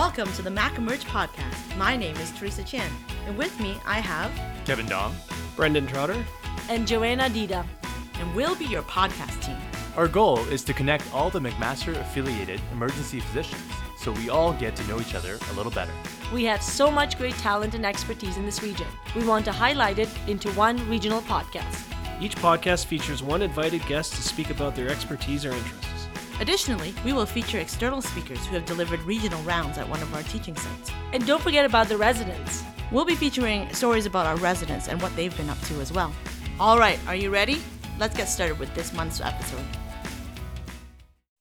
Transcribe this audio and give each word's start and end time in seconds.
Welcome 0.00 0.32
to 0.32 0.40
the 0.40 0.50
Mac 0.50 0.78
Emerge 0.78 1.04
podcast. 1.04 1.76
My 1.76 1.94
name 1.94 2.16
is 2.16 2.30
Teresa 2.30 2.64
Chan, 2.64 2.90
and 3.26 3.36
with 3.36 3.60
me 3.60 3.76
I 3.84 4.00
have 4.00 4.32
Kevin 4.64 4.86
Dong, 4.86 5.14
Brendan 5.56 5.86
Trotter, 5.86 6.24
and 6.70 6.88
Joanna 6.88 7.24
Dida, 7.24 7.66
and 8.14 8.34
we'll 8.34 8.54
be 8.54 8.64
your 8.64 8.80
podcast 8.84 9.44
team. 9.44 9.58
Our 9.98 10.08
goal 10.08 10.38
is 10.48 10.64
to 10.64 10.72
connect 10.72 11.12
all 11.12 11.28
the 11.28 11.38
McMaster 11.38 11.94
affiliated 12.00 12.62
emergency 12.72 13.20
physicians 13.20 13.60
so 13.98 14.12
we 14.12 14.30
all 14.30 14.54
get 14.54 14.74
to 14.76 14.88
know 14.88 14.98
each 15.00 15.14
other 15.14 15.38
a 15.50 15.52
little 15.52 15.70
better. 15.70 15.92
We 16.32 16.44
have 16.44 16.62
so 16.62 16.90
much 16.90 17.18
great 17.18 17.34
talent 17.34 17.74
and 17.74 17.84
expertise 17.84 18.38
in 18.38 18.46
this 18.46 18.62
region. 18.62 18.88
We 19.14 19.26
want 19.26 19.44
to 19.44 19.52
highlight 19.52 19.98
it 19.98 20.08
into 20.26 20.50
one 20.52 20.78
regional 20.88 21.20
podcast. 21.20 21.92
Each 22.22 22.36
podcast 22.36 22.86
features 22.86 23.22
one 23.22 23.42
invited 23.42 23.84
guest 23.84 24.14
to 24.14 24.22
speak 24.22 24.48
about 24.48 24.74
their 24.74 24.88
expertise 24.88 25.44
or 25.44 25.52
interests. 25.52 25.99
Additionally, 26.40 26.94
we 27.04 27.12
will 27.12 27.26
feature 27.26 27.58
external 27.58 28.00
speakers 28.00 28.46
who 28.46 28.54
have 28.54 28.64
delivered 28.64 29.00
regional 29.00 29.42
rounds 29.42 29.76
at 29.76 29.86
one 29.86 30.00
of 30.00 30.14
our 30.14 30.22
teaching 30.22 30.56
sites. 30.56 30.90
And 31.12 31.26
don't 31.26 31.42
forget 31.42 31.66
about 31.66 31.90
the 31.90 31.98
residents. 31.98 32.64
We'll 32.90 33.04
be 33.04 33.14
featuring 33.14 33.70
stories 33.74 34.06
about 34.06 34.24
our 34.24 34.36
residents 34.36 34.88
and 34.88 35.02
what 35.02 35.14
they've 35.16 35.36
been 35.36 35.50
up 35.50 35.60
to 35.64 35.74
as 35.82 35.92
well. 35.92 36.14
All 36.58 36.78
right, 36.78 36.98
are 37.06 37.14
you 37.14 37.28
ready? 37.28 37.60
Let's 37.98 38.16
get 38.16 38.24
started 38.24 38.58
with 38.58 38.74
this 38.74 38.94
month's 38.94 39.20
episode. 39.20 39.66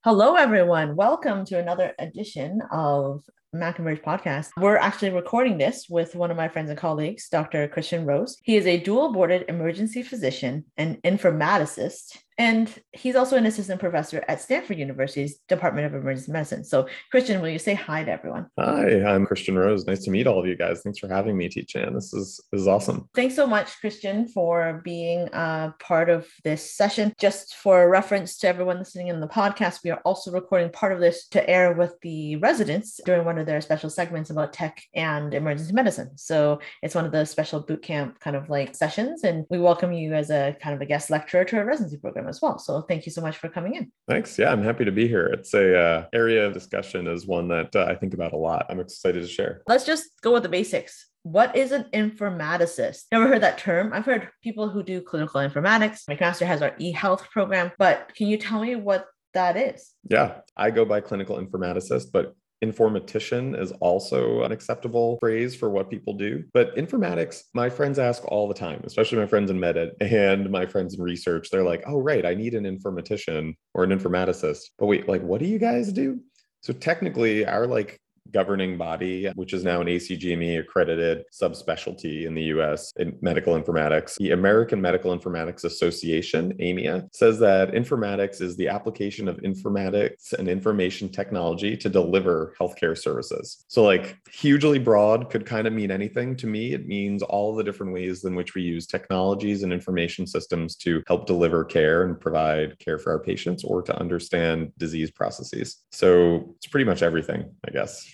Hello, 0.04 0.36
everyone. 0.36 0.98
Welcome 0.98 1.46
to 1.46 1.60
another 1.60 1.94
edition 1.98 2.60
of 2.70 3.24
Mac 3.54 3.80
Emerge 3.80 4.02
podcast. 4.02 4.50
We're 4.58 4.76
actually 4.76 5.12
recording 5.12 5.58
this 5.58 5.88
with 5.90 6.14
one 6.14 6.30
of 6.30 6.36
my 6.36 6.50
friends 6.50 6.70
and 6.70 6.78
colleagues, 6.78 7.30
Dr. 7.30 7.70
Christian 7.70 8.06
Rose. 8.06 8.38
He 8.44 8.58
is 8.58 8.68
a 8.68 8.78
dual 8.78 9.14
boarded 9.14 9.46
emergency 9.48 10.04
physician 10.04 10.66
and 10.78 11.02
informaticist 11.04 12.18
and 12.40 12.74
he's 12.94 13.18
also 13.18 13.36
an 13.36 13.46
assistant 13.46 13.82
professor 13.82 14.24
at 14.30 14.40
Stanford 14.40 14.80
University's 14.80 15.40
Department 15.50 15.86
of 15.88 15.94
Emergency 15.94 16.32
Medicine. 16.32 16.64
So, 16.64 16.88
Christian, 17.12 17.42
will 17.42 17.50
you 17.50 17.60
say 17.60 17.74
hi 17.74 18.06
to 18.06 18.12
everyone? 18.12 18.48
Hi, 18.58 19.04
I'm 19.04 19.26
Christian 19.26 19.58
Rose. 19.58 19.86
Nice 19.86 20.06
to 20.06 20.10
meet 20.10 20.26
all 20.26 20.40
of 20.40 20.48
you 20.48 20.56
guys. 20.56 20.82
Thanks 20.82 21.00
for 21.00 21.10
having 21.10 21.36
me, 21.36 21.50
T-Chan. 21.50 21.94
This 21.94 22.14
is 22.14 22.40
this 22.50 22.62
is 22.62 22.68
awesome. 22.68 23.10
Thanks 23.14 23.36
so 23.36 23.46
much, 23.46 23.78
Christian, 23.82 24.26
for 24.26 24.82
being 24.86 25.28
a 25.34 25.74
part 25.82 26.10
of 26.10 26.28
this 26.46 26.72
session. 26.72 27.14
Just 27.20 27.56
for 27.56 27.90
reference 27.90 28.38
to 28.38 28.48
everyone 28.48 28.80
listening 28.80 29.10
in 29.10 29.20
the 29.20 29.28
podcast, 29.28 29.84
we 29.84 29.92
are 29.92 30.02
also 30.06 30.32
recording 30.32 30.72
part 30.72 30.94
of 30.94 31.02
this 31.02 31.28
to 31.28 31.48
air 31.50 31.74
with 31.74 31.96
the 32.04 32.38
residents 32.38 33.02
during 33.06 33.26
one 33.26 33.38
of 33.38 33.48
their 33.48 33.60
special 33.60 33.90
segments 33.90 34.30
about 34.30 34.54
tech 34.54 34.82
and 34.96 35.34
emergency 35.34 35.74
medicine. 35.74 36.12
So 36.16 36.62
it's 36.82 36.96
one 36.96 37.06
of 37.06 37.12
the 37.12 37.26
special 37.26 37.60
boot 37.60 37.82
camp 37.82 38.22
kind 38.22 38.38
of 38.38 38.50
like 38.50 38.76
sessions, 38.76 39.26
and 39.26 39.46
we 39.50 39.60
welcome 39.60 39.92
you 39.92 40.14
as 40.14 40.30
a 40.30 40.56
kind 40.62 40.74
of 40.74 40.80
a 40.80 40.86
guest 40.86 41.10
lecturer 41.10 41.44
to 41.44 41.58
our 41.58 41.66
residency 41.66 41.98
program 41.98 42.29
as 42.30 42.42
well. 42.42 42.58
So 42.60 42.82
thank 42.82 43.06
you 43.06 43.12
so 43.12 43.22
much 43.22 43.38
for 43.38 43.50
coming 43.50 43.76
in. 43.76 43.92
Thanks. 44.08 44.38
Yeah, 44.38 44.52
I'm 44.52 44.64
happy 44.64 44.86
to 44.86 44.92
be 44.92 45.08
here. 45.08 45.26
It's 45.28 45.54
a 45.54 45.78
uh, 45.78 46.06
area 46.14 46.46
of 46.46 46.54
discussion 46.54 47.08
is 47.08 47.28
one 47.28 47.48
that 47.50 47.76
uh, 47.76 47.86
I 47.90 47.96
think 47.96 48.14
about 48.14 48.34
a 48.34 48.38
lot. 48.38 48.66
I'm 48.70 48.80
excited 48.80 49.22
to 49.22 49.28
share. 49.28 49.62
Let's 49.68 49.86
just 49.86 50.06
go 50.22 50.34
with 50.34 50.44
the 50.44 50.50
basics. 50.50 51.08
What 51.24 51.56
is 51.56 51.72
an 51.74 51.86
informaticist? 51.94 53.04
Never 53.12 53.28
heard 53.28 53.44
that 53.44 53.58
term. 53.58 53.92
I've 53.92 54.06
heard 54.06 54.30
people 54.42 54.70
who 54.70 54.84
do 54.84 55.02
clinical 55.02 55.42
informatics. 55.42 56.06
McMaster 56.10 56.46
has 56.46 56.62
our 56.62 56.74
e-health 56.80 57.30
program, 57.30 57.72
but 57.78 58.14
can 58.16 58.28
you 58.28 58.38
tell 58.38 58.62
me 58.62 58.76
what 58.76 59.06
that 59.34 59.58
is? 59.58 59.92
Yeah, 60.10 60.40
I 60.56 60.72
go 60.72 60.86
by 60.86 61.02
clinical 61.02 61.38
informaticist, 61.38 62.08
but 62.14 62.36
informatician 62.64 63.60
is 63.60 63.72
also 63.80 64.44
an 64.44 64.52
acceptable 64.52 65.18
phrase 65.20 65.56
for 65.56 65.70
what 65.70 65.90
people 65.90 66.14
do. 66.14 66.44
But 66.54 66.76
informatics, 66.76 67.44
my 67.54 67.70
friends 67.70 68.00
ask 68.00 68.24
all 68.26 68.48
the 68.48 68.54
time, 68.54 68.82
especially 68.86 69.20
my 69.20 69.28
friends 69.28 69.50
in 69.50 69.60
med 69.60 69.78
ed 69.78 69.92
and 70.02 70.50
my 70.50 70.66
friends 70.66 70.96
in 70.96 71.02
research. 71.02 71.50
They're 71.50 71.64
like, 71.64 71.84
oh, 71.88 72.00
right, 72.00 72.26
I 72.26 72.34
need 72.34 72.54
an 72.54 72.66
informatician 72.66 73.56
or 73.74 73.84
an 73.84 73.92
informaticist. 73.92 74.62
But 74.78 74.88
wait, 74.88 75.08
like, 75.08 75.22
what 75.22 75.40
do 75.40 75.46
you 75.46 75.60
guys 75.60 75.92
do? 75.94 76.20
So 76.62 76.74
technically, 76.74 77.46
our 77.46 77.68
like 77.68 78.00
governing 78.32 78.78
body, 78.78 79.30
which 79.36 79.54
is 79.54 79.64
now 79.64 79.82
an 79.82 79.88
ACGME 79.88 80.60
accredited 80.60 81.24
subspecialty 81.34 82.26
in 82.26 82.36
the 82.36 82.44
US 82.44 82.92
in 82.98 83.18
medical 83.22 83.60
informatics. 83.60 84.16
The 84.18 84.32
American 84.32 84.82
Medical 84.82 85.18
Informatics 85.18 85.64
Association, 85.64 86.54
AMIA, 86.60 87.08
says 87.14 87.40
that 87.40 87.72
informatics 87.72 88.42
is 88.42 88.56
the 88.58 88.68
application 88.68 89.28
of 89.28 89.38
informatics 89.38 90.34
and 90.34 90.48
information 90.48 91.10
technology 91.10 91.76
to 91.78 91.90
deliver 91.90 92.54
healthcare 92.60 92.98
services. 92.98 93.66
So, 93.68 93.84
like, 93.84 94.18
hugely 94.32 94.80
broad 94.80 95.30
could 95.30 95.46
kind 95.46 95.68
of 95.68 95.74
mean 95.74 95.92
anything. 95.92 96.36
To 96.38 96.48
me, 96.48 96.74
it 96.74 96.88
means 96.88 97.22
all 97.24 97.56
the 97.56 97.64
different 97.64 97.94
ways 97.94 98.24
in 98.24 98.36
which 98.36 98.56
we 98.56 98.62
use 98.62 98.88
technologies 98.88 99.64
and 99.64 99.74
information 99.74 100.28
systems 100.28 100.76
to 100.78 101.04
help 101.08 101.26
deliver 101.26 101.64
care 101.64 102.04
and 102.04 102.20
provide 102.20 102.78
care 102.80 102.98
for 102.98 103.12
our 103.12 103.20
patients 103.20 103.64
or 103.64 103.82
to 103.82 103.98
understand 104.00 104.72
disease 104.78 105.12
processes. 105.12 105.84
So, 105.92 106.56
it's 106.58 106.68
pretty 106.68 106.86
much 106.86 107.02
everything, 107.02 107.50
I 107.68 107.72
guess. 107.72 108.06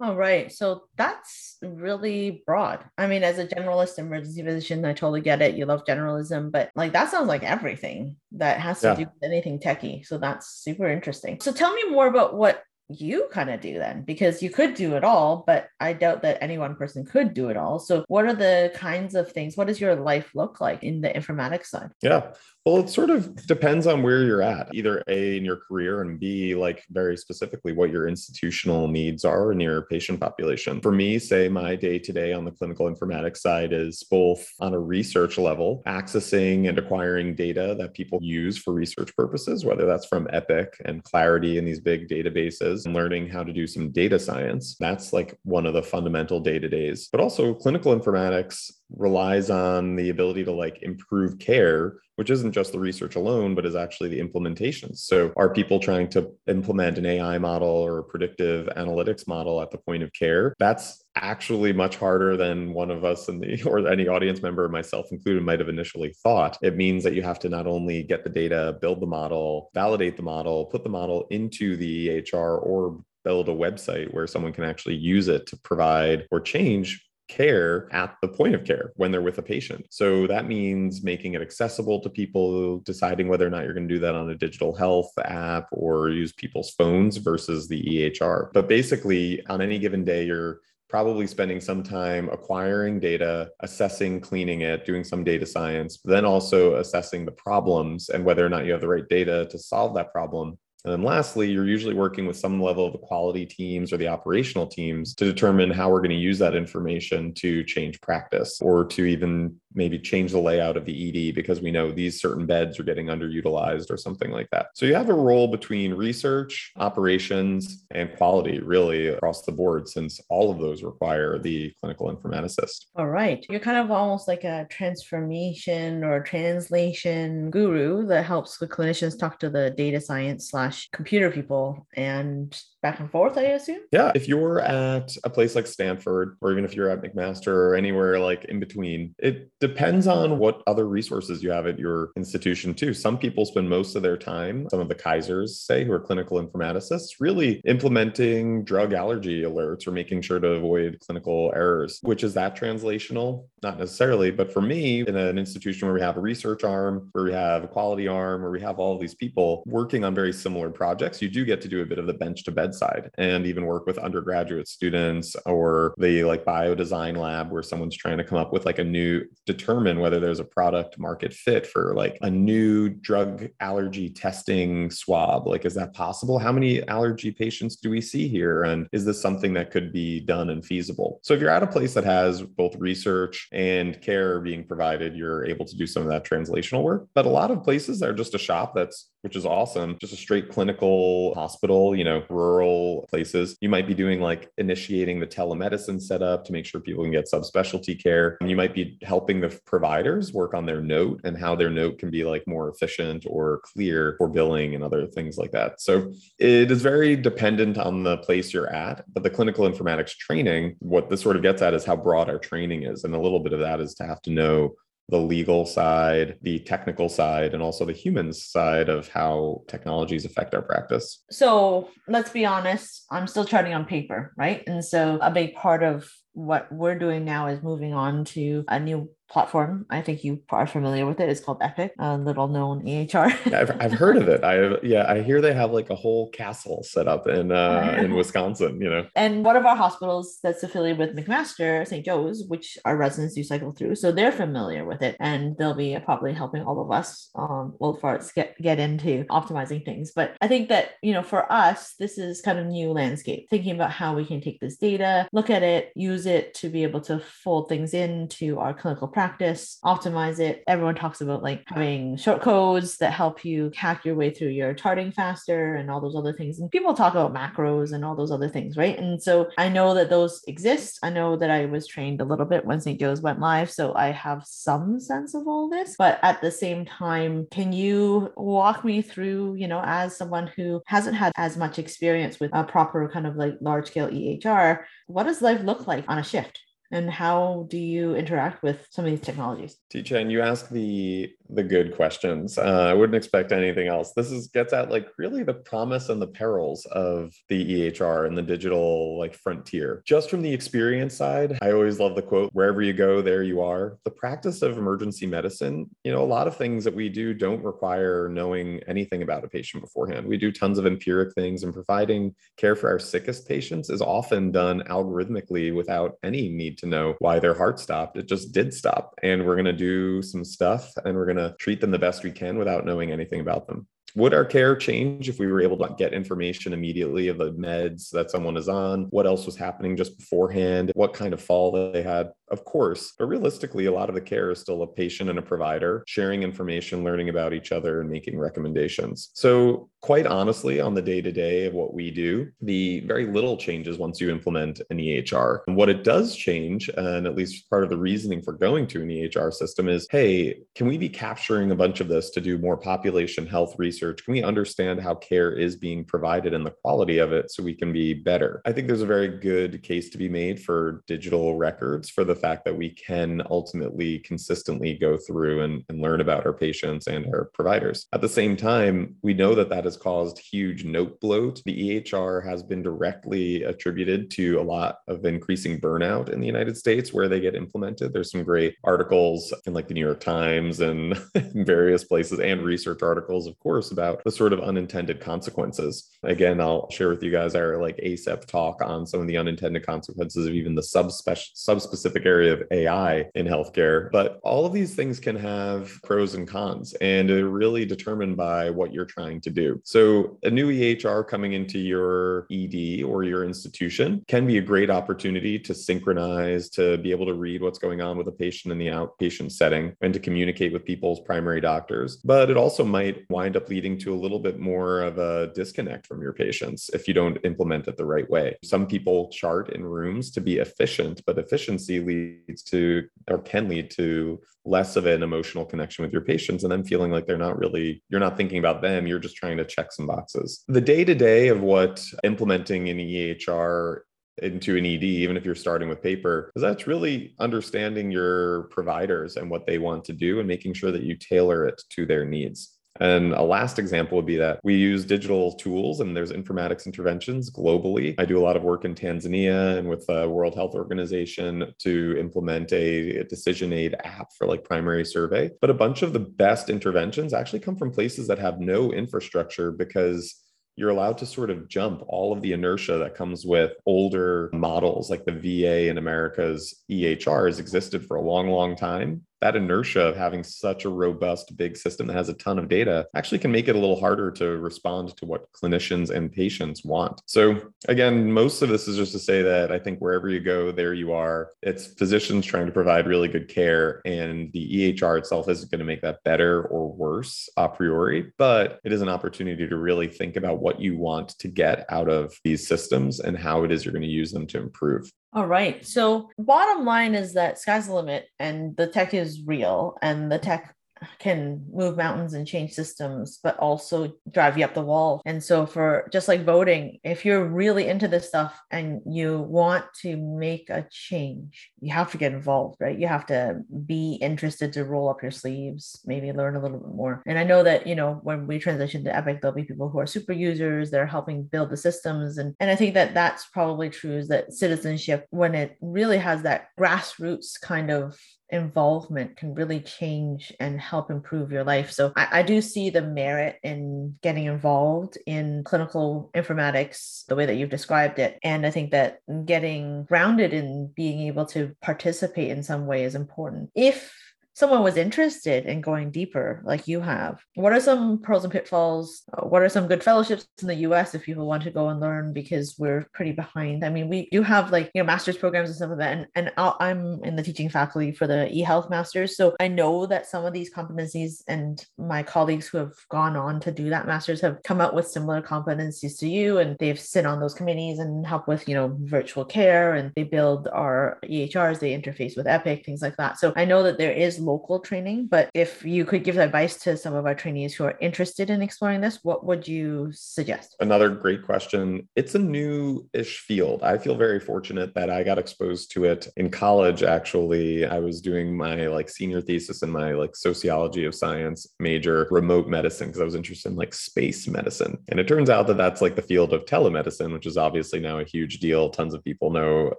All 0.00 0.16
right. 0.16 0.50
So 0.50 0.84
that's 0.96 1.58
really 1.62 2.42
broad. 2.46 2.84
I 2.96 3.06
mean, 3.06 3.22
as 3.22 3.38
a 3.38 3.46
generalist 3.46 3.98
emergency 3.98 4.42
physician, 4.42 4.84
I 4.86 4.94
totally 4.94 5.20
get 5.20 5.42
it. 5.42 5.56
You 5.56 5.66
love 5.66 5.84
generalism, 5.84 6.50
but 6.50 6.70
like 6.74 6.92
that 6.92 7.10
sounds 7.10 7.28
like 7.28 7.42
everything 7.42 8.16
that 8.32 8.60
has 8.60 8.80
to 8.80 8.88
yeah. 8.88 8.94
do 8.94 9.02
with 9.02 9.22
anything 9.22 9.58
techie. 9.58 10.06
So 10.06 10.16
that's 10.16 10.48
super 10.48 10.88
interesting. 10.88 11.38
So 11.40 11.52
tell 11.52 11.74
me 11.74 11.90
more 11.90 12.06
about 12.06 12.34
what 12.34 12.62
you 12.90 13.28
kind 13.30 13.50
of 13.50 13.60
do 13.60 13.78
then 13.78 14.02
because 14.02 14.42
you 14.42 14.50
could 14.50 14.74
do 14.74 14.96
it 14.96 15.04
all 15.04 15.44
but 15.46 15.68
i 15.78 15.92
doubt 15.92 16.22
that 16.22 16.38
any 16.40 16.58
one 16.58 16.74
person 16.74 17.04
could 17.04 17.32
do 17.34 17.48
it 17.48 17.56
all 17.56 17.78
so 17.78 18.04
what 18.08 18.24
are 18.24 18.34
the 18.34 18.72
kinds 18.74 19.14
of 19.14 19.30
things 19.30 19.56
what 19.56 19.68
does 19.68 19.80
your 19.80 19.94
life 19.94 20.30
look 20.34 20.60
like 20.60 20.82
in 20.82 21.00
the 21.00 21.08
informatics 21.08 21.66
side 21.66 21.90
yeah 22.02 22.32
well, 22.66 22.78
it 22.78 22.90
sort 22.90 23.08
of 23.08 23.46
depends 23.46 23.86
on 23.86 24.02
where 24.02 24.22
you're 24.22 24.42
at, 24.42 24.68
either 24.74 25.02
A, 25.08 25.38
in 25.38 25.44
your 25.46 25.56
career, 25.56 26.02
and 26.02 26.20
B, 26.20 26.54
like 26.54 26.84
very 26.90 27.16
specifically 27.16 27.72
what 27.72 27.90
your 27.90 28.06
institutional 28.06 28.86
needs 28.86 29.24
are 29.24 29.50
in 29.50 29.60
your 29.60 29.82
patient 29.82 30.20
population. 30.20 30.80
For 30.82 30.92
me, 30.92 31.18
say 31.18 31.48
my 31.48 31.74
day 31.74 31.98
to 31.98 32.12
day 32.12 32.34
on 32.34 32.44
the 32.44 32.50
clinical 32.50 32.92
informatics 32.92 33.38
side 33.38 33.72
is 33.72 34.04
both 34.10 34.46
on 34.60 34.74
a 34.74 34.78
research 34.78 35.38
level, 35.38 35.82
accessing 35.86 36.68
and 36.68 36.78
acquiring 36.78 37.34
data 37.34 37.74
that 37.78 37.94
people 37.94 38.18
use 38.20 38.58
for 38.58 38.74
research 38.74 39.16
purposes, 39.16 39.64
whether 39.64 39.86
that's 39.86 40.06
from 40.06 40.28
Epic 40.30 40.76
and 40.84 41.02
Clarity 41.02 41.56
and 41.56 41.66
these 41.66 41.80
big 41.80 42.08
databases, 42.08 42.84
and 42.84 42.94
learning 42.94 43.26
how 43.26 43.42
to 43.42 43.54
do 43.54 43.66
some 43.66 43.90
data 43.90 44.18
science. 44.18 44.76
That's 44.78 45.14
like 45.14 45.38
one 45.44 45.64
of 45.64 45.72
the 45.72 45.82
fundamental 45.82 46.40
day 46.40 46.58
to 46.58 46.68
days. 46.68 47.08
But 47.10 47.22
also, 47.22 47.54
clinical 47.54 47.98
informatics 47.98 48.70
relies 48.96 49.50
on 49.50 49.96
the 49.96 50.10
ability 50.10 50.44
to 50.44 50.52
like 50.52 50.82
improve 50.82 51.38
care 51.38 51.94
which 52.20 52.28
isn't 52.28 52.52
just 52.52 52.72
the 52.72 52.78
research 52.78 53.16
alone 53.16 53.54
but 53.54 53.64
is 53.64 53.74
actually 53.74 54.10
the 54.10 54.20
implementation. 54.20 54.94
So 54.94 55.32
are 55.38 55.54
people 55.54 55.80
trying 55.80 56.10
to 56.10 56.30
implement 56.48 56.98
an 56.98 57.06
ai 57.06 57.38
model 57.38 57.70
or 57.70 58.00
a 58.00 58.04
predictive 58.04 58.66
analytics 58.76 59.26
model 59.26 59.62
at 59.62 59.70
the 59.70 59.78
point 59.78 60.02
of 60.02 60.12
care? 60.12 60.54
That's 60.58 61.02
actually 61.16 61.72
much 61.72 61.96
harder 61.96 62.36
than 62.36 62.74
one 62.74 62.90
of 62.90 63.06
us 63.06 63.30
in 63.30 63.40
the 63.40 63.62
or 63.66 63.88
any 63.88 64.06
audience 64.06 64.42
member 64.42 64.68
myself 64.68 65.06
included 65.10 65.42
might 65.44 65.60
have 65.60 65.70
initially 65.70 66.14
thought. 66.22 66.58
It 66.60 66.76
means 66.76 67.04
that 67.04 67.14
you 67.14 67.22
have 67.22 67.38
to 67.38 67.48
not 67.48 67.66
only 67.66 68.02
get 68.02 68.22
the 68.22 68.28
data 68.28 68.76
build 68.82 69.00
the 69.00 69.06
model 69.06 69.70
validate 69.72 70.18
the 70.18 70.22
model 70.22 70.66
put 70.66 70.84
the 70.84 70.90
model 70.90 71.26
into 71.30 71.74
the 71.78 72.10
ehr 72.10 72.58
or 72.58 73.00
build 73.24 73.48
a 73.48 73.54
website 73.54 74.12
where 74.12 74.26
someone 74.26 74.52
can 74.52 74.64
actually 74.64 74.96
use 74.96 75.28
it 75.28 75.46
to 75.46 75.56
provide 75.58 76.26
or 76.30 76.38
change 76.38 77.02
care 77.30 77.88
at 77.92 78.16
the 78.20 78.28
point 78.28 78.54
of 78.54 78.64
care 78.64 78.92
when 78.96 79.10
they're 79.10 79.22
with 79.22 79.38
a 79.38 79.42
patient. 79.42 79.86
So 79.88 80.26
that 80.26 80.46
means 80.46 81.02
making 81.02 81.34
it 81.34 81.42
accessible 81.42 82.00
to 82.00 82.10
people, 82.10 82.80
deciding 82.80 83.28
whether 83.28 83.46
or 83.46 83.50
not 83.50 83.64
you're 83.64 83.74
going 83.74 83.88
to 83.88 83.94
do 83.94 84.00
that 84.00 84.14
on 84.14 84.28
a 84.30 84.34
digital 84.34 84.74
health 84.74 85.10
app 85.24 85.68
or 85.70 86.10
use 86.10 86.32
people's 86.32 86.70
phones 86.70 87.16
versus 87.18 87.68
the 87.68 87.82
EHR. 87.82 88.50
But 88.52 88.68
basically, 88.68 89.46
on 89.46 89.62
any 89.62 89.78
given 89.78 90.04
day, 90.04 90.24
you're 90.24 90.60
probably 90.88 91.26
spending 91.26 91.60
some 91.60 91.84
time 91.84 92.28
acquiring 92.30 92.98
data, 92.98 93.48
assessing, 93.60 94.20
cleaning 94.20 94.62
it, 94.62 94.84
doing 94.84 95.04
some 95.04 95.22
data 95.22 95.46
science, 95.46 96.00
then 96.04 96.24
also 96.24 96.74
assessing 96.76 97.24
the 97.24 97.32
problems 97.32 98.08
and 98.08 98.24
whether 98.24 98.44
or 98.44 98.48
not 98.48 98.66
you 98.66 98.72
have 98.72 98.80
the 98.80 98.88
right 98.88 99.08
data 99.08 99.46
to 99.50 99.58
solve 99.58 99.94
that 99.94 100.10
problem 100.10 100.58
and 100.84 100.92
then 100.92 101.02
lastly, 101.02 101.50
you're 101.50 101.66
usually 101.66 101.94
working 101.94 102.26
with 102.26 102.38
some 102.38 102.60
level 102.60 102.86
of 102.86 102.92
the 102.92 102.98
quality 102.98 103.44
teams 103.44 103.92
or 103.92 103.98
the 103.98 104.08
operational 104.08 104.66
teams 104.66 105.14
to 105.16 105.24
determine 105.26 105.70
how 105.70 105.90
we're 105.90 106.00
going 106.00 106.10
to 106.10 106.16
use 106.16 106.38
that 106.38 106.56
information 106.56 107.34
to 107.34 107.62
change 107.64 108.00
practice 108.00 108.60
or 108.62 108.86
to 108.86 109.04
even 109.04 109.54
maybe 109.74 109.98
change 109.98 110.32
the 110.32 110.38
layout 110.38 110.76
of 110.76 110.84
the 110.84 111.28
ED 111.30 111.34
because 111.34 111.60
we 111.60 111.70
know 111.70 111.90
these 111.90 112.20
certain 112.20 112.46
beds 112.46 112.78
are 112.78 112.84
getting 112.84 113.06
underutilized 113.06 113.90
or 113.90 113.96
something 113.96 114.30
like 114.30 114.48
that. 114.50 114.68
So 114.74 114.86
you 114.86 114.94
have 114.94 115.08
a 115.08 115.14
role 115.14 115.48
between 115.48 115.94
research, 115.94 116.72
operations, 116.76 117.84
and 117.90 118.14
quality 118.16 118.60
really 118.60 119.08
across 119.08 119.42
the 119.42 119.52
board 119.52 119.88
since 119.88 120.20
all 120.28 120.50
of 120.50 120.58
those 120.58 120.82
require 120.82 121.38
the 121.38 121.72
clinical 121.80 122.14
informaticist. 122.14 122.86
All 122.96 123.08
right. 123.08 123.44
You're 123.48 123.60
kind 123.60 123.78
of 123.78 123.90
almost 123.90 124.28
like 124.28 124.44
a 124.44 124.66
transformation 124.70 126.04
or 126.04 126.22
translation 126.22 127.50
guru 127.50 128.06
that 128.06 128.24
helps 128.24 128.58
the 128.58 128.68
clinicians 128.68 129.18
talk 129.18 129.38
to 129.40 129.50
the 129.50 129.70
data 129.70 130.00
science 130.00 130.50
slash 130.50 130.88
computer 130.92 131.30
people 131.30 131.86
and 131.94 132.60
back 132.82 133.00
and 133.00 133.10
forth, 133.10 133.36
I 133.36 133.42
assume. 133.42 133.80
Yeah. 133.92 134.12
If 134.14 134.28
you're 134.28 134.60
at 134.60 135.16
a 135.24 135.30
place 135.30 135.54
like 135.54 135.66
Stanford, 135.66 136.36
or 136.40 136.52
even 136.52 136.64
if 136.64 136.74
you're 136.74 136.90
at 136.90 137.02
McMaster 137.02 137.48
or 137.48 137.74
anywhere 137.74 138.18
like 138.18 138.46
in 138.46 138.60
between, 138.60 139.14
it 139.18 139.50
depends 139.60 140.06
on 140.06 140.38
what 140.38 140.62
other 140.66 140.86
resources 140.86 141.42
you 141.42 141.50
have 141.50 141.66
at 141.66 141.78
your 141.78 142.10
institution 142.16 142.74
too. 142.74 142.94
Some 142.94 143.18
people 143.18 143.44
spend 143.44 143.68
most 143.68 143.96
of 143.96 144.02
their 144.02 144.16
time, 144.16 144.68
some 144.70 144.80
of 144.80 144.88
the 144.88 144.94
Kaisers 144.94 145.50
say, 145.50 145.84
who 145.84 145.92
are 145.92 146.00
clinical 146.00 146.42
informaticists, 146.42 147.16
really 147.20 147.60
implementing 147.66 148.64
drug 148.64 148.92
allergy 148.92 149.42
alerts 149.42 149.86
or 149.86 149.90
making 149.90 150.22
sure 150.22 150.40
to 150.40 150.48
avoid 150.48 150.98
clinical 151.00 151.52
errors. 151.54 151.98
Which 152.02 152.24
is 152.24 152.34
that 152.34 152.56
translational? 152.56 153.46
Not 153.62 153.78
necessarily, 153.78 154.30
but 154.30 154.52
for 154.52 154.62
me, 154.62 155.00
in 155.00 155.16
an 155.16 155.38
institution 155.38 155.86
where 155.86 155.94
we 155.94 156.00
have 156.00 156.16
a 156.16 156.20
research 156.20 156.64
arm, 156.64 157.10
where 157.12 157.24
we 157.24 157.32
have 157.32 157.64
a 157.64 157.68
quality 157.68 158.08
arm, 158.08 158.42
where 158.42 158.50
we 158.50 158.60
have 158.60 158.78
all 158.78 158.98
these 158.98 159.14
people 159.14 159.62
working 159.66 160.04
on 160.04 160.14
very 160.14 160.32
similar 160.32 160.70
projects, 160.70 161.20
you 161.20 161.28
do 161.28 161.44
get 161.44 161.60
to 161.60 161.68
do 161.68 161.82
a 161.82 161.86
bit 161.86 161.98
of 161.98 162.06
the 162.06 162.14
bench 162.14 162.44
to 162.44 162.50
bedside 162.70 163.10
and 163.18 163.46
even 163.46 163.66
work 163.66 163.86
with 163.86 163.98
undergraduate 163.98 164.68
students 164.68 165.34
or 165.46 165.94
the 165.98 166.22
like 166.24 166.44
biodesign 166.44 167.16
lab 167.16 167.50
where 167.50 167.62
someone's 167.62 167.96
trying 167.96 168.18
to 168.18 168.24
come 168.24 168.38
up 168.38 168.52
with 168.52 168.64
like 168.64 168.78
a 168.78 168.84
new 168.84 169.24
determine 169.46 169.98
whether 169.98 170.20
there's 170.20 170.38
a 170.38 170.44
product 170.44 170.98
market 170.98 171.32
fit 171.32 171.66
for 171.66 171.94
like 171.94 172.16
a 172.22 172.30
new 172.30 172.88
drug 172.88 173.48
allergy 173.60 174.08
testing 174.08 174.90
swab. 174.90 175.46
Like, 175.46 175.64
is 175.64 175.74
that 175.74 175.92
possible? 175.94 176.38
How 176.38 176.52
many 176.52 176.86
allergy 176.88 177.32
patients 177.32 177.76
do 177.76 177.90
we 177.90 178.00
see 178.00 178.28
here? 178.28 178.62
And 178.62 178.86
is 178.92 179.04
this 179.04 179.20
something 179.20 179.52
that 179.54 179.70
could 179.70 179.92
be 179.92 180.20
done 180.20 180.50
and 180.50 180.64
feasible? 180.64 181.20
So 181.22 181.34
if 181.34 181.40
you're 181.40 181.50
at 181.50 181.62
a 181.62 181.66
place 181.66 181.94
that 181.94 182.04
has 182.04 182.42
both 182.42 182.76
research 182.76 183.48
and 183.52 184.00
care 184.00 184.40
being 184.40 184.64
provided, 184.64 185.16
you're 185.16 185.44
able 185.44 185.66
to 185.66 185.76
do 185.76 185.86
some 185.86 186.02
of 186.02 186.08
that 186.10 186.24
translational 186.24 186.82
work. 186.82 187.08
But 187.14 187.26
a 187.26 187.30
lot 187.30 187.50
of 187.50 187.64
places 187.64 188.02
are 188.02 188.12
just 188.12 188.34
a 188.34 188.38
shop 188.38 188.74
that's 188.74 189.10
which 189.22 189.36
is 189.36 189.44
awesome. 189.44 189.96
Just 190.00 190.12
a 190.12 190.16
straight 190.16 190.50
clinical 190.50 191.34
hospital, 191.34 191.94
you 191.94 192.04
know, 192.04 192.22
rural 192.30 192.59
places. 193.08 193.56
You 193.60 193.68
might 193.68 193.86
be 193.86 193.94
doing 193.94 194.20
like 194.20 194.50
initiating 194.58 195.20
the 195.20 195.26
telemedicine 195.26 196.00
setup 196.00 196.44
to 196.44 196.52
make 196.52 196.66
sure 196.66 196.80
people 196.80 197.04
can 197.04 197.12
get 197.12 197.30
subspecialty 197.32 198.02
care. 198.02 198.38
You 198.44 198.56
might 198.56 198.74
be 198.74 198.98
helping 199.02 199.40
the 199.40 199.58
providers 199.66 200.32
work 200.32 200.54
on 200.54 200.66
their 200.66 200.80
note 200.80 201.20
and 201.24 201.36
how 201.36 201.54
their 201.54 201.70
note 201.70 201.98
can 201.98 202.10
be 202.10 202.24
like 202.24 202.46
more 202.46 202.68
efficient 202.68 203.24
or 203.28 203.60
clear 203.64 204.14
for 204.18 204.28
billing 204.28 204.74
and 204.74 204.84
other 204.84 205.06
things 205.06 205.38
like 205.38 205.52
that. 205.52 205.80
So 205.80 206.12
it 206.38 206.70
is 206.70 206.82
very 206.82 207.16
dependent 207.16 207.78
on 207.78 208.02
the 208.02 208.18
place 208.18 208.52
you're 208.52 208.72
at. 208.72 209.04
But 209.12 209.22
the 209.22 209.30
clinical 209.30 209.68
informatics 209.68 210.16
training, 210.16 210.76
what 210.80 211.10
this 211.10 211.20
sort 211.20 211.36
of 211.36 211.42
gets 211.42 211.62
at 211.62 211.74
is 211.74 211.84
how 211.84 211.96
broad 211.96 212.28
our 212.28 212.38
training 212.38 212.84
is. 212.84 213.04
And 213.04 213.14
a 213.14 213.20
little 213.20 213.40
bit 213.40 213.52
of 213.52 213.60
that 213.60 213.80
is 213.80 213.94
to 213.94 214.06
have 214.06 214.22
to 214.22 214.30
know 214.30 214.74
the 215.10 215.18
legal 215.18 215.66
side, 215.66 216.38
the 216.42 216.60
technical 216.60 217.08
side, 217.08 217.52
and 217.52 217.62
also 217.62 217.84
the 217.84 217.92
human 217.92 218.32
side 218.32 218.88
of 218.88 219.08
how 219.08 219.62
technologies 219.68 220.24
affect 220.24 220.54
our 220.54 220.62
practice. 220.62 221.22
So 221.30 221.88
let's 222.08 222.30
be 222.30 222.46
honest, 222.46 223.04
I'm 223.10 223.26
still 223.26 223.44
charting 223.44 223.74
on 223.74 223.84
paper, 223.84 224.32
right? 224.36 224.62
And 224.66 224.84
so 224.84 225.18
a 225.20 225.30
big 225.30 225.54
part 225.54 225.82
of 225.82 226.10
what 226.32 226.70
we're 226.72 226.98
doing 226.98 227.24
now 227.24 227.48
is 227.48 227.62
moving 227.62 227.92
on 227.92 228.24
to 228.24 228.64
a 228.68 228.78
new 228.78 229.10
platform. 229.30 229.86
I 229.88 230.02
think 230.02 230.24
you 230.24 230.42
are 230.50 230.66
familiar 230.66 231.06
with 231.06 231.20
it. 231.20 231.28
It's 231.28 231.40
called 231.40 231.58
Epic, 231.62 231.94
a 231.98 232.18
little 232.18 232.48
known 232.48 232.82
EHR. 232.82 233.54
I've, 233.54 233.70
I've 233.80 233.92
heard 233.92 234.16
of 234.16 234.28
it. 234.28 234.42
I 234.44 234.76
yeah, 234.82 235.06
I 235.08 235.22
hear 235.22 235.40
they 235.40 235.54
have 235.54 235.70
like 235.70 235.88
a 235.90 235.94
whole 235.94 236.28
castle 236.30 236.82
set 236.82 237.06
up 237.08 237.26
in 237.26 237.52
uh, 237.52 237.96
in 237.98 238.14
Wisconsin. 238.14 238.80
You 238.80 238.90
know, 238.90 239.06
and 239.14 239.44
one 239.44 239.56
of 239.56 239.64
our 239.64 239.76
hospitals 239.76 240.38
that's 240.42 240.62
affiliated 240.62 240.98
with 240.98 241.16
McMaster, 241.16 241.86
St. 241.86 242.04
Joe's, 242.04 242.44
which 242.48 242.76
our 242.84 242.96
residents 242.96 243.34
do 243.34 243.44
cycle 243.44 243.72
through, 243.72 243.94
so 243.94 244.12
they're 244.12 244.32
familiar 244.32 244.84
with 244.84 245.02
it, 245.02 245.16
and 245.20 245.56
they'll 245.56 245.74
be 245.74 245.96
probably 246.04 246.32
helping 246.32 246.64
all 246.64 246.80
of 246.80 246.90
us, 246.90 247.30
um, 247.36 247.74
well, 247.78 247.94
for 247.94 248.18
us 248.18 248.32
get 248.32 248.60
get 248.60 248.78
into 248.80 249.24
optimizing 249.30 249.84
things. 249.84 250.12
But 250.14 250.36
I 250.40 250.48
think 250.48 250.68
that 250.68 250.92
you 251.02 251.12
know, 251.12 251.22
for 251.22 251.50
us, 251.50 251.94
this 251.98 252.18
is 252.18 252.40
kind 252.40 252.58
of 252.58 252.66
new 252.66 252.90
landscape. 252.90 253.48
Thinking 253.48 253.76
about 253.76 253.92
how 253.92 254.14
we 254.14 254.24
can 254.24 254.40
take 254.40 254.60
this 254.60 254.76
data, 254.76 255.28
look 255.32 255.50
at 255.50 255.62
it, 255.62 255.92
use 255.94 256.26
it 256.26 256.54
to 256.54 256.68
be 256.68 256.82
able 256.82 257.00
to 257.02 257.20
fold 257.20 257.68
things 257.68 257.94
into 257.94 258.58
our 258.58 258.74
clinical 258.74 259.06
practice 259.06 259.19
practice, 259.20 259.76
optimize 259.84 260.40
it. 260.40 260.64
Everyone 260.66 260.94
talks 260.94 261.20
about 261.20 261.42
like 261.42 261.62
having 261.66 262.16
short 262.16 262.40
codes 262.40 262.96
that 262.96 263.12
help 263.12 263.44
you 263.44 263.70
hack 263.76 264.02
your 264.02 264.14
way 264.14 264.30
through 264.30 264.48
your 264.48 264.72
charting 264.72 265.12
faster 265.12 265.74
and 265.74 265.90
all 265.90 266.00
those 266.00 266.16
other 266.16 266.32
things. 266.32 266.58
And 266.58 266.70
people 266.70 266.94
talk 266.94 267.12
about 267.12 267.34
macros 267.34 267.92
and 267.92 268.02
all 268.02 268.16
those 268.16 268.30
other 268.30 268.48
things, 268.48 268.78
right? 268.78 268.98
And 268.98 269.22
so 269.22 269.50
I 269.58 269.68
know 269.68 269.92
that 269.92 270.08
those 270.08 270.42
exist. 270.48 271.00
I 271.02 271.10
know 271.10 271.36
that 271.36 271.50
I 271.50 271.66
was 271.66 271.86
trained 271.86 272.22
a 272.22 272.24
little 272.24 272.46
bit 272.46 272.64
when 272.64 272.80
St. 272.80 272.98
Joe's 272.98 273.20
went 273.20 273.40
live. 273.40 273.70
So 273.70 273.94
I 273.94 274.06
have 274.06 274.42
some 274.46 274.98
sense 274.98 275.34
of 275.34 275.46
all 275.46 275.68
this. 275.68 275.96
But 275.98 276.18
at 276.22 276.40
the 276.40 276.50
same 276.50 276.86
time, 276.86 277.46
can 277.50 277.74
you 277.74 278.32
walk 278.38 278.86
me 278.86 279.02
through, 279.02 279.56
you 279.56 279.68
know, 279.68 279.82
as 279.84 280.16
someone 280.16 280.46
who 280.56 280.80
hasn't 280.86 281.16
had 281.16 281.32
as 281.36 281.58
much 281.58 281.78
experience 281.78 282.40
with 282.40 282.52
a 282.54 282.64
proper 282.64 283.06
kind 283.12 283.26
of 283.26 283.36
like 283.36 283.58
large 283.60 283.88
scale 283.88 284.08
EHR, 284.08 284.84
what 285.08 285.24
does 285.24 285.42
life 285.42 285.60
look 285.62 285.86
like 285.86 286.06
on 286.08 286.16
a 286.16 286.24
shift? 286.24 286.58
And 286.90 287.08
how 287.08 287.66
do 287.70 287.78
you 287.78 288.16
interact 288.16 288.62
with 288.62 288.86
some 288.90 289.04
of 289.04 289.10
these 289.10 289.20
technologies? 289.20 289.76
T-Chan, 289.90 290.22
and 290.22 290.32
you 290.32 290.42
ask 290.42 290.68
the 290.70 291.30
the 291.54 291.62
good 291.62 291.94
questions. 291.94 292.58
Uh, 292.58 292.86
I 292.90 292.94
wouldn't 292.94 293.16
expect 293.16 293.52
anything 293.52 293.88
else. 293.88 294.12
This 294.12 294.30
is 294.30 294.48
gets 294.48 294.72
at 294.72 294.90
like 294.90 295.08
really 295.18 295.42
the 295.42 295.54
promise 295.54 296.08
and 296.08 296.20
the 296.20 296.26
perils 296.26 296.86
of 296.86 297.32
the 297.48 297.90
EHR 297.90 298.26
and 298.26 298.36
the 298.36 298.42
digital 298.42 299.18
like 299.18 299.34
frontier. 299.34 300.02
Just 300.06 300.30
from 300.30 300.42
the 300.42 300.52
experience 300.52 301.16
side, 301.16 301.58
I 301.62 301.72
always 301.72 302.00
love 302.00 302.14
the 302.14 302.22
quote, 302.22 302.50
wherever 302.52 302.82
you 302.82 302.92
go, 302.92 303.22
there 303.22 303.42
you 303.42 303.60
are. 303.60 303.98
The 304.04 304.10
practice 304.10 304.62
of 304.62 304.78
emergency 304.78 305.26
medicine, 305.26 305.88
you 306.04 306.12
know, 306.12 306.22
a 306.22 306.24
lot 306.24 306.46
of 306.46 306.56
things 306.56 306.84
that 306.84 306.94
we 306.94 307.08
do 307.08 307.34
don't 307.34 307.62
require 307.62 308.28
knowing 308.28 308.80
anything 308.86 309.22
about 309.22 309.44
a 309.44 309.48
patient 309.48 309.82
beforehand. 309.82 310.26
We 310.26 310.36
do 310.36 310.52
tons 310.52 310.78
of 310.78 310.86
empiric 310.86 311.34
things 311.34 311.62
and 311.62 311.74
providing 311.74 312.34
care 312.56 312.76
for 312.76 312.88
our 312.88 312.98
sickest 312.98 313.48
patients 313.48 313.90
is 313.90 314.02
often 314.02 314.52
done 314.52 314.82
algorithmically 314.88 315.74
without 315.74 316.16
any 316.22 316.48
need 316.48 316.78
to 316.78 316.86
know 316.86 317.14
why 317.18 317.38
their 317.38 317.54
heart 317.54 317.80
stopped. 317.80 318.16
It 318.16 318.28
just 318.28 318.52
did 318.52 318.72
stop. 318.74 319.14
And 319.22 319.46
we're 319.46 319.56
going 319.56 319.64
to 319.64 319.72
do 319.72 320.22
some 320.22 320.44
stuff 320.44 320.92
and 321.04 321.16
we're 321.16 321.26
going 321.26 321.36
to 321.36 321.39
treat 321.58 321.80
them 321.80 321.90
the 321.90 321.98
best 321.98 322.24
we 322.24 322.30
can 322.30 322.58
without 322.58 322.84
knowing 322.84 323.10
anything 323.10 323.40
about 323.40 323.66
them. 323.66 323.86
Would 324.16 324.34
our 324.34 324.44
care 324.44 324.74
change 324.74 325.28
if 325.28 325.38
we 325.38 325.46
were 325.46 325.60
able 325.60 325.76
to 325.78 325.94
get 325.96 326.12
information 326.12 326.72
immediately 326.72 327.28
of 327.28 327.38
the 327.38 327.52
meds 327.52 328.10
that 328.10 328.30
someone 328.30 328.56
is 328.56 328.68
on? 328.68 329.04
What 329.10 329.26
else 329.26 329.46
was 329.46 329.56
happening 329.56 329.96
just 329.96 330.18
beforehand? 330.18 330.90
What 330.94 331.14
kind 331.14 331.32
of 331.32 331.40
fall 331.40 331.70
they 331.92 332.02
had? 332.02 332.30
Of 332.48 332.64
course, 332.64 333.12
but 333.16 333.26
realistically, 333.26 333.86
a 333.86 333.92
lot 333.92 334.08
of 334.08 334.16
the 334.16 334.20
care 334.20 334.50
is 334.50 334.58
still 334.58 334.82
a 334.82 334.86
patient 334.86 335.30
and 335.30 335.38
a 335.38 335.42
provider 335.42 336.02
sharing 336.08 336.42
information, 336.42 337.04
learning 337.04 337.28
about 337.28 337.52
each 337.54 337.70
other, 337.70 338.00
and 338.00 338.10
making 338.10 338.36
recommendations. 338.36 339.30
So, 339.34 339.88
quite 340.00 340.26
honestly, 340.26 340.80
on 340.80 340.94
the 340.94 341.02
day 341.02 341.20
to 341.20 341.30
day 341.30 341.66
of 341.66 341.74
what 341.74 341.92
we 341.92 342.10
do, 342.10 342.50
the 342.62 343.00
very 343.00 343.26
little 343.26 343.56
changes 343.56 343.98
once 343.98 344.20
you 344.20 344.30
implement 344.30 344.80
an 344.90 344.98
EHR. 344.98 345.60
And 345.66 345.76
what 345.76 345.88
it 345.88 346.04
does 346.04 346.34
change, 346.34 346.88
and 346.96 347.26
at 347.26 347.36
least 347.36 347.68
part 347.68 347.84
of 347.84 347.90
the 347.90 347.96
reasoning 347.96 348.42
for 348.42 348.52
going 348.52 348.86
to 348.88 349.02
an 349.02 349.08
EHR 349.08 349.52
system 349.52 349.88
is 349.88 350.06
hey, 350.10 350.60
can 350.74 350.86
we 350.86 350.96
be 350.96 351.08
capturing 351.08 351.70
a 351.70 351.76
bunch 351.76 352.00
of 352.00 352.08
this 352.08 352.30
to 352.30 352.40
do 352.40 352.58
more 352.58 352.76
population 352.76 353.46
health 353.46 353.74
research? 353.78 354.24
Can 354.24 354.32
we 354.32 354.42
understand 354.42 355.00
how 355.00 355.14
care 355.14 355.52
is 355.52 355.76
being 355.76 356.04
provided 356.04 356.54
and 356.54 356.64
the 356.64 356.74
quality 356.82 357.18
of 357.18 357.32
it 357.32 357.50
so 357.50 357.62
we 357.62 357.74
can 357.74 357.92
be 357.92 358.14
better? 358.14 358.62
I 358.64 358.72
think 358.72 358.86
there's 358.86 359.02
a 359.02 359.06
very 359.06 359.28
good 359.28 359.82
case 359.82 360.08
to 360.10 360.18
be 360.18 360.28
made 360.28 360.62
for 360.62 361.02
digital 361.06 361.56
records 361.56 362.08
for 362.08 362.24
the 362.24 362.34
fact 362.34 362.64
that 362.64 362.76
we 362.76 362.90
can 362.90 363.42
ultimately 363.50 364.20
consistently 364.20 364.94
go 364.94 365.18
through 365.18 365.62
and, 365.62 365.84
and 365.88 366.00
learn 366.00 366.20
about 366.20 366.46
our 366.46 366.52
patients 366.52 367.06
and 367.06 367.26
our 367.26 367.50
providers. 367.52 368.06
At 368.12 368.20
the 368.20 368.28
same 368.28 368.56
time, 368.56 369.16
we 369.22 369.34
know 369.34 369.54
that 369.54 369.68
that 369.68 369.86
has 369.90 369.96
caused 369.96 370.38
huge 370.38 370.84
note 370.84 371.20
bloat. 371.20 371.60
The 371.64 372.00
EHR 372.00 372.44
has 372.46 372.62
been 372.62 372.80
directly 372.80 373.64
attributed 373.64 374.30
to 374.32 374.60
a 374.60 374.62
lot 374.62 374.98
of 375.08 375.24
increasing 375.24 375.80
burnout 375.80 376.28
in 376.28 376.38
the 376.38 376.46
United 376.46 376.76
States 376.76 377.12
where 377.12 377.28
they 377.28 377.40
get 377.40 377.56
implemented. 377.56 378.12
There's 378.12 378.30
some 378.30 378.44
great 378.44 378.76
articles 378.84 379.52
in 379.66 379.74
like 379.74 379.88
the 379.88 379.94
New 379.94 380.04
York 380.04 380.20
Times 380.20 380.78
and 380.78 381.16
various 381.54 382.04
places 382.04 382.38
and 382.38 382.62
research 382.62 383.02
articles, 383.02 383.48
of 383.48 383.58
course, 383.58 383.90
about 383.90 384.22
the 384.22 384.30
sort 384.30 384.52
of 384.52 384.60
unintended 384.60 385.20
consequences. 385.20 386.16
Again, 386.22 386.60
I'll 386.60 386.88
share 386.90 387.08
with 387.08 387.22
you 387.24 387.32
guys 387.32 387.56
our 387.56 387.78
like 387.78 387.96
ACEP 387.96 388.46
talk 388.46 388.80
on 388.84 389.06
some 389.06 389.20
of 389.20 389.26
the 389.26 389.38
unintended 389.38 389.84
consequences 389.84 390.46
of 390.46 390.54
even 390.54 390.76
the 390.76 390.82
subspecial 390.82 391.48
subspecific 391.56 392.24
area 392.26 392.52
of 392.52 392.62
AI 392.70 393.28
in 393.34 393.46
healthcare. 393.46 394.08
But 394.12 394.38
all 394.44 394.66
of 394.66 394.72
these 394.72 394.94
things 394.94 395.18
can 395.18 395.34
have 395.34 395.90
pros 396.04 396.34
and 396.34 396.46
cons, 396.46 396.94
and 397.00 397.28
they're 397.28 397.48
really 397.48 397.84
determined 397.84 398.36
by 398.36 398.70
what 398.70 398.92
you're 398.92 399.04
trying 399.04 399.40
to 399.42 399.50
do. 399.50 399.79
So, 399.84 400.38
a 400.42 400.50
new 400.50 400.70
EHR 400.70 401.26
coming 401.26 401.52
into 401.52 401.78
your 401.78 402.46
ED 402.50 403.02
or 403.02 403.24
your 403.24 403.44
institution 403.44 404.24
can 404.28 404.46
be 404.46 404.58
a 404.58 404.62
great 404.62 404.90
opportunity 404.90 405.58
to 405.58 405.74
synchronize, 405.74 406.68
to 406.70 406.98
be 406.98 407.10
able 407.10 407.26
to 407.26 407.34
read 407.34 407.62
what's 407.62 407.78
going 407.78 408.00
on 408.00 408.16
with 408.16 408.28
a 408.28 408.32
patient 408.32 408.72
in 408.72 408.78
the 408.78 408.88
outpatient 408.88 409.52
setting, 409.52 409.94
and 410.00 410.12
to 410.14 410.20
communicate 410.20 410.72
with 410.72 410.84
people's 410.84 411.20
primary 411.20 411.60
doctors. 411.60 412.16
But 412.16 412.50
it 412.50 412.56
also 412.56 412.84
might 412.84 413.24
wind 413.30 413.56
up 413.56 413.68
leading 413.68 413.98
to 413.98 414.14
a 414.14 414.20
little 414.20 414.40
bit 414.40 414.58
more 414.58 415.02
of 415.02 415.18
a 415.18 415.52
disconnect 415.54 416.06
from 416.06 416.22
your 416.22 416.32
patients 416.32 416.90
if 416.92 417.08
you 417.08 417.14
don't 417.14 417.38
implement 417.44 417.88
it 417.88 417.96
the 417.96 418.04
right 418.04 418.28
way. 418.28 418.56
Some 418.64 418.86
people 418.86 419.30
chart 419.30 419.70
in 419.70 419.84
rooms 419.84 420.30
to 420.32 420.40
be 420.40 420.58
efficient, 420.58 421.22
but 421.26 421.38
efficiency 421.38 422.00
leads 422.00 422.62
to 422.64 423.08
or 423.28 423.38
can 423.38 423.68
lead 423.68 423.90
to 423.92 424.40
less 424.64 424.96
of 424.96 425.06
an 425.06 425.22
emotional 425.22 425.64
connection 425.64 426.04
with 426.04 426.12
your 426.12 426.22
patients 426.22 426.64
and 426.64 426.70
then 426.70 426.84
feeling 426.84 427.10
like 427.10 427.26
they're 427.26 427.38
not 427.38 427.58
really, 427.58 428.02
you're 428.08 428.20
not 428.20 428.36
thinking 428.36 428.58
about 428.58 428.82
them. 428.82 429.06
You're 429.06 429.18
just 429.18 429.36
trying 429.36 429.56
to 429.56 429.64
check 429.64 429.92
some 429.92 430.06
boxes. 430.06 430.64
The 430.68 430.80
day 430.80 431.04
to 431.04 431.14
day 431.14 431.48
of 431.48 431.62
what 431.62 432.04
implementing 432.24 432.88
an 432.88 432.98
EHR 432.98 434.00
into 434.42 434.76
an 434.76 434.86
ED, 434.86 435.04
even 435.04 435.36
if 435.36 435.44
you're 435.44 435.54
starting 435.54 435.88
with 435.88 436.02
paper, 436.02 436.50
because 436.54 436.62
that's 436.62 436.86
really 436.86 437.34
understanding 437.38 438.10
your 438.10 438.64
providers 438.64 439.36
and 439.36 439.50
what 439.50 439.66
they 439.66 439.78
want 439.78 440.04
to 440.04 440.12
do 440.12 440.38
and 440.38 440.48
making 440.48 440.74
sure 440.74 440.92
that 440.92 441.02
you 441.02 441.16
tailor 441.16 441.66
it 441.66 441.80
to 441.90 442.06
their 442.06 442.24
needs. 442.24 442.76
And 442.98 443.32
a 443.32 443.42
last 443.42 443.78
example 443.78 444.16
would 444.16 444.26
be 444.26 444.36
that 444.36 444.60
we 444.64 444.74
use 444.74 445.04
digital 445.04 445.52
tools 445.52 446.00
and 446.00 446.16
there's 446.16 446.32
informatics 446.32 446.86
interventions 446.86 447.50
globally. 447.50 448.14
I 448.18 448.24
do 448.24 448.38
a 448.38 448.42
lot 448.42 448.56
of 448.56 448.62
work 448.62 448.84
in 448.84 448.94
Tanzania 448.94 449.78
and 449.78 449.88
with 449.88 450.06
the 450.06 450.28
World 450.28 450.54
Health 450.54 450.74
Organization 450.74 451.72
to 451.78 452.16
implement 452.18 452.72
a, 452.72 453.18
a 453.18 453.24
decision 453.24 453.72
aid 453.72 453.94
app 454.04 454.28
for 454.36 454.46
like 454.46 454.64
primary 454.64 455.04
survey. 455.04 455.50
But 455.60 455.70
a 455.70 455.74
bunch 455.74 456.02
of 456.02 456.12
the 456.12 456.20
best 456.20 456.68
interventions 456.68 457.32
actually 457.32 457.60
come 457.60 457.76
from 457.76 457.92
places 457.92 458.26
that 458.26 458.38
have 458.38 458.60
no 458.60 458.92
infrastructure 458.92 459.70
because 459.70 460.34
you're 460.76 460.90
allowed 460.90 461.18
to 461.18 461.26
sort 461.26 461.50
of 461.50 461.68
jump 461.68 462.02
all 462.08 462.32
of 462.32 462.40
the 462.42 462.52
inertia 462.52 462.98
that 462.98 463.14
comes 463.14 463.44
with 463.44 463.72
older 463.86 464.50
models 464.52 465.10
like 465.10 465.24
the 465.24 465.32
VA 465.32 465.88
in 465.88 465.98
America's 465.98 466.82
EHR 466.90 467.46
has 467.46 467.58
existed 467.58 468.06
for 468.06 468.16
a 468.16 468.22
long, 468.22 468.48
long 468.48 468.76
time 468.76 469.22
that 469.40 469.56
inertia 469.56 470.00
of 470.02 470.16
having 470.16 470.42
such 470.42 470.84
a 470.84 470.88
robust 470.88 471.56
big 471.56 471.76
system 471.76 472.06
that 472.06 472.16
has 472.16 472.28
a 472.28 472.34
ton 472.34 472.58
of 472.58 472.68
data 472.68 473.06
actually 473.14 473.38
can 473.38 473.50
make 473.50 473.68
it 473.68 473.76
a 473.76 473.78
little 473.78 473.98
harder 473.98 474.30
to 474.30 474.58
respond 474.58 475.16
to 475.16 475.26
what 475.26 475.50
clinicians 475.52 476.10
and 476.10 476.32
patients 476.32 476.84
want. 476.84 477.20
So 477.26 477.72
again, 477.88 478.30
most 478.30 478.62
of 478.62 478.68
this 478.68 478.88
is 478.88 478.96
just 478.96 479.12
to 479.12 479.18
say 479.18 479.42
that 479.42 479.72
I 479.72 479.78
think 479.78 479.98
wherever 479.98 480.28
you 480.28 480.40
go, 480.40 480.72
there 480.72 480.94
you 480.94 481.12
are. 481.12 481.50
It's 481.62 481.86
physicians 481.94 482.46
trying 482.46 482.66
to 482.66 482.72
provide 482.72 483.06
really 483.06 483.28
good 483.28 483.48
care 483.48 484.02
and 484.04 484.52
the 484.52 484.94
EHR 484.94 485.18
itself 485.18 485.48
isn't 485.48 485.70
going 485.70 485.78
to 485.78 485.84
make 485.84 486.02
that 486.02 486.22
better 486.24 486.64
or 486.64 486.92
worse 486.92 487.48
a 487.56 487.68
priori, 487.68 488.32
but 488.38 488.80
it 488.84 488.92
is 488.92 489.02
an 489.02 489.08
opportunity 489.08 489.68
to 489.68 489.76
really 489.76 490.08
think 490.08 490.36
about 490.36 490.60
what 490.60 490.80
you 490.80 490.96
want 490.96 491.30
to 491.38 491.48
get 491.48 491.86
out 491.88 492.08
of 492.08 492.34
these 492.44 492.66
systems 492.66 493.20
and 493.20 493.38
how 493.38 493.64
it 493.64 493.72
is 493.72 493.84
you're 493.84 493.92
going 493.92 494.02
to 494.02 494.08
use 494.08 494.32
them 494.32 494.46
to 494.48 494.58
improve. 494.58 495.10
All 495.32 495.46
right. 495.46 495.86
So, 495.86 496.28
bottom 496.38 496.84
line 496.84 497.14
is 497.14 497.34
that 497.34 497.58
sky's 497.58 497.86
the 497.86 497.94
limit 497.94 498.26
and 498.38 498.76
the 498.76 498.88
tech 498.88 499.14
is 499.14 499.42
real 499.46 499.96
and 500.02 500.30
the 500.30 500.38
tech 500.38 500.74
can 501.18 501.64
move 501.72 501.96
mountains 501.96 502.34
and 502.34 502.46
change 502.46 502.72
systems, 502.72 503.38
but 503.42 503.56
also 503.58 504.12
drive 504.30 504.58
you 504.58 504.64
up 504.64 504.74
the 504.74 504.82
wall. 504.82 505.22
And 505.24 505.42
so, 505.42 505.66
for 505.66 506.08
just 506.12 506.28
like 506.28 506.44
voting, 506.44 506.98
if 507.04 507.24
you're 507.24 507.44
really 507.44 507.88
into 507.88 508.08
this 508.08 508.28
stuff 508.28 508.60
and 508.70 509.00
you 509.06 509.40
want 509.40 509.84
to 510.02 510.16
make 510.16 510.70
a 510.70 510.86
change, 510.90 511.70
you 511.80 511.92
have 511.92 512.10
to 512.12 512.18
get 512.18 512.32
involved, 512.32 512.76
right? 512.80 512.98
You 512.98 513.08
have 513.08 513.26
to 513.26 513.60
be 513.86 514.14
interested 514.20 514.72
to 514.74 514.84
roll 514.84 515.08
up 515.08 515.22
your 515.22 515.30
sleeves, 515.30 516.00
maybe 516.04 516.32
learn 516.32 516.56
a 516.56 516.60
little 516.60 516.78
bit 516.78 516.94
more. 516.94 517.22
And 517.26 517.38
I 517.38 517.44
know 517.44 517.62
that, 517.62 517.86
you 517.86 517.94
know, 517.94 518.20
when 518.22 518.46
we 518.46 518.58
transition 518.58 519.04
to 519.04 519.16
Epic, 519.16 519.40
there'll 519.40 519.54
be 519.54 519.64
people 519.64 519.88
who 519.88 519.98
are 519.98 520.06
super 520.06 520.32
users, 520.32 520.90
they're 520.90 521.06
helping 521.06 521.44
build 521.44 521.70
the 521.70 521.76
systems. 521.76 522.38
And, 522.38 522.54
and 522.60 522.70
I 522.70 522.76
think 522.76 522.94
that 522.94 523.14
that's 523.14 523.46
probably 523.46 523.90
true 523.90 524.18
is 524.18 524.28
that 524.28 524.52
citizenship, 524.52 525.26
when 525.30 525.54
it 525.54 525.76
really 525.80 526.18
has 526.18 526.42
that 526.42 526.68
grassroots 526.78 527.60
kind 527.60 527.90
of 527.90 528.18
involvement 528.52 529.36
can 529.36 529.54
really 529.54 529.80
change 529.80 530.52
and 530.60 530.80
help 530.80 531.10
improve 531.10 531.52
your 531.52 531.64
life. 531.64 531.90
So 531.90 532.12
I, 532.16 532.40
I, 532.40 532.42
do 532.42 532.60
see 532.60 532.90
the 532.90 533.02
merit 533.02 533.58
in 533.62 534.16
getting 534.22 534.46
involved 534.46 535.18
in 535.26 535.62
clinical 535.64 536.30
informatics 536.34 537.24
the 537.26 537.36
way 537.36 537.46
that 537.46 537.56
you've 537.56 537.70
described 537.70 538.18
it. 538.18 538.38
And 538.42 538.66
I 538.66 538.70
think 538.70 538.90
that 538.90 539.20
getting 539.44 540.04
grounded 540.04 540.52
in 540.52 540.92
being 540.94 541.26
able 541.26 541.46
to 541.46 541.76
participate 541.80 542.50
in 542.50 542.62
some 542.62 542.86
way 542.86 543.04
is 543.04 543.14
important. 543.14 543.70
If 543.74 544.12
someone 544.54 544.82
was 544.82 544.96
interested 544.96 545.66
in 545.66 545.80
going 545.80 546.10
deeper 546.10 546.62
like 546.64 546.88
you 546.88 547.00
have? 547.00 547.40
What 547.54 547.72
are 547.72 547.80
some 547.80 548.20
pros 548.20 548.44
and 548.44 548.52
pitfalls? 548.52 549.22
Uh, 549.32 549.46
what 549.46 549.62
are 549.62 549.68
some 549.68 549.88
good 549.88 550.02
fellowships 550.02 550.46
in 550.62 550.68
the 550.68 550.76
us 550.76 551.14
if 551.14 551.22
people 551.22 551.46
want 551.46 551.62
to 551.62 551.70
go 551.70 551.88
and 551.88 552.00
learn 552.00 552.32
because 552.32 552.76
we're 552.78 553.06
pretty 553.14 553.32
behind? 553.32 553.84
I 553.84 553.90
mean 553.90 554.08
we 554.08 554.28
do 554.30 554.42
have 554.42 554.72
like 554.72 554.90
you 554.94 555.00
know 555.00 555.06
master's 555.06 555.36
programs 555.36 555.68
and 555.70 555.76
stuff 555.76 555.90
like 555.90 555.98
that 555.98 556.16
and, 556.16 556.26
and 556.34 556.52
i'm 556.56 557.22
in 557.24 557.36
the 557.36 557.42
teaching 557.42 557.68
faculty 557.68 558.12
for 558.12 558.26
the 558.26 558.52
e-health 558.52 558.90
masters 558.90 559.36
so 559.36 559.54
i 559.60 559.68
know 559.68 560.06
that 560.06 560.26
some 560.26 560.44
of 560.44 560.52
these 560.52 560.72
competencies 560.72 561.42
and 561.48 561.86
my 561.98 562.22
colleagues 562.22 562.66
who 562.66 562.78
have 562.78 562.92
gone 563.08 563.36
on 563.36 563.60
to 563.60 563.70
do 563.70 563.88
that 563.90 564.06
masters 564.06 564.40
have 564.40 564.62
come 564.64 564.80
up 564.80 564.94
with 564.94 565.06
similar 565.06 565.40
competencies 565.40 566.18
to 566.18 566.28
you 566.28 566.58
and 566.58 566.76
they've 566.78 567.00
sit 567.00 567.26
on 567.26 567.40
those 567.40 567.54
committees 567.54 567.98
and 567.98 568.26
help 568.26 568.48
with 568.48 568.68
you 568.68 568.74
know 568.74 568.96
virtual 569.02 569.44
care 569.44 569.94
and 569.94 570.12
they 570.16 570.24
build 570.24 570.68
our 570.68 571.18
ehrs 571.24 571.78
they 571.78 571.98
interface 571.98 572.36
with 572.36 572.46
epic 572.46 572.84
things 572.84 573.02
like 573.02 573.16
that. 573.16 573.38
So 573.38 573.52
i 573.56 573.64
know 573.64 573.82
that 573.82 573.98
there 573.98 574.12
is 574.12 574.39
local 574.40 574.80
training. 574.80 575.26
But 575.26 575.50
if 575.54 575.84
you 575.84 576.04
could 576.04 576.24
give 576.24 576.38
advice 576.38 576.76
to 576.78 576.96
some 576.96 577.14
of 577.14 577.26
our 577.26 577.34
trainees 577.34 577.74
who 577.74 577.84
are 577.84 577.96
interested 578.00 578.50
in 578.50 578.62
exploring 578.62 579.00
this, 579.00 579.20
what 579.22 579.44
would 579.44 579.66
you 579.68 580.10
suggest? 580.12 580.76
Another 580.80 581.08
great 581.10 581.44
question. 581.44 582.08
It's 582.16 582.34
a 582.34 582.38
new 582.38 583.08
ish 583.12 583.40
field. 583.40 583.82
I 583.82 583.98
feel 583.98 584.16
very 584.16 584.40
fortunate 584.40 584.94
that 584.94 585.10
I 585.10 585.22
got 585.22 585.38
exposed 585.38 585.92
to 585.92 586.04
it 586.04 586.28
in 586.36 586.50
college. 586.50 587.02
Actually, 587.02 587.86
I 587.86 587.98
was 587.98 588.20
doing 588.20 588.56
my 588.56 588.86
like 588.86 589.08
senior 589.08 589.40
thesis 589.40 589.82
in 589.82 589.90
my 589.90 590.12
like 590.12 590.34
sociology 590.36 591.04
of 591.04 591.14
science 591.14 591.66
major, 591.78 592.26
remote 592.30 592.68
medicine, 592.68 593.08
because 593.08 593.20
I 593.20 593.24
was 593.24 593.34
interested 593.34 593.70
in 593.70 593.76
like 593.76 593.94
space 593.94 594.46
medicine. 594.48 594.98
And 595.08 595.20
it 595.20 595.28
turns 595.28 595.50
out 595.50 595.66
that 595.66 595.76
that's 595.76 596.00
like 596.00 596.16
the 596.16 596.22
field 596.22 596.52
of 596.52 596.64
telemedicine, 596.64 597.32
which 597.32 597.46
is 597.46 597.56
obviously 597.56 598.00
now 598.00 598.18
a 598.18 598.24
huge 598.24 598.60
deal. 598.60 598.90
Tons 598.90 599.14
of 599.14 599.24
people 599.24 599.50
know 599.50 599.94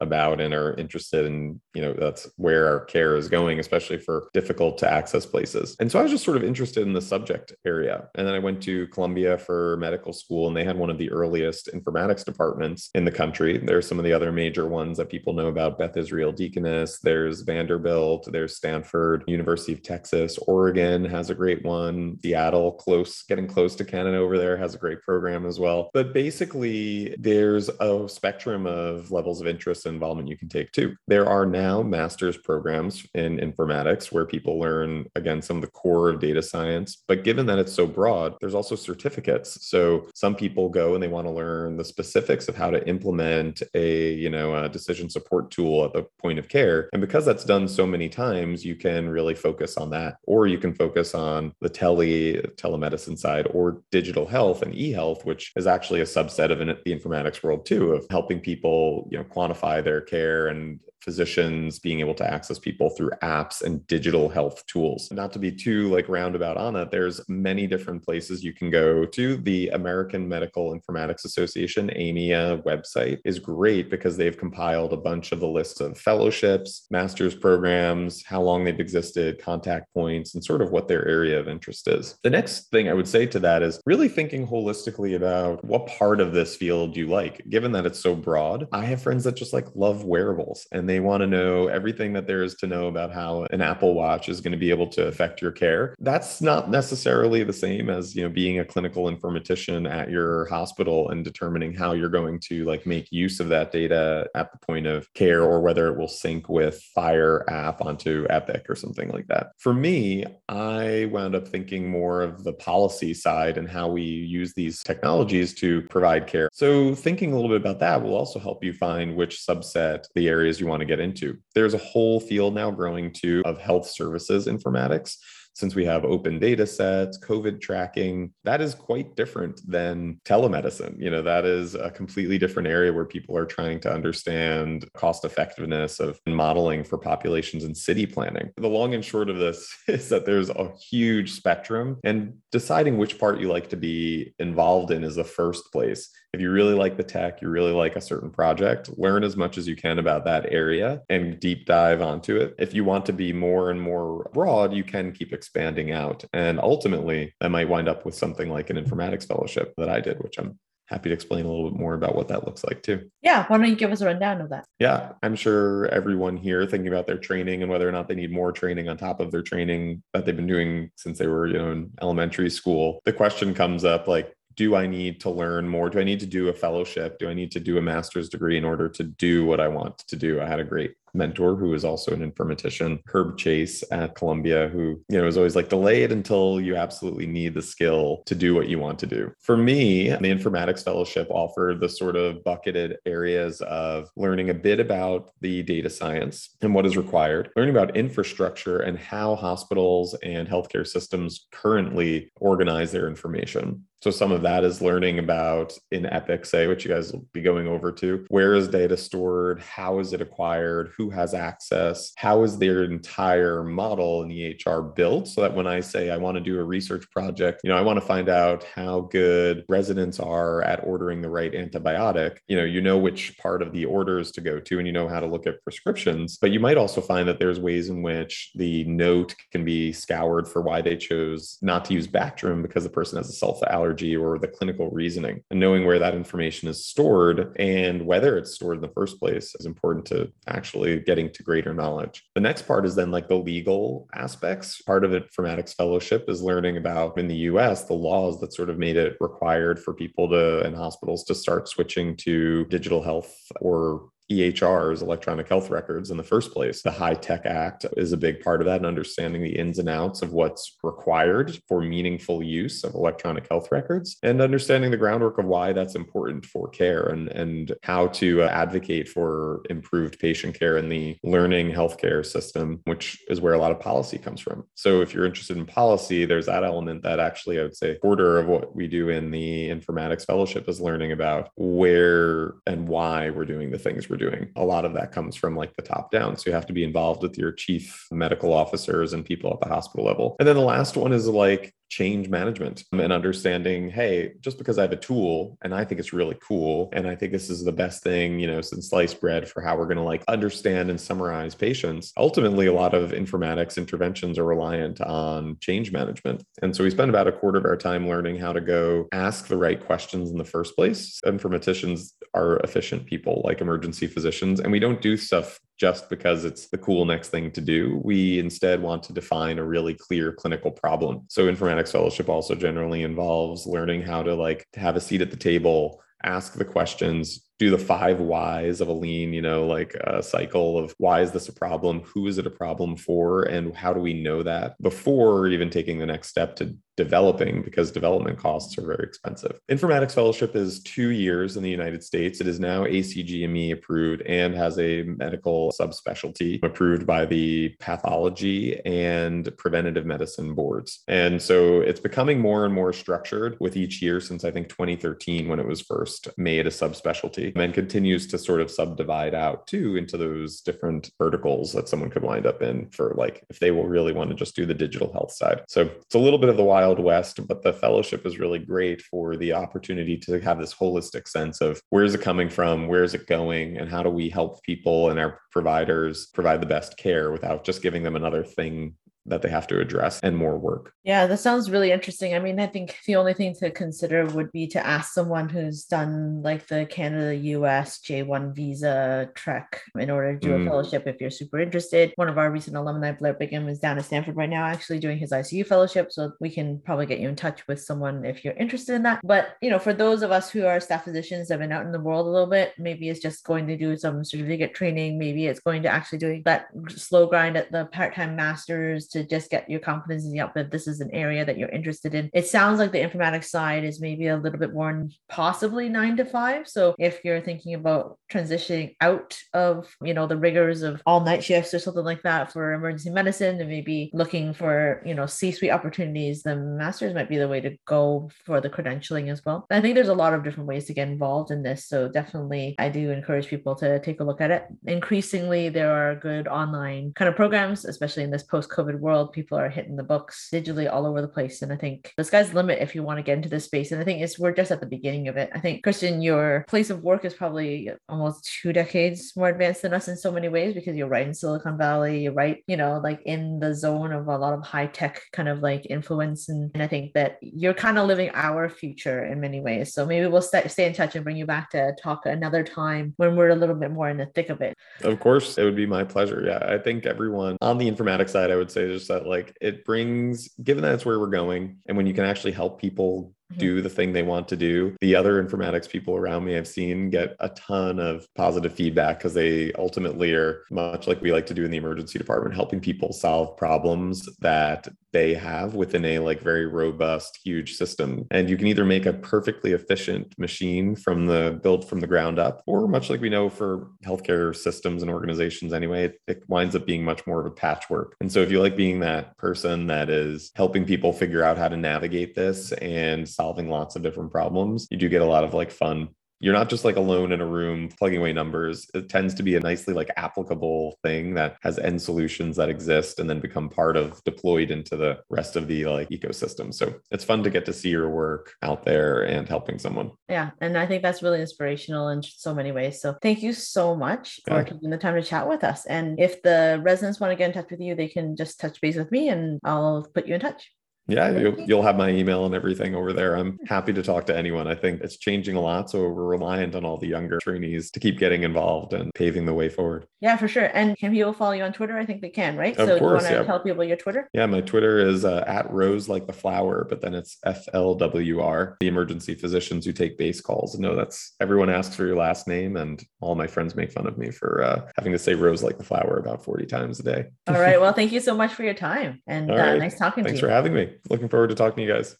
about 0.00 0.40
and 0.40 0.54
are 0.54 0.74
interested 0.74 1.26
in, 1.26 1.60
you 1.74 1.82
know, 1.82 1.92
that's 1.92 2.28
where 2.36 2.66
our 2.66 2.84
care 2.84 3.16
is 3.16 3.28
going, 3.28 3.58
especially 3.58 3.98
for 3.98 4.27
difficult 4.32 4.78
to 4.78 4.90
access 4.90 5.26
places. 5.26 5.76
And 5.80 5.90
so 5.90 5.98
I 5.98 6.02
was 6.02 6.10
just 6.10 6.24
sort 6.24 6.36
of 6.36 6.44
interested 6.44 6.86
in 6.86 6.92
the 6.92 7.00
subject 7.00 7.52
area. 7.66 8.08
And 8.14 8.26
then 8.26 8.34
I 8.34 8.38
went 8.38 8.62
to 8.64 8.86
Columbia 8.88 9.38
for 9.38 9.76
medical 9.78 10.12
school, 10.12 10.48
and 10.48 10.56
they 10.56 10.64
had 10.64 10.76
one 10.76 10.90
of 10.90 10.98
the 10.98 11.10
earliest 11.10 11.70
informatics 11.74 12.24
departments 12.24 12.90
in 12.94 13.04
the 13.04 13.10
country. 13.10 13.58
There's 13.58 13.86
some 13.86 13.98
of 13.98 14.04
the 14.04 14.12
other 14.12 14.32
major 14.32 14.66
ones 14.66 14.98
that 14.98 15.08
people 15.08 15.32
know 15.32 15.48
about 15.48 15.78
Beth 15.78 15.96
Israel 15.96 16.32
Deaconess, 16.32 16.98
there's 17.00 17.42
Vanderbilt, 17.42 18.28
there's 18.30 18.56
Stanford, 18.56 19.24
University 19.26 19.72
of 19.72 19.82
Texas, 19.82 20.38
Oregon 20.46 21.04
has 21.04 21.30
a 21.30 21.34
great 21.34 21.64
one, 21.64 22.18
Seattle, 22.22 22.72
close, 22.72 23.22
getting 23.22 23.46
close 23.46 23.74
to 23.76 23.84
Canada 23.84 24.18
over 24.18 24.38
there, 24.38 24.56
has 24.56 24.74
a 24.74 24.78
great 24.78 25.02
program 25.02 25.46
as 25.46 25.58
well. 25.58 25.90
But 25.92 26.12
basically, 26.12 27.14
there's 27.18 27.68
a 27.68 28.08
spectrum 28.08 28.66
of 28.66 29.10
levels 29.10 29.40
of 29.40 29.46
interest 29.46 29.86
and 29.86 29.94
involvement 29.94 30.28
you 30.28 30.36
can 30.36 30.48
take 30.48 30.72
too. 30.72 30.94
There 31.06 31.28
are 31.28 31.46
now 31.46 31.82
master's 31.82 32.36
programs 32.36 33.06
in 33.14 33.38
informatics 33.38 34.12
where 34.18 34.26
people 34.26 34.58
learn, 34.58 35.06
again, 35.14 35.40
some 35.40 35.58
of 35.58 35.62
the 35.62 35.70
core 35.70 36.10
of 36.10 36.18
data 36.18 36.42
science. 36.42 37.04
But 37.06 37.22
given 37.22 37.46
that 37.46 37.60
it's 37.60 37.72
so 37.72 37.86
broad, 37.86 38.34
there's 38.40 38.54
also 38.54 38.74
certificates. 38.74 39.64
So 39.64 40.08
some 40.12 40.34
people 40.34 40.68
go 40.68 40.94
and 40.94 41.02
they 41.02 41.06
want 41.06 41.28
to 41.28 41.32
learn 41.32 41.76
the 41.76 41.84
specifics 41.84 42.48
of 42.48 42.56
how 42.56 42.70
to 42.70 42.86
implement 42.88 43.62
a, 43.74 44.12
you 44.14 44.28
know, 44.28 44.56
a 44.56 44.68
decision 44.68 45.08
support 45.08 45.52
tool 45.52 45.84
at 45.84 45.92
the 45.92 46.04
point 46.18 46.40
of 46.40 46.48
care. 46.48 46.88
And 46.92 47.00
because 47.00 47.24
that's 47.24 47.44
done 47.44 47.68
so 47.68 47.86
many 47.86 48.08
times, 48.08 48.64
you 48.64 48.74
can 48.74 49.08
really 49.08 49.36
focus 49.36 49.76
on 49.76 49.90
that. 49.90 50.16
Or 50.24 50.48
you 50.48 50.58
can 50.58 50.74
focus 50.74 51.14
on 51.14 51.52
the 51.60 51.68
tele 51.68 52.42
telemedicine 52.56 53.16
side 53.16 53.46
or 53.52 53.80
digital 53.92 54.26
health 54.26 54.62
and 54.62 54.74
e-health, 54.74 55.24
which 55.24 55.52
is 55.54 55.68
actually 55.68 56.00
a 56.00 56.04
subset 56.04 56.50
of 56.50 56.58
the 56.58 56.92
informatics 56.92 57.44
world 57.44 57.64
too, 57.64 57.92
of 57.92 58.04
helping 58.10 58.40
people, 58.40 59.08
you 59.12 59.18
know, 59.18 59.24
quantify 59.24 59.82
their 59.84 60.00
care 60.00 60.48
and 60.48 60.80
physicians 61.08 61.78
being 61.78 62.00
able 62.00 62.14
to 62.14 62.28
access 62.28 62.58
people 62.58 62.90
through 62.90 63.10
apps 63.22 63.62
and 63.62 63.86
digital 63.86 64.07
health 64.08 64.64
tools. 64.66 65.10
Not 65.12 65.32
to 65.32 65.38
be 65.38 65.52
too 65.52 65.88
like 65.88 66.08
roundabout 66.08 66.56
on 66.56 66.76
it, 66.76 66.90
there's 66.90 67.20
many 67.28 67.66
different 67.66 68.02
places 68.02 68.42
you 68.42 68.54
can 68.54 68.70
go 68.70 69.04
to. 69.04 69.36
The 69.36 69.68
American 69.68 70.26
Medical 70.26 70.74
Informatics 70.74 71.26
Association, 71.26 71.90
AMIA 71.90 72.62
website 72.64 73.18
is 73.26 73.38
great 73.38 73.90
because 73.90 74.16
they've 74.16 74.36
compiled 74.36 74.94
a 74.94 74.96
bunch 74.96 75.32
of 75.32 75.40
the 75.40 75.46
lists 75.46 75.80
of 75.80 75.98
fellowships, 75.98 76.86
master's 76.90 77.34
programs, 77.34 78.24
how 78.24 78.40
long 78.40 78.64
they've 78.64 78.80
existed, 78.80 79.42
contact 79.42 79.92
points, 79.92 80.34
and 80.34 80.42
sort 80.42 80.62
of 80.62 80.70
what 80.70 80.88
their 80.88 81.06
area 81.06 81.38
of 81.38 81.46
interest 81.46 81.86
is. 81.88 82.16
The 82.22 82.30
next 82.30 82.70
thing 82.70 82.88
I 82.88 82.94
would 82.94 83.08
say 83.08 83.26
to 83.26 83.38
that 83.40 83.62
is 83.62 83.80
really 83.84 84.08
thinking 84.08 84.46
holistically 84.46 85.16
about 85.16 85.62
what 85.64 85.86
part 85.86 86.20
of 86.20 86.32
this 86.32 86.56
field 86.56 86.96
you 86.96 87.08
like, 87.08 87.42
given 87.50 87.72
that 87.72 87.84
it's 87.84 88.00
so 88.00 88.14
broad. 88.14 88.66
I 88.72 88.86
have 88.86 89.02
friends 89.02 89.24
that 89.24 89.36
just 89.36 89.52
like 89.52 89.66
love 89.74 90.04
wearables 90.04 90.66
and 90.72 90.88
they 90.88 91.00
want 91.00 91.20
to 91.20 91.26
know 91.26 91.66
everything 91.66 92.14
that 92.14 92.26
there 92.26 92.42
is 92.42 92.54
to 92.56 92.66
know 92.66 92.86
about 92.86 93.12
how 93.12 93.46
an 93.50 93.60
Apple 93.60 93.94
Watch 93.98 94.28
is 94.28 94.40
going 94.40 94.52
to 94.52 94.58
be 94.58 94.70
able 94.70 94.86
to 94.88 95.08
affect 95.08 95.42
your 95.42 95.50
care. 95.50 95.94
That's 95.98 96.40
not 96.40 96.70
necessarily 96.70 97.42
the 97.42 97.52
same 97.52 97.90
as, 97.90 98.14
you 98.14 98.22
know, 98.22 98.28
being 98.28 98.60
a 98.60 98.64
clinical 98.64 99.04
informatician 99.04 99.90
at 99.90 100.08
your 100.08 100.46
hospital 100.46 101.10
and 101.10 101.24
determining 101.24 101.74
how 101.74 101.92
you're 101.92 102.08
going 102.08 102.38
to 102.48 102.64
like 102.64 102.86
make 102.86 103.10
use 103.10 103.40
of 103.40 103.48
that 103.48 103.72
data 103.72 104.28
at 104.34 104.52
the 104.52 104.58
point 104.58 104.86
of 104.86 105.12
care 105.14 105.42
or 105.42 105.60
whether 105.60 105.88
it 105.88 105.98
will 105.98 106.08
sync 106.08 106.48
with 106.48 106.80
FHIR 106.96 107.42
app 107.48 107.82
onto 107.82 108.26
Epic 108.30 108.66
or 108.68 108.76
something 108.76 109.08
like 109.10 109.26
that. 109.26 109.50
For 109.58 109.74
me, 109.74 110.24
I 110.48 111.08
wound 111.10 111.34
up 111.34 111.48
thinking 111.48 111.90
more 111.90 112.22
of 112.22 112.44
the 112.44 112.52
policy 112.52 113.14
side 113.14 113.58
and 113.58 113.68
how 113.68 113.88
we 113.88 114.02
use 114.02 114.54
these 114.54 114.82
technologies 114.82 115.54
to 115.54 115.82
provide 115.82 116.26
care. 116.26 116.48
So 116.52 116.94
thinking 116.94 117.32
a 117.32 117.34
little 117.34 117.50
bit 117.50 117.60
about 117.60 117.80
that 117.80 118.02
will 118.02 118.14
also 118.14 118.38
help 118.38 118.62
you 118.62 118.72
find 118.72 119.16
which 119.16 119.38
subset 119.38 120.04
the 120.14 120.28
areas 120.28 120.60
you 120.60 120.66
want 120.66 120.80
to 120.80 120.86
get 120.86 121.00
into. 121.00 121.38
There's 121.54 121.74
a 121.74 121.78
whole 121.78 122.20
field 122.20 122.54
now 122.54 122.70
growing 122.70 123.12
too 123.12 123.42
of 123.44 123.58
health 123.58 123.87
services 123.88 124.46
informatics 124.46 125.16
since 125.58 125.74
we 125.74 125.84
have 125.84 126.04
open 126.04 126.38
data 126.38 126.64
sets, 126.64 127.18
COVID 127.18 127.60
tracking, 127.60 128.32
that 128.44 128.60
is 128.60 128.76
quite 128.76 129.16
different 129.16 129.60
than 129.68 130.20
telemedicine. 130.24 130.94
You 131.00 131.10
know, 131.10 131.20
that 131.22 131.44
is 131.44 131.74
a 131.74 131.90
completely 131.90 132.38
different 132.38 132.68
area 132.68 132.92
where 132.92 133.04
people 133.04 133.36
are 133.36 133.44
trying 133.44 133.80
to 133.80 133.92
understand 133.92 134.88
cost 134.94 135.24
effectiveness 135.24 135.98
of 135.98 136.20
modeling 136.28 136.84
for 136.84 136.96
populations 136.96 137.64
and 137.64 137.76
city 137.76 138.06
planning. 138.06 138.52
The 138.56 138.68
long 138.68 138.94
and 138.94 139.04
short 139.04 139.28
of 139.28 139.38
this 139.38 139.68
is 139.88 140.08
that 140.10 140.26
there's 140.26 140.48
a 140.50 140.70
huge 140.90 141.32
spectrum, 141.32 141.98
and 142.04 142.34
deciding 142.52 142.96
which 142.96 143.18
part 143.18 143.40
you 143.40 143.48
like 143.48 143.68
to 143.70 143.76
be 143.76 144.34
involved 144.38 144.92
in 144.92 145.02
is 145.02 145.16
the 145.16 145.24
first 145.24 145.72
place 145.72 146.08
if 146.32 146.40
you 146.40 146.50
really 146.50 146.74
like 146.74 146.96
the 146.96 147.02
tech, 147.02 147.40
you 147.40 147.48
really 147.48 147.72
like 147.72 147.96
a 147.96 148.00
certain 148.00 148.30
project, 148.30 148.90
learn 148.98 149.24
as 149.24 149.36
much 149.36 149.56
as 149.56 149.66
you 149.66 149.74
can 149.74 149.98
about 149.98 150.24
that 150.26 150.52
area 150.52 151.02
and 151.08 151.40
deep 151.40 151.64
dive 151.64 152.02
onto 152.02 152.36
it. 152.36 152.54
If 152.58 152.74
you 152.74 152.84
want 152.84 153.06
to 153.06 153.12
be 153.12 153.32
more 153.32 153.70
and 153.70 153.80
more 153.80 154.30
broad, 154.34 154.74
you 154.74 154.84
can 154.84 155.12
keep 155.12 155.32
expanding 155.32 155.90
out. 155.90 156.24
And 156.32 156.60
ultimately, 156.60 157.34
that 157.40 157.50
might 157.50 157.68
wind 157.68 157.88
up 157.88 158.04
with 158.04 158.14
something 158.14 158.50
like 158.50 158.68
an 158.68 158.76
informatics 158.76 159.26
fellowship 159.26 159.72
that 159.78 159.88
I 159.88 160.00
did, 160.00 160.22
which 160.22 160.38
I'm 160.38 160.58
happy 160.88 161.10
to 161.10 161.14
explain 161.14 161.44
a 161.44 161.48
little 161.48 161.70
bit 161.70 161.78
more 161.78 161.94
about 161.94 162.14
what 162.14 162.28
that 162.28 162.46
looks 162.46 162.64
like 162.64 162.82
too. 162.82 163.10
Yeah, 163.20 163.44
why 163.46 163.58
don't 163.58 163.68
you 163.68 163.76
give 163.76 163.92
us 163.92 164.00
a 164.00 164.06
rundown 164.06 164.40
of 164.40 164.48
that? 164.50 164.64
Yeah, 164.78 165.12
I'm 165.22 165.36
sure 165.36 165.86
everyone 165.86 166.36
here 166.36 166.66
thinking 166.66 166.88
about 166.88 167.06
their 167.06 167.18
training 167.18 167.62
and 167.62 167.70
whether 167.70 167.86
or 167.86 167.92
not 167.92 168.08
they 168.08 168.14
need 168.14 168.32
more 168.32 168.52
training 168.52 168.88
on 168.88 168.96
top 168.96 169.20
of 169.20 169.30
their 169.30 169.42
training 169.42 170.02
that 170.14 170.24
they've 170.24 170.36
been 170.36 170.46
doing 170.46 170.90
since 170.96 171.18
they 171.18 171.26
were, 171.26 171.46
you 171.46 171.58
know, 171.58 171.70
in 171.72 171.90
elementary 172.00 172.48
school. 172.48 173.00
The 173.04 173.12
question 173.12 173.52
comes 173.52 173.84
up 173.84 174.08
like, 174.08 174.32
do 174.58 174.74
I 174.74 174.88
need 174.88 175.20
to 175.20 175.30
learn 175.30 175.68
more? 175.68 175.88
Do 175.88 176.00
I 176.00 176.04
need 176.04 176.18
to 176.18 176.26
do 176.26 176.48
a 176.48 176.52
fellowship? 176.52 177.20
Do 177.20 177.28
I 177.28 177.34
need 177.34 177.52
to 177.52 177.60
do 177.60 177.78
a 177.78 177.82
master's 177.82 178.28
degree 178.28 178.58
in 178.58 178.64
order 178.64 178.88
to 178.88 179.04
do 179.04 179.46
what 179.46 179.60
I 179.60 179.68
want 179.68 179.98
to 179.98 180.16
do? 180.16 180.40
I 180.40 180.46
had 180.46 180.58
a 180.58 180.64
great 180.64 180.94
mentor 181.14 181.54
who 181.54 181.68
was 181.68 181.84
also 181.84 182.12
an 182.12 182.28
informatician, 182.28 183.00
Herb 183.06 183.38
Chase 183.38 183.84
at 183.92 184.16
Columbia, 184.16 184.68
who, 184.68 185.00
you 185.08 185.18
know, 185.18 185.24
was 185.24 185.36
always 185.36 185.54
like, 185.56 185.68
delay 185.68 186.02
it 186.02 186.12
until 186.12 186.60
you 186.60 186.74
absolutely 186.74 187.26
need 187.26 187.54
the 187.54 187.62
skill 187.62 188.22
to 188.26 188.34
do 188.34 188.54
what 188.54 188.68
you 188.68 188.80
want 188.80 188.98
to 188.98 189.06
do. 189.06 189.32
For 189.40 189.56
me, 189.56 190.08
the 190.08 190.16
informatics 190.16 190.84
fellowship 190.84 191.28
offered 191.30 191.80
the 191.80 191.88
sort 191.88 192.16
of 192.16 192.42
bucketed 192.42 192.98
areas 193.06 193.60
of 193.62 194.08
learning 194.16 194.50
a 194.50 194.54
bit 194.54 194.80
about 194.80 195.30
the 195.40 195.62
data 195.62 195.88
science 195.88 196.56
and 196.62 196.74
what 196.74 196.84
is 196.84 196.96
required, 196.96 197.50
learning 197.56 197.74
about 197.74 197.96
infrastructure 197.96 198.80
and 198.80 198.98
how 198.98 199.36
hospitals 199.36 200.14
and 200.24 200.48
healthcare 200.48 200.86
systems 200.86 201.46
currently 201.52 202.32
organize 202.40 202.90
their 202.90 203.08
information. 203.08 203.84
So 204.00 204.12
some 204.12 204.30
of 204.30 204.42
that 204.42 204.62
is 204.62 204.80
learning 204.80 205.18
about 205.18 205.76
in 205.90 206.06
Epic, 206.06 206.46
say, 206.46 206.68
which 206.68 206.84
you 206.84 206.90
guys 206.90 207.12
will 207.12 207.26
be 207.32 207.42
going 207.42 207.66
over 207.66 207.90
to. 207.92 208.24
Where 208.28 208.54
is 208.54 208.68
data 208.68 208.96
stored? 208.96 209.60
How 209.60 209.98
is 209.98 210.12
it 210.12 210.20
acquired? 210.20 210.92
Who 210.96 211.10
has 211.10 211.34
access? 211.34 212.12
How 212.16 212.44
is 212.44 212.58
their 212.58 212.84
entire 212.84 213.64
model 213.64 214.22
in 214.22 214.28
EHR 214.28 214.94
built? 214.94 215.26
So 215.26 215.40
that 215.40 215.54
when 215.54 215.66
I 215.66 215.80
say 215.80 216.10
I 216.10 216.16
want 216.16 216.36
to 216.36 216.40
do 216.40 216.60
a 216.60 216.64
research 216.64 217.10
project, 217.10 217.62
you 217.64 217.70
know, 217.70 217.76
I 217.76 217.80
want 217.80 217.98
to 217.98 218.06
find 218.06 218.28
out 218.28 218.62
how 218.62 219.00
good 219.00 219.64
residents 219.68 220.20
are 220.20 220.62
at 220.62 220.84
ordering 220.84 221.20
the 221.20 221.30
right 221.30 221.52
antibiotic. 221.52 222.38
You 222.46 222.56
know, 222.56 222.64
you 222.64 222.80
know 222.80 222.98
which 222.98 223.36
part 223.38 223.62
of 223.62 223.72
the 223.72 223.84
orders 223.84 224.30
to 224.32 224.40
go 224.40 224.60
to 224.60 224.78
and 224.78 224.86
you 224.86 224.92
know 224.92 225.08
how 225.08 225.18
to 225.18 225.26
look 225.26 225.48
at 225.48 225.62
prescriptions. 225.64 226.38
But 226.40 226.52
you 226.52 226.60
might 226.60 226.76
also 226.76 227.00
find 227.00 227.26
that 227.28 227.40
there's 227.40 227.58
ways 227.58 227.88
in 227.88 228.02
which 228.02 228.52
the 228.54 228.84
note 228.84 229.34
can 229.50 229.64
be 229.64 229.92
scoured 229.92 230.46
for 230.46 230.62
why 230.62 230.82
they 230.82 230.96
chose 230.96 231.58
not 231.62 231.84
to 231.86 231.94
use 231.94 232.06
Bactrim 232.06 232.62
because 232.62 232.84
the 232.84 232.90
person 232.90 233.16
has 233.16 233.28
a 233.28 233.44
sulfa 233.44 233.68
allergy 233.68 233.87
allergy 233.88 234.16
or 234.16 234.38
the 234.38 234.48
clinical 234.48 234.90
reasoning. 234.90 235.42
And 235.50 235.58
knowing 235.58 235.86
where 235.86 235.98
that 235.98 236.14
information 236.14 236.68
is 236.68 236.84
stored 236.84 237.56
and 237.58 238.06
whether 238.06 238.36
it's 238.36 238.54
stored 238.54 238.76
in 238.76 238.82
the 238.82 238.94
first 238.94 239.18
place 239.18 239.54
is 239.58 239.66
important 239.66 240.04
to 240.06 240.30
actually 240.46 241.00
getting 241.00 241.30
to 241.32 241.42
greater 241.42 241.72
knowledge. 241.72 242.24
The 242.34 242.40
next 242.40 242.62
part 242.62 242.84
is 242.84 242.94
then 242.94 243.10
like 243.10 243.28
the 243.28 243.36
legal 243.36 244.08
aspects. 244.14 244.82
Part 244.82 245.04
of 245.04 245.12
informatics 245.12 245.74
fellowship 245.74 246.26
is 246.28 246.42
learning 246.42 246.76
about 246.76 247.18
in 247.18 247.28
the 247.28 247.48
US 247.52 247.84
the 247.84 247.94
laws 247.94 248.40
that 248.40 248.52
sort 248.52 248.70
of 248.70 248.78
made 248.78 248.96
it 248.96 249.16
required 249.20 249.78
for 249.78 249.94
people 249.94 250.28
to 250.28 250.60
and 250.60 250.76
hospitals 250.76 251.24
to 251.24 251.34
start 251.34 251.68
switching 251.68 252.16
to 252.16 252.64
digital 252.66 253.02
health 253.02 253.34
or 253.60 254.08
EHRs, 254.30 255.02
electronic 255.02 255.48
health 255.48 255.70
records, 255.70 256.10
in 256.10 256.16
the 256.16 256.22
first 256.22 256.52
place. 256.52 256.82
The 256.82 256.90
HITECH 256.90 257.46
Act 257.46 257.86
is 257.96 258.12
a 258.12 258.16
big 258.16 258.40
part 258.40 258.60
of 258.60 258.66
that 258.66 258.76
and 258.76 258.86
understanding 258.86 259.42
the 259.42 259.56
ins 259.56 259.78
and 259.78 259.88
outs 259.88 260.22
of 260.22 260.32
what's 260.32 260.76
required 260.82 261.58
for 261.66 261.80
meaningful 261.80 262.42
use 262.42 262.84
of 262.84 262.94
electronic 262.94 263.48
health 263.48 263.68
records 263.72 264.18
and 264.22 264.42
understanding 264.42 264.90
the 264.90 264.96
groundwork 264.96 265.38
of 265.38 265.46
why 265.46 265.72
that's 265.72 265.94
important 265.94 266.44
for 266.44 266.68
care 266.68 267.06
and, 267.06 267.28
and 267.28 267.74
how 267.82 268.08
to 268.08 268.42
uh, 268.42 268.46
advocate 268.48 269.08
for 269.08 269.62
improved 269.70 270.18
patient 270.18 270.58
care 270.58 270.76
in 270.76 270.88
the 270.88 271.16
learning 271.24 271.70
healthcare 271.70 272.24
system, 272.24 272.80
which 272.84 273.18
is 273.28 273.40
where 273.40 273.54
a 273.54 273.58
lot 273.58 273.72
of 273.72 273.80
policy 273.80 274.18
comes 274.18 274.40
from. 274.40 274.64
So 274.74 275.00
if 275.00 275.14
you're 275.14 275.26
interested 275.26 275.56
in 275.56 275.64
policy, 275.64 276.26
there's 276.26 276.46
that 276.46 276.64
element 276.64 277.02
that 277.02 277.18
actually 277.18 277.58
I 277.58 277.62
would 277.62 277.76
say 277.76 277.96
quarter 277.96 278.38
of 278.38 278.46
what 278.46 278.76
we 278.76 278.86
do 278.86 279.08
in 279.08 279.30
the 279.30 279.70
informatics 279.70 280.26
fellowship 280.26 280.68
is 280.68 280.80
learning 280.80 281.12
about 281.12 281.50
where 281.56 282.54
and 282.66 282.86
why 282.86 283.30
we're 283.30 283.44
doing 283.44 283.70
the 283.70 283.78
things 283.78 284.08
we're 284.08 284.17
doing. 284.18 284.50
A 284.56 284.64
lot 284.64 284.84
of 284.84 284.94
that 284.94 285.12
comes 285.12 285.36
from 285.36 285.56
like 285.56 285.74
the 285.76 285.82
top 285.82 286.10
down. 286.10 286.36
So 286.36 286.50
you 286.50 286.54
have 286.54 286.66
to 286.66 286.72
be 286.72 286.84
involved 286.84 287.22
with 287.22 287.38
your 287.38 287.52
chief 287.52 288.06
medical 288.10 288.52
officers 288.52 289.12
and 289.12 289.24
people 289.24 289.52
at 289.52 289.60
the 289.60 289.74
hospital 289.74 290.04
level. 290.04 290.36
And 290.38 290.48
then 290.48 290.56
the 290.56 290.62
last 290.62 290.96
one 290.96 291.12
is 291.12 291.26
like 291.28 291.74
change 291.88 292.28
management 292.28 292.84
and 292.92 293.12
understanding 293.12 293.88
hey 293.88 294.32
just 294.40 294.58
because 294.58 294.78
i 294.78 294.82
have 294.82 294.92
a 294.92 294.96
tool 294.96 295.56
and 295.62 295.74
i 295.74 295.84
think 295.84 295.98
it's 295.98 296.12
really 296.12 296.36
cool 296.46 296.90
and 296.92 297.08
i 297.08 297.14
think 297.14 297.32
this 297.32 297.48
is 297.48 297.64
the 297.64 297.72
best 297.72 298.02
thing 298.02 298.38
you 298.38 298.46
know 298.46 298.60
since 298.60 298.90
sliced 298.90 299.20
bread 299.20 299.48
for 299.48 299.62
how 299.62 299.76
we're 299.76 299.86
going 299.86 299.96
to 299.96 300.02
like 300.02 300.22
understand 300.28 300.90
and 300.90 301.00
summarize 301.00 301.54
patients 301.54 302.12
ultimately 302.18 302.66
a 302.66 302.72
lot 302.72 302.94
of 302.94 303.12
informatics 303.12 303.78
interventions 303.78 304.38
are 304.38 304.44
reliant 304.44 305.00
on 305.00 305.56
change 305.60 305.90
management 305.90 306.44
and 306.60 306.76
so 306.76 306.84
we 306.84 306.90
spend 306.90 307.08
about 307.08 307.26
a 307.26 307.32
quarter 307.32 307.58
of 307.58 307.64
our 307.64 307.76
time 307.76 308.06
learning 308.06 308.36
how 308.36 308.52
to 308.52 308.60
go 308.60 309.08
ask 309.12 309.46
the 309.46 309.56
right 309.56 309.84
questions 309.84 310.30
in 310.30 310.36
the 310.36 310.44
first 310.44 310.76
place 310.76 311.18
informaticians 311.24 312.12
are 312.34 312.58
efficient 312.58 313.06
people 313.06 313.40
like 313.44 313.62
emergency 313.62 314.06
physicians 314.08 314.60
and 314.60 314.72
we 314.72 314.78
don't 314.78 315.00
do 315.00 315.16
stuff 315.16 315.60
just 315.78 316.10
because 316.10 316.44
it's 316.44 316.68
the 316.68 316.78
cool 316.78 317.04
next 317.04 317.28
thing 317.28 317.52
to 317.52 317.60
do. 317.60 318.00
We 318.04 318.40
instead 318.40 318.82
want 318.82 319.04
to 319.04 319.12
define 319.12 319.58
a 319.58 319.64
really 319.64 319.94
clear 319.94 320.32
clinical 320.32 320.72
problem. 320.72 321.24
So 321.28 321.46
informatics 321.46 321.92
fellowship 321.92 322.28
also 322.28 322.54
generally 322.56 323.04
involves 323.04 323.66
learning 323.66 324.02
how 324.02 324.24
to 324.24 324.34
like 324.34 324.66
have 324.74 324.96
a 324.96 325.00
seat 325.00 325.22
at 325.22 325.30
the 325.30 325.36
table, 325.36 326.02
ask 326.24 326.54
the 326.54 326.64
questions, 326.64 327.47
do 327.58 327.70
the 327.70 327.78
five 327.78 328.20
whys 328.20 328.80
of 328.80 328.88
a 328.88 328.92
lean, 328.92 329.32
you 329.32 329.42
know, 329.42 329.66
like 329.66 329.94
a 329.94 330.22
cycle 330.22 330.78
of 330.78 330.94
why 330.98 331.22
is 331.22 331.32
this 331.32 331.48
a 331.48 331.52
problem? 331.52 332.02
Who 332.14 332.26
is 332.26 332.38
it 332.38 332.46
a 332.46 332.50
problem 332.50 332.96
for? 332.96 333.42
And 333.42 333.74
how 333.74 333.92
do 333.92 334.00
we 334.00 334.14
know 334.14 334.42
that 334.44 334.80
before 334.80 335.48
even 335.48 335.70
taking 335.70 335.98
the 335.98 336.06
next 336.06 336.28
step 336.28 336.56
to 336.56 336.76
developing 336.98 337.62
because 337.62 337.92
development 337.92 338.36
costs 338.36 338.76
are 338.76 338.84
very 338.84 339.04
expensive. 339.04 339.60
Informatics 339.70 340.12
fellowship 340.12 340.56
is 340.56 340.82
two 340.82 341.10
years 341.10 341.56
in 341.56 341.62
the 341.62 341.70
United 341.70 342.02
States. 342.02 342.40
It 342.40 342.48
is 342.48 342.58
now 342.58 342.84
ACGME 342.84 343.72
approved 343.72 344.22
and 344.22 344.52
has 344.52 344.80
a 344.80 345.04
medical 345.04 345.72
subspecialty 345.80 346.60
approved 346.64 347.06
by 347.06 347.24
the 347.24 347.68
pathology 347.78 348.84
and 348.84 349.56
preventative 349.56 350.06
medicine 350.06 350.56
boards. 350.56 351.04
And 351.06 351.40
so 351.40 351.82
it's 351.82 352.00
becoming 352.00 352.40
more 352.40 352.64
and 352.64 352.74
more 352.74 352.92
structured 352.92 353.56
with 353.60 353.76
each 353.76 354.02
year 354.02 354.20
since 354.20 354.44
I 354.44 354.50
think 354.50 354.68
2013 354.68 355.46
when 355.46 355.60
it 355.60 355.68
was 355.68 355.80
first 355.80 356.26
made 356.36 356.66
a 356.66 356.70
subspecialty 356.70 357.47
and 357.56 357.74
continues 357.74 358.26
to 358.28 358.38
sort 358.38 358.60
of 358.60 358.70
subdivide 358.70 359.34
out 359.34 359.66
too 359.66 359.96
into 359.96 360.16
those 360.16 360.60
different 360.60 361.10
verticals 361.18 361.72
that 361.72 361.88
someone 361.88 362.10
could 362.10 362.22
wind 362.22 362.46
up 362.46 362.62
in 362.62 362.88
for 362.90 363.14
like 363.16 363.44
if 363.50 363.58
they 363.58 363.70
will 363.70 363.86
really 363.86 364.12
want 364.12 364.30
to 364.30 364.36
just 364.36 364.56
do 364.56 364.66
the 364.66 364.74
digital 364.74 365.12
health 365.12 365.32
side. 365.32 365.62
So 365.68 365.82
it's 365.82 366.14
a 366.14 366.18
little 366.18 366.38
bit 366.38 366.50
of 366.50 366.56
the 366.56 366.64
wild 366.64 366.98
west, 366.98 367.46
but 367.46 367.62
the 367.62 367.72
fellowship 367.72 368.26
is 368.26 368.38
really 368.38 368.58
great 368.58 369.02
for 369.02 369.36
the 369.36 369.52
opportunity 369.52 370.16
to 370.18 370.40
have 370.40 370.58
this 370.58 370.74
holistic 370.74 371.28
sense 371.28 371.60
of 371.60 371.80
where 371.90 372.04
is 372.04 372.14
it 372.14 372.22
coming 372.22 372.48
from, 372.48 372.88
where 372.88 373.04
is 373.04 373.14
it 373.14 373.26
going, 373.26 373.78
and 373.78 373.90
how 373.90 374.02
do 374.02 374.10
we 374.10 374.28
help 374.28 374.62
people 374.62 375.10
and 375.10 375.18
our 375.18 375.40
providers 375.50 376.26
provide 376.34 376.60
the 376.60 376.66
best 376.66 376.96
care 376.96 377.30
without 377.30 377.64
just 377.64 377.82
giving 377.82 378.02
them 378.02 378.16
another 378.16 378.44
thing 378.44 378.94
that 379.28 379.42
they 379.42 379.48
have 379.48 379.66
to 379.68 379.80
address 379.80 380.20
and 380.22 380.36
more 380.36 380.58
work. 380.58 380.92
Yeah, 381.04 381.26
that 381.26 381.38
sounds 381.38 381.70
really 381.70 381.92
interesting. 381.92 382.34
I 382.34 382.38
mean, 382.38 382.60
I 382.60 382.66
think 382.66 382.98
the 383.06 383.16
only 383.16 383.34
thing 383.34 383.54
to 383.56 383.70
consider 383.70 384.26
would 384.26 384.52
be 384.52 384.66
to 384.68 384.86
ask 384.86 385.12
someone 385.12 385.48
who's 385.48 385.84
done 385.84 386.42
like 386.42 386.66
the 386.66 386.86
Canada 386.86 387.34
US 387.34 388.00
J1 388.00 388.54
visa 388.54 389.30
trek 389.34 389.82
in 389.98 390.10
order 390.10 390.34
to 390.34 390.38
do 390.38 390.54
mm. 390.54 390.62
a 390.62 390.68
fellowship 390.68 391.06
if 391.06 391.20
you're 391.20 391.30
super 391.30 391.60
interested. 391.60 392.12
One 392.16 392.28
of 392.28 392.38
our 392.38 392.50
recent 392.50 392.76
alumni, 392.76 393.12
Blair 393.12 393.34
Bigham, 393.34 393.68
is 393.68 393.78
down 393.78 393.98
at 393.98 394.04
Stanford 394.04 394.36
right 394.36 394.50
now 394.50 394.64
actually 394.64 394.98
doing 394.98 395.18
his 395.18 395.30
ICU 395.30 395.66
fellowship. 395.66 396.12
So 396.12 396.32
we 396.40 396.50
can 396.50 396.80
probably 396.80 397.06
get 397.06 397.20
you 397.20 397.28
in 397.28 397.36
touch 397.36 397.66
with 397.68 397.80
someone 397.80 398.24
if 398.24 398.44
you're 398.44 398.54
interested 398.54 398.94
in 398.94 399.02
that. 399.04 399.20
But, 399.24 399.56
you 399.60 399.70
know, 399.70 399.78
for 399.78 399.92
those 399.92 400.22
of 400.22 400.30
us 400.30 400.50
who 400.50 400.66
are 400.66 400.80
staff 400.80 401.04
physicians 401.04 401.48
that 401.48 401.54
have 401.54 401.60
been 401.60 401.72
out 401.72 401.86
in 401.86 401.92
the 401.92 402.00
world 402.00 402.26
a 402.26 402.30
little 402.30 402.46
bit, 402.46 402.72
maybe 402.78 403.08
it's 403.08 403.20
just 403.20 403.44
going 403.44 403.66
to 403.66 403.76
do 403.76 403.96
some 403.96 404.24
certificate 404.24 404.74
training. 404.74 405.18
Maybe 405.18 405.46
it's 405.46 405.60
going 405.60 405.82
to 405.82 405.88
actually 405.88 406.18
doing 406.18 406.42
that 406.44 406.68
slow 406.88 407.26
grind 407.26 407.56
at 407.56 407.72
the 407.72 407.86
part 407.86 408.14
time 408.14 408.36
masters 408.36 409.08
to 409.08 409.17
to 409.18 409.26
just 409.26 409.50
get 409.50 409.68
your 409.68 409.80
competency 409.80 410.40
up 410.40 410.54
that 410.54 410.70
this 410.70 410.86
is 410.86 411.00
an 411.00 411.10
area 411.12 411.44
that 411.44 411.58
you're 411.58 411.68
interested 411.68 412.14
in. 412.14 412.30
It 412.32 412.46
sounds 412.46 412.78
like 412.78 412.92
the 412.92 413.02
informatics 413.02 413.46
side 413.46 413.84
is 413.84 414.00
maybe 414.00 414.28
a 414.28 414.36
little 414.36 414.58
bit 414.58 414.72
more 414.72 415.08
possibly 415.28 415.88
nine 415.88 416.16
to 416.16 416.24
five. 416.24 416.68
So 416.68 416.94
if 416.98 417.20
you're 417.24 417.40
thinking 417.40 417.74
about 417.74 418.18
transitioning 418.32 418.96
out 419.00 419.38
of, 419.52 419.88
you 420.02 420.14
know, 420.14 420.26
the 420.26 420.36
rigors 420.36 420.82
of 420.82 421.02
all 421.04 421.20
night 421.20 421.42
shifts 421.44 421.74
or 421.74 421.78
something 421.78 422.04
like 422.04 422.22
that 422.22 422.52
for 422.52 422.72
emergency 422.72 423.10
medicine 423.10 423.60
and 423.60 423.68
maybe 423.68 424.10
looking 424.14 424.54
for, 424.54 425.02
you 425.04 425.14
know, 425.14 425.26
C-suite 425.26 425.70
opportunities, 425.70 426.42
the 426.42 426.56
masters 426.56 427.14
might 427.14 427.28
be 427.28 427.38
the 427.38 427.48
way 427.48 427.60
to 427.60 427.76
go 427.86 428.30
for 428.44 428.60
the 428.60 428.70
credentialing 428.70 429.30
as 429.30 429.44
well. 429.44 429.66
I 429.70 429.80
think 429.80 429.94
there's 429.94 430.08
a 430.08 430.14
lot 430.14 430.34
of 430.34 430.44
different 430.44 430.68
ways 430.68 430.86
to 430.86 430.94
get 430.94 431.08
involved 431.08 431.50
in 431.50 431.62
this. 431.62 431.86
So 431.86 432.08
definitely 432.08 432.76
I 432.78 432.88
do 432.88 433.10
encourage 433.10 433.48
people 433.48 433.74
to 433.76 434.00
take 434.00 434.20
a 434.20 434.24
look 434.24 434.40
at 434.40 434.50
it. 434.50 434.64
Increasingly 434.86 435.68
there 435.68 435.92
are 435.92 436.14
good 436.14 436.48
online 436.48 437.12
kind 437.14 437.28
of 437.28 437.36
programs, 437.36 437.84
especially 437.84 438.22
in 438.24 438.30
this 438.30 438.42
post-COVID 438.42 438.97
world. 439.00 439.32
People 439.32 439.58
are 439.58 439.68
hitting 439.68 439.96
the 439.96 440.02
books 440.02 440.48
digitally 440.52 440.90
all 440.90 441.06
over 441.06 441.20
the 441.20 441.28
place. 441.28 441.62
And 441.62 441.72
I 441.72 441.76
think 441.76 442.12
the 442.16 442.24
sky's 442.24 442.50
the 442.50 442.56
limit 442.56 442.80
if 442.80 442.94
you 442.94 443.02
want 443.02 443.18
to 443.18 443.22
get 443.22 443.36
into 443.36 443.48
this 443.48 443.64
space. 443.64 443.92
And 443.92 444.00
I 444.00 444.04
think 444.04 444.20
it's 444.20 444.38
we're 444.38 444.52
just 444.52 444.70
at 444.70 444.80
the 444.80 444.86
beginning 444.86 445.28
of 445.28 445.36
it. 445.36 445.50
I 445.54 445.60
think 445.60 445.82
Christian, 445.82 446.22
your 446.22 446.64
place 446.68 446.90
of 446.90 447.02
work 447.02 447.24
is 447.24 447.34
probably 447.34 447.90
almost 448.08 448.50
two 448.60 448.72
decades 448.72 449.32
more 449.36 449.48
advanced 449.48 449.82
than 449.82 449.94
us 449.94 450.08
in 450.08 450.16
so 450.16 450.32
many 450.32 450.48
ways 450.48 450.74
because 450.74 450.96
you're 450.96 451.08
right 451.08 451.26
in 451.26 451.34
Silicon 451.34 451.78
Valley, 451.78 452.22
you're 452.22 452.32
right, 452.32 452.62
you 452.66 452.76
know, 452.76 453.00
like 453.02 453.20
in 453.24 453.60
the 453.60 453.74
zone 453.74 454.12
of 454.12 454.28
a 454.28 454.36
lot 454.36 454.54
of 454.54 454.64
high 454.64 454.86
tech 454.86 455.22
kind 455.32 455.48
of 455.48 455.60
like 455.60 455.86
influence. 455.90 456.48
And, 456.48 456.70
and 456.74 456.82
I 456.82 456.86
think 456.86 457.12
that 457.14 457.38
you're 457.40 457.74
kind 457.74 457.98
of 457.98 458.06
living 458.06 458.30
our 458.34 458.68
future 458.68 459.24
in 459.24 459.40
many 459.40 459.60
ways. 459.60 459.92
So 459.92 460.06
maybe 460.06 460.26
we'll 460.26 460.42
st- 460.42 460.70
stay 460.70 460.86
in 460.86 460.92
touch 460.92 461.14
and 461.14 461.24
bring 461.24 461.36
you 461.36 461.46
back 461.46 461.70
to 461.70 461.94
talk 462.00 462.26
another 462.26 462.64
time 462.64 463.14
when 463.16 463.36
we're 463.36 463.50
a 463.50 463.56
little 463.56 463.74
bit 463.74 463.90
more 463.90 464.08
in 464.08 464.16
the 464.16 464.26
thick 464.26 464.50
of 464.50 464.60
it. 464.60 464.74
Of 465.02 465.20
course, 465.20 465.58
it 465.58 465.64
would 465.64 465.76
be 465.76 465.86
my 465.86 466.04
pleasure. 466.04 466.42
Yeah, 466.44 466.58
I 466.72 466.78
think 466.78 467.06
everyone 467.06 467.56
on 467.60 467.78
the 467.78 467.90
informatics 467.90 468.30
side, 468.30 468.50
I 468.50 468.56
would 468.56 468.70
say 468.70 468.87
just 468.92 469.08
that 469.08 469.26
like 469.26 469.56
it 469.60 469.84
brings, 469.84 470.48
given 470.62 470.82
that 470.82 470.94
it's 470.94 471.04
where 471.04 471.18
we're 471.18 471.26
going, 471.28 471.78
and 471.86 471.96
when 471.96 472.06
you 472.06 472.14
can 472.14 472.24
actually 472.24 472.52
help 472.52 472.80
people. 472.80 473.34
Do 473.56 473.76
mm-hmm. 473.76 473.82
the 473.82 473.88
thing 473.88 474.12
they 474.12 474.22
want 474.22 474.48
to 474.48 474.56
do. 474.56 474.96
The 475.00 475.14
other 475.14 475.42
informatics 475.42 475.88
people 475.88 476.16
around 476.16 476.44
me 476.44 476.56
I've 476.56 476.68
seen 476.68 477.10
get 477.10 477.36
a 477.40 477.48
ton 477.50 477.98
of 477.98 478.26
positive 478.34 478.72
feedback 478.72 479.18
because 479.18 479.34
they 479.34 479.72
ultimately 479.74 480.34
are 480.34 480.62
much 480.70 481.06
like 481.06 481.20
we 481.20 481.32
like 481.32 481.46
to 481.46 481.54
do 481.54 481.64
in 481.64 481.70
the 481.70 481.76
emergency 481.76 482.18
department, 482.18 482.54
helping 482.54 482.80
people 482.80 483.12
solve 483.12 483.56
problems 483.56 484.28
that 484.40 484.88
they 485.12 485.34
have 485.34 485.74
within 485.74 486.04
a 486.04 486.18
like 486.18 486.40
very 486.40 486.66
robust, 486.66 487.38
huge 487.42 487.74
system. 487.74 488.26
And 488.30 488.50
you 488.50 488.56
can 488.56 488.66
either 488.66 488.84
make 488.84 489.06
a 489.06 489.12
perfectly 489.12 489.72
efficient 489.72 490.38
machine 490.38 490.94
from 490.96 491.26
the 491.26 491.58
build 491.62 491.88
from 491.88 492.00
the 492.00 492.06
ground 492.06 492.38
up, 492.38 492.62
or 492.66 492.86
much 492.86 493.08
like 493.08 493.20
we 493.20 493.30
know 493.30 493.48
for 493.48 493.88
healthcare 494.04 494.54
systems 494.54 495.02
and 495.02 495.10
organizations 495.10 495.72
anyway, 495.72 496.04
it, 496.04 496.20
it 496.26 496.42
winds 496.48 496.76
up 496.76 496.86
being 496.86 497.04
much 497.04 497.26
more 497.26 497.40
of 497.40 497.46
a 497.46 497.50
patchwork. 497.50 498.16
And 498.20 498.30
so 498.30 498.40
if 498.40 498.50
you 498.50 498.60
like 498.60 498.76
being 498.76 499.00
that 499.00 499.36
person 499.38 499.86
that 499.86 500.10
is 500.10 500.52
helping 500.54 500.84
people 500.84 501.12
figure 501.12 501.42
out 501.42 501.58
how 501.58 501.68
to 501.68 501.76
navigate 501.76 502.34
this 502.34 502.72
and 502.72 503.28
solving 503.38 503.70
lots 503.70 503.96
of 503.96 504.02
different 504.02 504.32
problems, 504.32 504.86
you 504.90 504.96
do 504.96 505.08
get 505.08 505.22
a 505.22 505.26
lot 505.26 505.44
of 505.44 505.54
like 505.54 505.70
fun 505.70 506.08
you're 506.40 506.54
not 506.54 506.68
just 506.68 506.84
like 506.84 506.96
alone 506.96 507.32
in 507.32 507.40
a 507.40 507.46
room 507.46 507.88
plugging 507.98 508.20
away 508.20 508.32
numbers. 508.32 508.88
It 508.94 509.08
tends 509.08 509.34
to 509.34 509.42
be 509.42 509.56
a 509.56 509.60
nicely 509.60 509.92
like 509.92 510.10
applicable 510.16 510.98
thing 511.02 511.34
that 511.34 511.56
has 511.62 511.78
end 511.78 512.00
solutions 512.00 512.56
that 512.56 512.68
exist 512.68 513.18
and 513.18 513.28
then 513.28 513.40
become 513.40 513.68
part 513.68 513.96
of 513.96 514.22
deployed 514.24 514.70
into 514.70 514.96
the 514.96 515.20
rest 515.30 515.56
of 515.56 515.66
the 515.66 515.84
like 515.86 516.08
ecosystem. 516.10 516.72
So 516.72 516.94
it's 517.10 517.24
fun 517.24 517.42
to 517.42 517.50
get 517.50 517.64
to 517.66 517.72
see 517.72 517.90
your 517.90 518.08
work 518.08 518.54
out 518.62 518.84
there 518.84 519.22
and 519.22 519.48
helping 519.48 519.78
someone. 519.78 520.12
Yeah. 520.28 520.50
And 520.60 520.78
I 520.78 520.86
think 520.86 521.02
that's 521.02 521.22
really 521.22 521.40
inspirational 521.40 522.08
in 522.08 522.22
so 522.22 522.54
many 522.54 522.70
ways. 522.70 523.00
So 523.00 523.16
thank 523.20 523.42
you 523.42 523.52
so 523.52 523.96
much 523.96 524.40
for 524.46 524.62
taking 524.62 524.90
the 524.90 524.98
time 524.98 525.14
to 525.14 525.22
chat 525.22 525.48
with 525.48 525.64
us. 525.64 525.86
And 525.86 526.20
if 526.20 526.42
the 526.42 526.80
residents 526.82 527.18
want 527.18 527.32
to 527.32 527.36
get 527.36 527.48
in 527.48 527.52
touch 527.52 527.70
with 527.70 527.80
you, 527.80 527.94
they 527.94 528.08
can 528.08 528.36
just 528.36 528.60
touch 528.60 528.80
base 528.80 528.96
with 528.96 529.10
me 529.10 529.28
and 529.28 529.58
I'll 529.64 530.06
put 530.14 530.26
you 530.26 530.34
in 530.34 530.40
touch. 530.40 530.70
Yeah, 531.08 531.30
you'll, 531.30 531.60
you'll 531.60 531.82
have 531.82 531.96
my 531.96 532.10
email 532.10 532.44
and 532.44 532.54
everything 532.54 532.94
over 532.94 533.12
there. 533.12 533.34
I'm 533.34 533.58
happy 533.66 533.92
to 533.94 534.02
talk 534.02 534.26
to 534.26 534.36
anyone. 534.36 534.68
I 534.68 534.74
think 534.74 535.00
it's 535.00 535.16
changing 535.16 535.56
a 535.56 535.60
lot. 535.60 535.90
So 535.90 536.08
we're 536.08 536.24
reliant 536.24 536.74
on 536.74 536.84
all 536.84 536.98
the 536.98 537.06
younger 537.06 537.38
trainees 537.38 537.90
to 537.92 538.00
keep 538.00 538.18
getting 538.18 538.42
involved 538.42 538.92
and 538.92 539.10
paving 539.14 539.46
the 539.46 539.54
way 539.54 539.68
forward. 539.68 540.06
Yeah, 540.20 540.36
for 540.36 540.48
sure. 540.48 540.70
And 540.74 540.96
can 540.98 541.12
people 541.12 541.32
follow 541.32 541.52
you 541.52 541.62
on 541.62 541.72
Twitter? 541.72 541.96
I 541.96 542.04
think 542.04 542.20
they 542.20 542.28
can, 542.28 542.56
right? 542.56 542.76
Of 542.76 542.88
so 542.88 542.98
course, 542.98 543.00
you 543.00 543.06
want 543.06 543.26
to 543.26 543.32
yeah. 543.32 543.42
tell 543.44 543.60
people 543.60 543.84
your 543.84 543.96
Twitter? 543.96 544.28
Yeah, 544.32 544.46
my 544.46 544.60
Twitter 544.60 544.98
is 544.98 545.24
uh, 545.24 545.44
at 545.46 545.70
Rose 545.70 546.08
like 546.08 546.26
the 546.26 546.32
flower, 546.32 546.86
but 546.88 547.00
then 547.00 547.14
it's 547.14 547.38
FLWR. 547.46 548.76
The 548.80 548.88
emergency 548.88 549.34
physicians 549.34 549.86
who 549.86 549.92
take 549.92 550.18
base 550.18 550.40
calls. 550.40 550.78
No, 550.78 550.94
that's 550.94 551.34
everyone 551.40 551.70
asks 551.70 551.96
for 551.96 552.06
your 552.06 552.16
last 552.16 552.46
name, 552.46 552.76
and 552.76 553.02
all 553.20 553.34
my 553.34 553.46
friends 553.46 553.74
make 553.74 553.92
fun 553.92 554.06
of 554.06 554.18
me 554.18 554.30
for 554.30 554.62
uh, 554.62 554.90
having 554.96 555.12
to 555.12 555.18
say 555.18 555.34
Rose 555.34 555.62
like 555.62 555.78
the 555.78 555.84
flower 555.84 556.18
about 556.18 556.44
40 556.44 556.66
times 556.66 557.00
a 557.00 557.02
day. 557.02 557.24
all 557.46 557.54
right. 557.54 557.68
Well, 557.78 557.92
thank 557.92 558.10
you 558.10 558.18
so 558.18 558.34
much 558.34 558.54
for 558.54 558.64
your 558.64 558.74
time 558.74 559.22
and 559.28 559.50
uh, 559.50 559.54
right. 559.54 559.78
nice 559.78 559.96
talking 559.96 560.24
Thanks 560.24 560.40
to 560.40 560.46
you. 560.46 560.50
Thanks 560.50 560.64
for 560.64 560.68
having 560.68 560.74
me. 560.74 560.97
Looking 561.08 561.28
forward 561.28 561.48
to 561.48 561.54
talking 561.54 561.76
to 561.76 561.82
you 561.82 561.92
guys. 561.92 562.16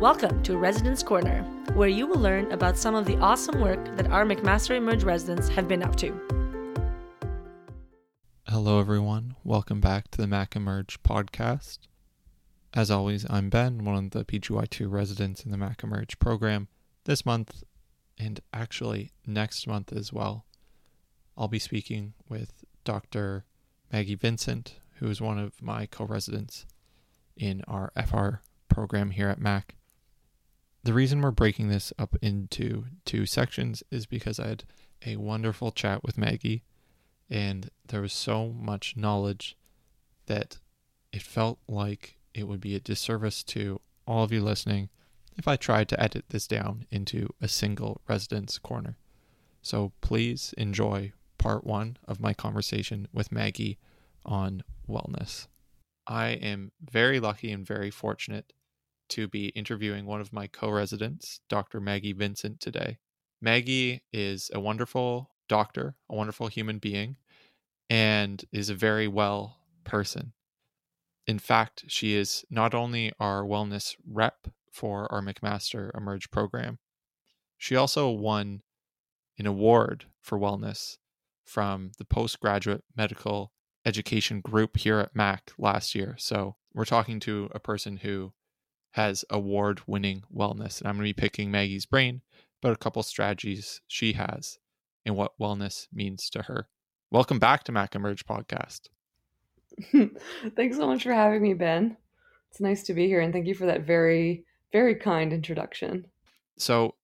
Welcome 0.00 0.42
to 0.44 0.56
Residence 0.56 1.02
Corner, 1.02 1.42
where 1.74 1.88
you 1.88 2.06
will 2.06 2.20
learn 2.20 2.52
about 2.52 2.78
some 2.78 2.94
of 2.94 3.04
the 3.04 3.16
awesome 3.18 3.60
work 3.60 3.96
that 3.96 4.06
our 4.12 4.24
McMaster 4.24 4.76
Emerge 4.76 5.02
residents 5.02 5.48
have 5.48 5.66
been 5.66 5.82
up 5.82 5.96
to. 5.96 6.18
Hello, 8.46 8.78
everyone. 8.80 9.34
Welcome 9.42 9.80
back 9.80 10.10
to 10.12 10.20
the 10.20 10.28
Mac 10.28 10.54
Emerge 10.54 11.02
podcast. 11.02 11.80
As 12.74 12.90
always, 12.90 13.26
I'm 13.28 13.50
Ben, 13.50 13.84
one 13.84 13.96
of 13.96 14.10
the 14.12 14.24
PGY2 14.24 14.90
residents 14.90 15.44
in 15.44 15.50
the 15.50 15.58
Mac 15.58 15.82
Emerge 15.82 16.18
program. 16.18 16.68
This 17.08 17.24
month, 17.24 17.64
and 18.18 18.38
actually 18.52 19.12
next 19.26 19.66
month 19.66 19.94
as 19.94 20.12
well, 20.12 20.44
I'll 21.38 21.48
be 21.48 21.58
speaking 21.58 22.12
with 22.28 22.66
Dr. 22.84 23.46
Maggie 23.90 24.14
Vincent, 24.14 24.74
who 24.96 25.08
is 25.08 25.18
one 25.18 25.38
of 25.38 25.62
my 25.62 25.86
co 25.86 26.04
residents 26.04 26.66
in 27.34 27.62
our 27.66 27.92
FR 27.96 28.42
program 28.68 29.12
here 29.12 29.30
at 29.30 29.40
MAC. 29.40 29.76
The 30.84 30.92
reason 30.92 31.22
we're 31.22 31.30
breaking 31.30 31.70
this 31.70 31.94
up 31.98 32.14
into 32.20 32.84
two 33.06 33.24
sections 33.24 33.82
is 33.90 34.04
because 34.04 34.38
I 34.38 34.48
had 34.48 34.64
a 35.06 35.16
wonderful 35.16 35.72
chat 35.72 36.04
with 36.04 36.18
Maggie, 36.18 36.62
and 37.30 37.70
there 37.86 38.02
was 38.02 38.12
so 38.12 38.50
much 38.50 38.98
knowledge 38.98 39.56
that 40.26 40.58
it 41.10 41.22
felt 41.22 41.58
like 41.66 42.18
it 42.34 42.46
would 42.46 42.60
be 42.60 42.74
a 42.74 42.80
disservice 42.80 43.42
to 43.44 43.80
all 44.06 44.24
of 44.24 44.30
you 44.30 44.42
listening 44.42 44.90
if 45.38 45.46
I 45.46 45.56
tried 45.56 45.88
to 45.88 46.02
edit 46.02 46.26
this 46.30 46.48
down 46.48 46.84
into 46.90 47.28
a 47.40 47.48
single 47.48 48.00
residence 48.08 48.58
corner. 48.58 48.98
So 49.62 49.92
please 50.00 50.52
enjoy 50.58 51.12
part 51.38 51.64
one 51.64 51.96
of 52.06 52.20
my 52.20 52.34
conversation 52.34 53.06
with 53.12 53.30
Maggie 53.30 53.78
on 54.26 54.64
wellness. 54.88 55.46
I 56.06 56.30
am 56.30 56.72
very 56.90 57.20
lucky 57.20 57.52
and 57.52 57.64
very 57.64 57.90
fortunate 57.90 58.52
to 59.10 59.28
be 59.28 59.48
interviewing 59.50 60.04
one 60.04 60.20
of 60.20 60.32
my 60.32 60.48
co 60.48 60.70
residents, 60.70 61.40
Dr. 61.48 61.80
Maggie 61.80 62.12
Vincent, 62.12 62.60
today. 62.60 62.98
Maggie 63.40 64.02
is 64.12 64.50
a 64.52 64.60
wonderful 64.60 65.30
doctor, 65.48 65.94
a 66.10 66.16
wonderful 66.16 66.48
human 66.48 66.78
being, 66.78 67.16
and 67.88 68.44
is 68.52 68.68
a 68.68 68.74
very 68.74 69.06
well 69.06 69.60
person. 69.84 70.32
In 71.26 71.38
fact, 71.38 71.84
she 71.88 72.14
is 72.14 72.44
not 72.50 72.74
only 72.74 73.12
our 73.20 73.42
wellness 73.44 73.94
rep 74.06 74.48
for 74.78 75.12
our 75.12 75.20
McMaster 75.20 75.90
Emerge 75.96 76.30
program. 76.30 76.78
She 77.56 77.74
also 77.74 78.10
won 78.10 78.62
an 79.36 79.44
award 79.44 80.04
for 80.20 80.38
wellness 80.38 80.98
from 81.44 81.90
the 81.98 82.04
postgraduate 82.04 82.84
medical 82.96 83.50
education 83.84 84.40
group 84.40 84.76
here 84.76 85.00
at 85.00 85.16
MAC 85.16 85.50
last 85.58 85.96
year. 85.96 86.14
So 86.16 86.54
we're 86.72 86.84
talking 86.84 87.18
to 87.20 87.50
a 87.52 87.58
person 87.58 87.96
who 87.96 88.32
has 88.92 89.24
award 89.30 89.80
winning 89.88 90.22
wellness. 90.32 90.78
And 90.80 90.88
I'm 90.88 90.94
going 90.94 91.08
to 91.08 91.14
be 91.14 91.20
picking 91.20 91.50
Maggie's 91.50 91.86
brain 91.86 92.22
about 92.62 92.74
a 92.74 92.78
couple 92.78 93.02
strategies 93.02 93.80
she 93.88 94.12
has 94.12 94.58
and 95.04 95.16
what 95.16 95.38
wellness 95.40 95.88
means 95.92 96.30
to 96.30 96.42
her. 96.42 96.68
Welcome 97.10 97.40
back 97.40 97.64
to 97.64 97.72
Mac 97.72 97.96
Emerge 97.96 98.24
podcast. 98.24 98.82
Thanks 100.54 100.76
so 100.76 100.86
much 100.86 101.02
for 101.02 101.12
having 101.12 101.42
me, 101.42 101.54
Ben. 101.54 101.96
It's 102.52 102.60
nice 102.60 102.84
to 102.84 102.94
be 102.94 103.06
here 103.06 103.20
and 103.20 103.32
thank 103.32 103.46
you 103.46 103.54
for 103.54 103.66
that 103.66 103.82
very 103.82 104.44
very 104.72 104.94
kind 104.94 105.32
introduction. 105.32 106.06
So, 106.58 106.94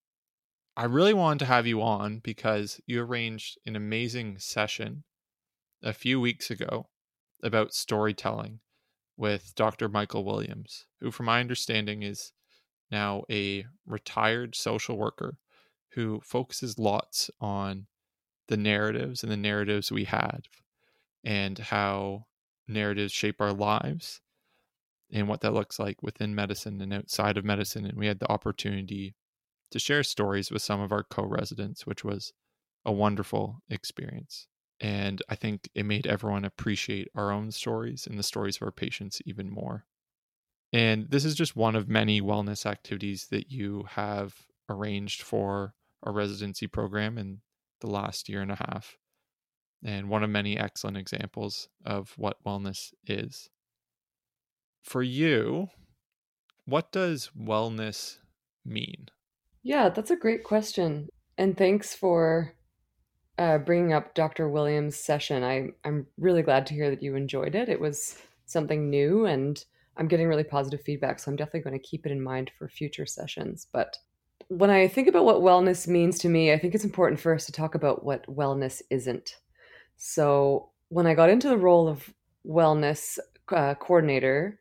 I 0.77 0.85
really 0.85 1.15
wanted 1.15 1.39
to 1.41 1.45
have 1.45 1.69
you 1.69 1.81
on 1.83 2.19
because 2.19 2.81
you 2.87 3.01
arranged 3.01 3.59
an 3.65 3.77
amazing 3.77 4.39
session 4.39 5.05
a 5.83 5.93
few 5.93 6.21
weeks 6.21 6.51
ago 6.51 6.89
about 7.45 7.75
storytelling 7.75 8.59
with 9.17 9.55
Dr. 9.55 9.89
Michael 9.89 10.25
Williams, 10.25 10.87
who, 11.01 11.13
from 11.13 11.27
my 11.27 11.39
understanding, 11.39 12.03
is 12.03 12.33
now 12.91 13.23
a 13.31 13.67
retired 13.87 14.57
social 14.57 14.97
worker 14.97 15.39
who 15.91 16.21
focuses 16.25 16.79
lots 16.79 17.31
on 17.41 17.87
the 18.49 18.57
narratives 18.57 19.23
and 19.23 19.31
the 19.31 19.37
narratives 19.37 19.93
we 19.93 20.05
had 20.05 20.49
and 21.23 21.59
how 21.59 22.27
narratives 22.67 23.13
shape 23.13 23.41
our 23.41 23.53
lives 23.53 24.21
and 25.15 25.29
what 25.29 25.41
that 25.43 25.55
looks 25.55 25.79
like 25.79 26.03
within 26.03 26.35
medicine 26.35 26.81
and 26.81 26.93
outside 26.93 27.39
of 27.39 27.45
medicine. 27.45 27.87
And 27.87 27.97
we 27.97 28.09
had 28.09 28.19
the 28.19 28.31
opportunity 28.31 29.15
to 29.71 29.79
share 29.79 30.03
stories 30.03 30.51
with 30.51 30.61
some 30.61 30.81
of 30.81 30.93
our 30.93 31.05
co 31.05 31.25
residents, 31.25 31.87
which 31.87 32.05
was 32.05 32.33
a 32.85 32.93
wonderful 32.93 33.63
experience. 33.71 34.49
And 34.81 35.23
I 35.29 35.37
think 35.37 35.71
it 35.73 35.87
made 35.87 36.09
everyone 36.09 36.45
appreciate 36.45 37.09
our 37.15 37.31
own 37.31 37.53
stories 37.53 38.09
and 38.09 38.19
the 38.19 38.25
stories 38.25 38.57
of 38.57 38.63
our 38.63 38.73
patients 38.73 39.23
even 39.25 39.49
more. 39.49 39.87
And 40.73 41.09
this 41.09 41.25
is 41.25 41.37
just 41.37 41.55
one 41.55 41.77
of 41.77 41.89
many 41.89 42.21
wellness 42.21 42.67
activities 42.67 43.29
that 43.31 43.53
you 43.53 43.85
have 43.91 44.35
arranged 44.69 45.23
for 45.23 45.75
our 46.03 46.13
residency 46.13 46.67
program 46.67 47.17
in 47.17 47.41
the 47.81 47.87
last 47.87 48.29
year 48.29 48.43
and 48.43 48.51
a 48.51 48.57
half. 48.57 48.99
And 49.85 50.09
one 50.09 50.25
of 50.25 50.31
many 50.31 50.59
excellent 50.59 50.97
examples 50.97 51.69
of 51.85 52.13
what 52.17 52.43
wellness 52.45 52.93
is. 53.07 53.49
For 54.85 55.03
you, 55.03 55.69
what 56.67 56.93
does 56.93 57.31
wellness 57.37 58.19
mean? 58.67 59.09
Yeah, 59.63 59.89
that's 59.89 60.11
a 60.11 60.17
great 60.17 60.45
question. 60.45 61.09
And 61.39 61.57
thanks 61.57 61.95
for 61.95 62.55
uh, 63.39 63.59
bringing 63.59 63.95
up 63.95 64.15
Dr. 64.15 64.49
Williams' 64.49 64.97
session. 64.97 65.43
I, 65.43 65.71
I'm 65.85 66.07
really 66.19 66.43
glad 66.43 66.67
to 66.67 66.75
hear 66.75 66.91
that 66.91 67.03
you 67.03 67.17
enjoyed 67.17 67.55
it. 67.55 67.71
It 67.71 67.81
was 67.81 68.19
something 68.45 68.91
new, 68.91 69.25
and 69.25 69.65
I'm 69.97 70.07
getting 70.07 70.29
really 70.29 70.45
positive 70.45 70.83
feedback. 70.83 71.19
So 71.19 71.31
I'm 71.31 71.37
definitely 71.37 71.69
going 71.69 71.81
to 71.81 71.89
keep 71.89 72.05
it 72.05 72.13
in 72.13 72.23
mind 72.23 72.51
for 72.59 72.69
future 72.69 73.07
sessions. 73.07 73.67
But 73.73 73.97
when 74.49 74.69
I 74.69 74.87
think 74.87 75.09
about 75.09 75.25
what 75.25 75.41
wellness 75.41 75.89
means 75.89 76.19
to 76.19 76.29
me, 76.29 76.53
I 76.53 76.59
think 76.59 76.75
it's 76.75 76.85
important 76.85 77.19
for 77.19 77.35
us 77.35 77.47
to 77.47 77.53
talk 77.53 77.75
about 77.75 78.05
what 78.05 78.27
wellness 78.27 78.83
isn't. 78.91 79.37
So 79.97 80.69
when 80.91 81.07
I 81.07 81.15
got 81.15 81.31
into 81.31 81.49
the 81.49 81.57
role 81.57 81.89
of 81.89 82.13
wellness 82.47 83.19
uh, 83.51 83.75
coordinator 83.75 84.59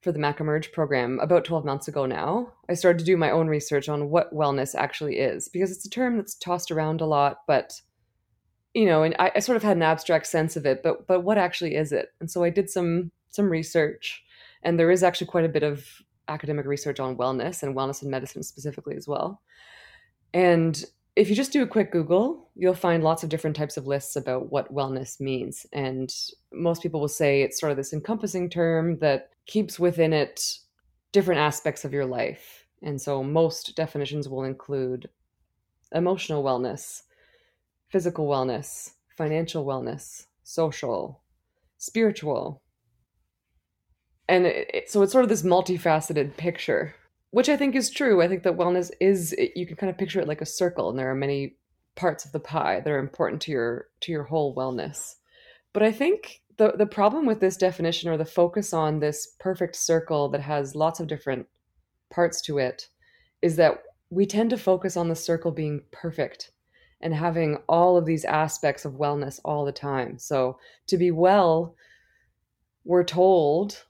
for 0.00 0.12
the 0.12 0.18
MacEmerge 0.18 0.72
program 0.72 1.18
about 1.20 1.44
12 1.44 1.64
months 1.64 1.88
ago 1.88 2.06
now, 2.06 2.52
I 2.68 2.74
started 2.74 2.98
to 3.00 3.04
do 3.04 3.16
my 3.16 3.30
own 3.30 3.48
research 3.48 3.88
on 3.88 4.08
what 4.08 4.34
wellness 4.34 4.74
actually 4.74 5.18
is 5.18 5.48
because 5.48 5.70
it's 5.70 5.84
a 5.84 5.90
term 5.90 6.16
that's 6.16 6.34
tossed 6.34 6.70
around 6.70 7.00
a 7.00 7.06
lot, 7.06 7.40
but 7.46 7.80
you 8.72 8.86
know, 8.86 9.02
and 9.02 9.16
I, 9.18 9.32
I, 9.34 9.40
sort 9.40 9.56
of 9.56 9.64
had 9.64 9.76
an 9.76 9.82
abstract 9.82 10.28
sense 10.28 10.56
of 10.56 10.64
it, 10.64 10.82
but 10.82 11.06
but 11.06 11.20
what 11.22 11.38
actually 11.38 11.74
is 11.74 11.90
it? 11.92 12.10
And 12.20 12.30
so 12.30 12.44
I 12.44 12.50
did 12.50 12.70
some 12.70 13.10
some 13.28 13.50
research, 13.50 14.22
and 14.62 14.78
there 14.78 14.92
is 14.92 15.02
actually 15.02 15.26
quite 15.26 15.44
a 15.44 15.48
bit 15.48 15.64
of 15.64 15.84
academic 16.28 16.66
research 16.66 17.00
on 17.00 17.16
wellness 17.16 17.62
and 17.62 17.76
wellness 17.76 18.02
in 18.02 18.10
medicine 18.10 18.44
specifically 18.44 18.96
as 18.96 19.08
well. 19.08 19.42
And 20.32 20.82
if 21.20 21.28
you 21.28 21.36
just 21.36 21.52
do 21.52 21.62
a 21.62 21.66
quick 21.66 21.92
Google, 21.92 22.48
you'll 22.54 22.72
find 22.72 23.04
lots 23.04 23.22
of 23.22 23.28
different 23.28 23.54
types 23.54 23.76
of 23.76 23.86
lists 23.86 24.16
about 24.16 24.50
what 24.50 24.74
wellness 24.74 25.20
means. 25.20 25.66
And 25.70 26.10
most 26.50 26.82
people 26.82 26.98
will 26.98 27.08
say 27.08 27.42
it's 27.42 27.60
sort 27.60 27.70
of 27.70 27.76
this 27.76 27.92
encompassing 27.92 28.48
term 28.48 28.98
that 29.00 29.28
keeps 29.44 29.78
within 29.78 30.14
it 30.14 30.56
different 31.12 31.42
aspects 31.42 31.84
of 31.84 31.92
your 31.92 32.06
life. 32.06 32.64
And 32.82 32.98
so 32.98 33.22
most 33.22 33.76
definitions 33.76 34.30
will 34.30 34.44
include 34.44 35.10
emotional 35.92 36.42
wellness, 36.42 37.02
physical 37.90 38.26
wellness, 38.26 38.92
financial 39.14 39.66
wellness, 39.66 40.24
social, 40.42 41.20
spiritual. 41.76 42.62
And 44.26 44.46
it, 44.46 44.88
so 44.88 45.02
it's 45.02 45.12
sort 45.12 45.24
of 45.24 45.28
this 45.28 45.42
multifaceted 45.42 46.38
picture, 46.38 46.94
which 47.30 47.48
I 47.48 47.56
think 47.56 47.74
is 47.74 47.90
true. 47.90 48.22
I 48.22 48.28
think 48.28 48.42
that 48.42 48.56
wellness 48.56 48.90
is 49.00 49.34
you 49.54 49.66
can 49.66 49.76
kind 49.76 49.90
of 49.90 49.98
picture 49.98 50.20
it 50.20 50.28
like 50.28 50.40
a 50.40 50.46
circle 50.46 50.90
and 50.90 50.98
there 50.98 51.10
are 51.10 51.14
many 51.14 51.56
parts 51.96 52.24
of 52.24 52.32
the 52.32 52.40
pie 52.40 52.80
that 52.80 52.90
are 52.90 52.98
important 52.98 53.42
to 53.42 53.52
your 53.52 53.86
to 54.00 54.12
your 54.12 54.24
whole 54.24 54.54
wellness. 54.54 55.14
But 55.72 55.82
I 55.82 55.92
think 55.92 56.42
the 56.56 56.72
the 56.76 56.86
problem 56.86 57.26
with 57.26 57.40
this 57.40 57.56
definition 57.56 58.10
or 58.10 58.16
the 58.16 58.24
focus 58.24 58.72
on 58.72 59.00
this 59.00 59.34
perfect 59.38 59.76
circle 59.76 60.28
that 60.30 60.40
has 60.40 60.74
lots 60.74 61.00
of 61.00 61.06
different 61.06 61.46
parts 62.10 62.40
to 62.42 62.58
it 62.58 62.88
is 63.42 63.56
that 63.56 63.82
we 64.10 64.26
tend 64.26 64.50
to 64.50 64.58
focus 64.58 64.96
on 64.96 65.08
the 65.08 65.14
circle 65.14 65.52
being 65.52 65.82
perfect 65.92 66.50
and 67.00 67.14
having 67.14 67.56
all 67.68 67.96
of 67.96 68.04
these 68.04 68.24
aspects 68.24 68.84
of 68.84 68.94
wellness 68.94 69.40
all 69.44 69.64
the 69.64 69.72
time. 69.72 70.18
So 70.18 70.58
to 70.88 70.98
be 70.98 71.10
well, 71.10 71.74
we're 72.84 73.04
told, 73.04 73.84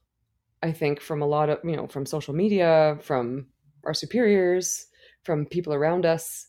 I 0.62 0.72
think, 0.72 1.00
from 1.00 1.22
a 1.22 1.26
lot 1.26 1.48
of, 1.48 1.58
you 1.64 1.76
know, 1.76 1.86
from 1.86 2.06
social 2.06 2.34
media, 2.34 2.98
from 3.00 3.46
our 3.84 3.94
superiors, 3.94 4.86
from 5.22 5.46
people 5.46 5.72
around 5.72 6.04
us, 6.04 6.46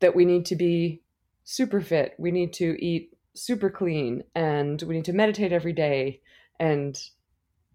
that 0.00 0.14
we 0.14 0.24
need 0.24 0.46
to 0.46 0.56
be 0.56 1.02
super 1.44 1.80
fit. 1.80 2.14
We 2.18 2.30
need 2.30 2.52
to 2.54 2.76
eat 2.84 3.16
super 3.34 3.70
clean 3.70 4.22
and 4.34 4.80
we 4.82 4.94
need 4.94 5.04
to 5.06 5.12
meditate 5.12 5.52
every 5.52 5.72
day 5.72 6.20
and 6.60 7.00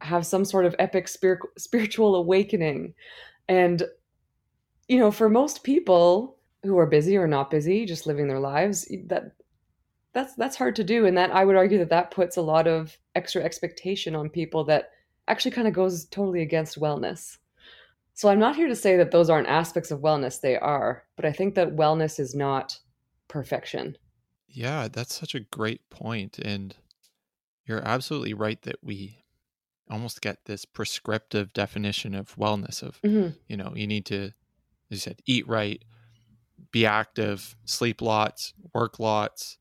have 0.02 0.26
some 0.26 0.46
sort 0.46 0.66
of 0.66 0.76
epic 0.80 1.08
spir- 1.08 1.52
spiritual 1.58 2.16
awakening. 2.16 2.94
And, 3.48 3.84
you 4.88 5.00
know, 5.00 5.12
for 5.12 5.30
most 5.30 5.64
people, 5.64 6.38
who 6.64 6.78
are 6.78 6.86
busy 6.86 7.18
or 7.18 7.28
not 7.28 7.50
busy, 7.52 7.86
just 7.86 8.08
living 8.08 8.28
their 8.28 8.40
lives, 8.40 8.88
that 9.06 9.32
that's 10.14 10.36
that's 10.36 10.56
hard 10.56 10.76
to 10.76 10.84
do 10.84 11.06
and 11.06 11.18
that 11.18 11.32
I 11.32 11.46
would 11.46 11.56
argue 11.56 11.78
that 11.80 11.90
that 11.90 12.12
puts 12.12 12.38
a 12.38 12.42
lot 12.42 12.68
of 12.68 12.98
extra 13.16 13.44
expectation 13.44 14.16
on 14.16 14.30
people 14.30 14.64
that 14.66 14.92
actually 15.28 15.52
kind 15.52 15.68
of 15.68 15.74
goes 15.74 16.06
totally 16.06 16.42
against 16.42 16.80
wellness. 16.80 17.38
So 18.14 18.30
I'm 18.30 18.40
not 18.40 18.56
here 18.56 18.68
to 18.68 18.76
say 18.76 18.98
that 18.98 19.12
those 19.12 19.30
aren't 19.30 19.48
aspects 19.48 19.92
of 19.92 20.00
wellness, 20.00 20.42
they 20.42 20.58
are, 20.58 21.04
but 21.16 21.26
I 21.26 21.32
think 21.32 21.56
that 21.56 21.76
wellness 21.76 22.20
is 22.20 22.34
not 22.34 22.80
perfection. 23.28 23.96
Yeah, 24.48 24.88
that's 24.88 25.14
such 25.14 25.36
a 25.36 25.42
great 25.42 25.88
point 25.90 26.40
and 26.40 26.76
you're 27.66 27.86
absolutely 27.86 28.34
right 28.34 28.62
that 28.64 28.78
we 28.82 29.24
almost 29.90 30.22
get 30.22 30.46
this 30.46 30.66
prescriptive 30.66 31.54
definition 31.54 32.16
of 32.16 32.36
wellness 32.36 32.82
of 32.82 33.00
mm-hmm. 33.02 33.38
you 33.48 33.58
know, 33.58 33.74
you 33.76 33.86
need 33.86 34.06
to 34.08 34.24
as 34.26 34.34
you 34.90 34.98
said 34.98 35.22
eat 35.26 35.48
right, 35.48 35.84
be 36.72 36.86
active, 36.86 37.56
sleep 37.66 38.02
lots, 38.02 38.54
work 38.74 39.00
lots, 39.00 39.58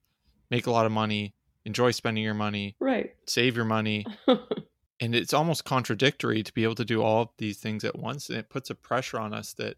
make 0.51 0.67
a 0.67 0.71
lot 0.71 0.87
of 0.87 0.93
money, 0.93 1.35
enjoy 1.65 1.91
spending 1.91 2.25
your 2.25 2.35
money, 2.35 2.77
right? 2.81 3.15
Save 3.27 3.57
your 3.57 3.65
money. 3.65 4.07
and 5.01 5.15
it's 5.15 5.35
almost 5.35 5.65
contradictory 5.65 6.43
to 6.43 6.53
be 6.53 6.65
able 6.65 6.75
to 6.75 6.85
do 6.85 7.03
all 7.03 7.23
of 7.23 7.29
these 7.39 7.59
things 7.59 7.85
at 7.85 7.99
once 7.99 8.29
and 8.29 8.39
it 8.39 8.49
puts 8.49 8.71
a 8.71 8.75
pressure 8.75 9.19
on 9.19 9.35
us 9.35 9.53
that 9.55 9.77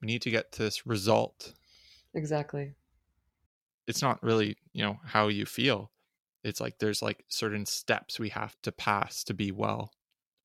we 0.00 0.06
need 0.06 0.22
to 0.22 0.30
get 0.30 0.52
to 0.52 0.62
this 0.62 0.86
result. 0.86 1.54
Exactly. 2.14 2.74
It's 3.86 4.02
not 4.02 4.22
really, 4.22 4.56
you 4.72 4.84
know, 4.84 4.98
how 5.04 5.28
you 5.28 5.44
feel. 5.44 5.90
It's 6.42 6.60
like 6.60 6.78
there's 6.78 7.02
like 7.02 7.24
certain 7.28 7.66
steps 7.66 8.18
we 8.18 8.28
have 8.30 8.56
to 8.62 8.72
pass 8.72 9.24
to 9.24 9.34
be 9.34 9.50
well, 9.50 9.92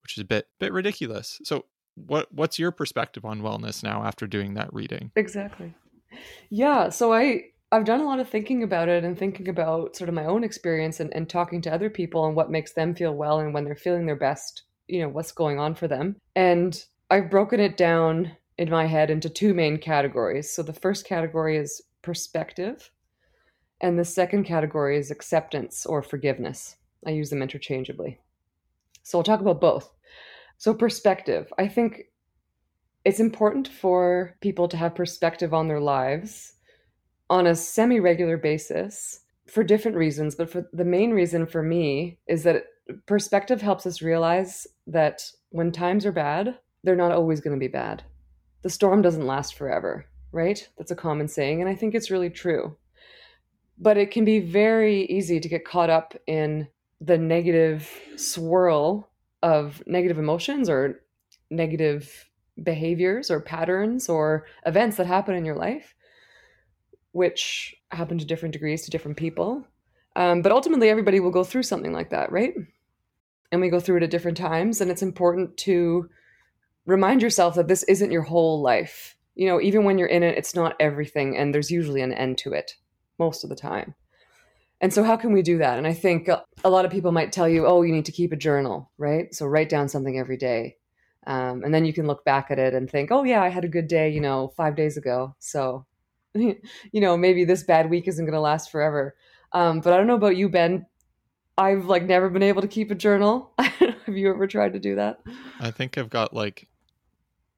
which 0.01 0.17
is 0.17 0.21
a 0.21 0.25
bit 0.25 0.47
bit 0.59 0.73
ridiculous. 0.73 1.39
So 1.43 1.65
what 1.95 2.33
what's 2.33 2.57
your 2.57 2.71
perspective 2.71 3.25
on 3.25 3.41
wellness 3.41 3.83
now 3.83 4.03
after 4.03 4.25
doing 4.25 4.53
that 4.53 4.73
reading? 4.73 5.11
Exactly. 5.15 5.73
Yeah, 6.49 6.89
so 6.89 7.13
I 7.13 7.43
I've 7.71 7.85
done 7.85 8.01
a 8.01 8.05
lot 8.05 8.19
of 8.19 8.27
thinking 8.27 8.63
about 8.63 8.89
it 8.89 9.03
and 9.03 9.17
thinking 9.17 9.47
about 9.47 9.95
sort 9.95 10.09
of 10.09 10.15
my 10.15 10.25
own 10.25 10.43
experience 10.43 10.99
and, 10.99 11.13
and 11.13 11.29
talking 11.29 11.61
to 11.61 11.73
other 11.73 11.89
people 11.89 12.25
and 12.25 12.35
what 12.35 12.49
makes 12.49 12.73
them 12.73 12.95
feel 12.95 13.13
well 13.13 13.39
and 13.39 13.53
when 13.53 13.63
they're 13.63 13.75
feeling 13.75 14.07
their 14.07 14.15
best, 14.15 14.63
you 14.87 15.01
know, 15.01 15.09
what's 15.09 15.31
going 15.31 15.59
on 15.59 15.75
for 15.75 15.87
them. 15.87 16.15
And 16.35 16.83
I've 17.11 17.29
broken 17.29 17.59
it 17.59 17.77
down 17.77 18.31
in 18.57 18.71
my 18.71 18.87
head 18.87 19.11
into 19.11 19.29
two 19.29 19.53
main 19.53 19.77
categories. 19.77 20.51
So 20.51 20.63
the 20.63 20.73
first 20.73 21.05
category 21.05 21.57
is 21.57 21.81
perspective, 22.01 22.89
and 23.81 23.97
the 23.97 24.05
second 24.05 24.45
category 24.45 24.97
is 24.97 25.11
acceptance 25.11 25.85
or 25.85 26.01
forgiveness. 26.01 26.75
I 27.05 27.11
use 27.11 27.29
them 27.29 27.41
interchangeably. 27.41 28.19
So 29.03 29.19
I'll 29.19 29.23
talk 29.23 29.41
about 29.41 29.61
both. 29.61 29.91
So, 30.57 30.73
perspective. 30.73 31.53
I 31.57 31.69
think 31.69 32.09
it's 33.05 33.21
important 33.21 33.69
for 33.69 34.35
people 34.41 34.67
to 34.67 34.75
have 34.75 34.93
perspective 34.93 35.53
on 35.53 35.69
their 35.69 35.79
lives 35.79 36.55
on 37.29 37.47
a 37.47 37.55
semi 37.55 37.99
regular 37.99 38.37
basis 38.37 39.21
for 39.47 39.63
different 39.63 39.97
reasons. 39.97 40.35
But 40.35 40.49
for 40.49 40.67
the 40.73 40.85
main 40.85 41.11
reason 41.11 41.45
for 41.45 41.61
me 41.61 42.19
is 42.27 42.43
that 42.43 42.65
perspective 43.05 43.61
helps 43.61 43.85
us 43.85 44.01
realize 44.01 44.67
that 44.87 45.21
when 45.49 45.71
times 45.71 46.05
are 46.05 46.11
bad, 46.11 46.57
they're 46.83 46.95
not 46.95 47.11
always 47.11 47.41
going 47.41 47.55
to 47.55 47.59
be 47.59 47.71
bad. 47.71 48.03
The 48.61 48.69
storm 48.69 49.01
doesn't 49.01 49.27
last 49.27 49.55
forever, 49.55 50.05
right? 50.31 50.67
That's 50.77 50.91
a 50.91 50.95
common 50.95 51.27
saying. 51.27 51.61
And 51.61 51.69
I 51.69 51.75
think 51.75 51.95
it's 51.95 52.11
really 52.11 52.29
true. 52.29 52.75
But 53.77 53.97
it 53.97 54.11
can 54.11 54.25
be 54.25 54.39
very 54.39 55.03
easy 55.05 55.39
to 55.39 55.49
get 55.49 55.65
caught 55.65 55.89
up 55.89 56.13
in 56.27 56.67
the 56.99 57.17
negative 57.17 57.89
swirl 58.17 59.09
of 59.41 59.81
negative 59.87 60.19
emotions 60.19 60.69
or 60.69 61.01
negative 61.49 62.29
behaviors 62.61 63.31
or 63.31 63.39
patterns 63.39 64.09
or 64.09 64.45
events 64.65 64.97
that 64.97 65.07
happen 65.07 65.35
in 65.35 65.45
your 65.45 65.55
life, 65.55 65.95
which 67.11 67.75
happen 67.91 68.17
to 68.17 68.25
different 68.25 68.53
degrees 68.53 68.83
to 68.83 68.91
different 68.91 69.17
people. 69.17 69.65
Um, 70.15 70.41
but 70.41 70.51
ultimately, 70.51 70.89
everybody 70.89 71.19
will 71.19 71.31
go 71.31 71.43
through 71.43 71.63
something 71.63 71.93
like 71.93 72.09
that, 72.09 72.31
right? 72.31 72.53
And 73.51 73.61
we 73.61 73.69
go 73.69 73.79
through 73.79 73.97
it 73.97 74.03
at 74.03 74.11
different 74.11 74.37
times. 74.37 74.81
And 74.81 74.91
it's 74.91 75.01
important 75.01 75.57
to 75.57 76.09
remind 76.85 77.21
yourself 77.21 77.55
that 77.55 77.67
this 77.67 77.83
isn't 77.83 78.11
your 78.11 78.23
whole 78.23 78.61
life. 78.61 79.15
You 79.35 79.47
know, 79.47 79.61
even 79.61 79.85
when 79.85 79.97
you're 79.97 80.07
in 80.07 80.23
it, 80.23 80.37
it's 80.37 80.55
not 80.55 80.75
everything. 80.79 81.37
And 81.37 81.53
there's 81.53 81.71
usually 81.71 82.01
an 82.01 82.13
end 82.13 82.37
to 82.39 82.53
it 82.53 82.75
most 83.17 83.43
of 83.43 83.49
the 83.49 83.55
time. 83.55 83.95
And 84.81 84.93
so, 84.93 85.03
how 85.03 85.17
can 85.17 85.33
we 85.33 85.41
do 85.41 85.57
that? 85.57 85.77
And 85.77 85.85
I 85.85 85.93
think 85.93 86.29
a 86.63 86.69
lot 86.69 86.85
of 86.85 86.91
people 86.91 87.11
might 87.11 87.31
tell 87.31 87.49
you, 87.49 87.65
oh, 87.65 87.81
you 87.81 87.93
need 87.93 88.05
to 88.05 88.11
keep 88.11 88.31
a 88.31 88.37
journal, 88.37 88.91
right? 88.97 89.33
So, 89.33 89.45
write 89.45 89.69
down 89.69 89.89
something 89.89 90.17
every 90.17 90.37
day. 90.37 90.77
Um, 91.27 91.63
and 91.63 91.73
then 91.73 91.83
you 91.85 91.93
can 91.93 92.07
look 92.07 92.23
back 92.23 92.49
at 92.49 92.59
it 92.59 92.73
and 92.73 92.89
think, 92.89 93.11
oh, 93.11 93.23
yeah, 93.23 93.43
I 93.43 93.49
had 93.49 93.65
a 93.65 93.69
good 93.69 93.87
day, 93.87 94.09
you 94.09 94.21
know, 94.21 94.53
five 94.55 94.75
days 94.75 94.95
ago. 94.95 95.35
So, 95.39 95.85
you 96.33 97.01
know, 97.01 97.17
maybe 97.17 97.45
this 97.45 97.63
bad 97.63 97.89
week 97.89 98.07
isn't 98.07 98.25
going 98.25 98.33
to 98.33 98.39
last 98.39 98.71
forever. 98.71 99.15
Um, 99.51 99.81
but 99.81 99.93
I 99.93 99.97
don't 99.97 100.07
know 100.07 100.15
about 100.15 100.37
you, 100.37 100.49
Ben. 100.49 100.85
I've 101.57 101.85
like 101.85 102.03
never 102.03 102.29
been 102.29 102.43
able 102.43 102.61
to 102.61 102.67
keep 102.67 102.91
a 102.91 102.95
journal. 102.95 103.51
Have 103.59 104.17
you 104.17 104.29
ever 104.29 104.47
tried 104.47 104.73
to 104.73 104.79
do 104.79 104.95
that? 104.95 105.19
I 105.59 105.71
think 105.71 105.97
I've 105.97 106.09
got 106.09 106.33
like 106.33 106.67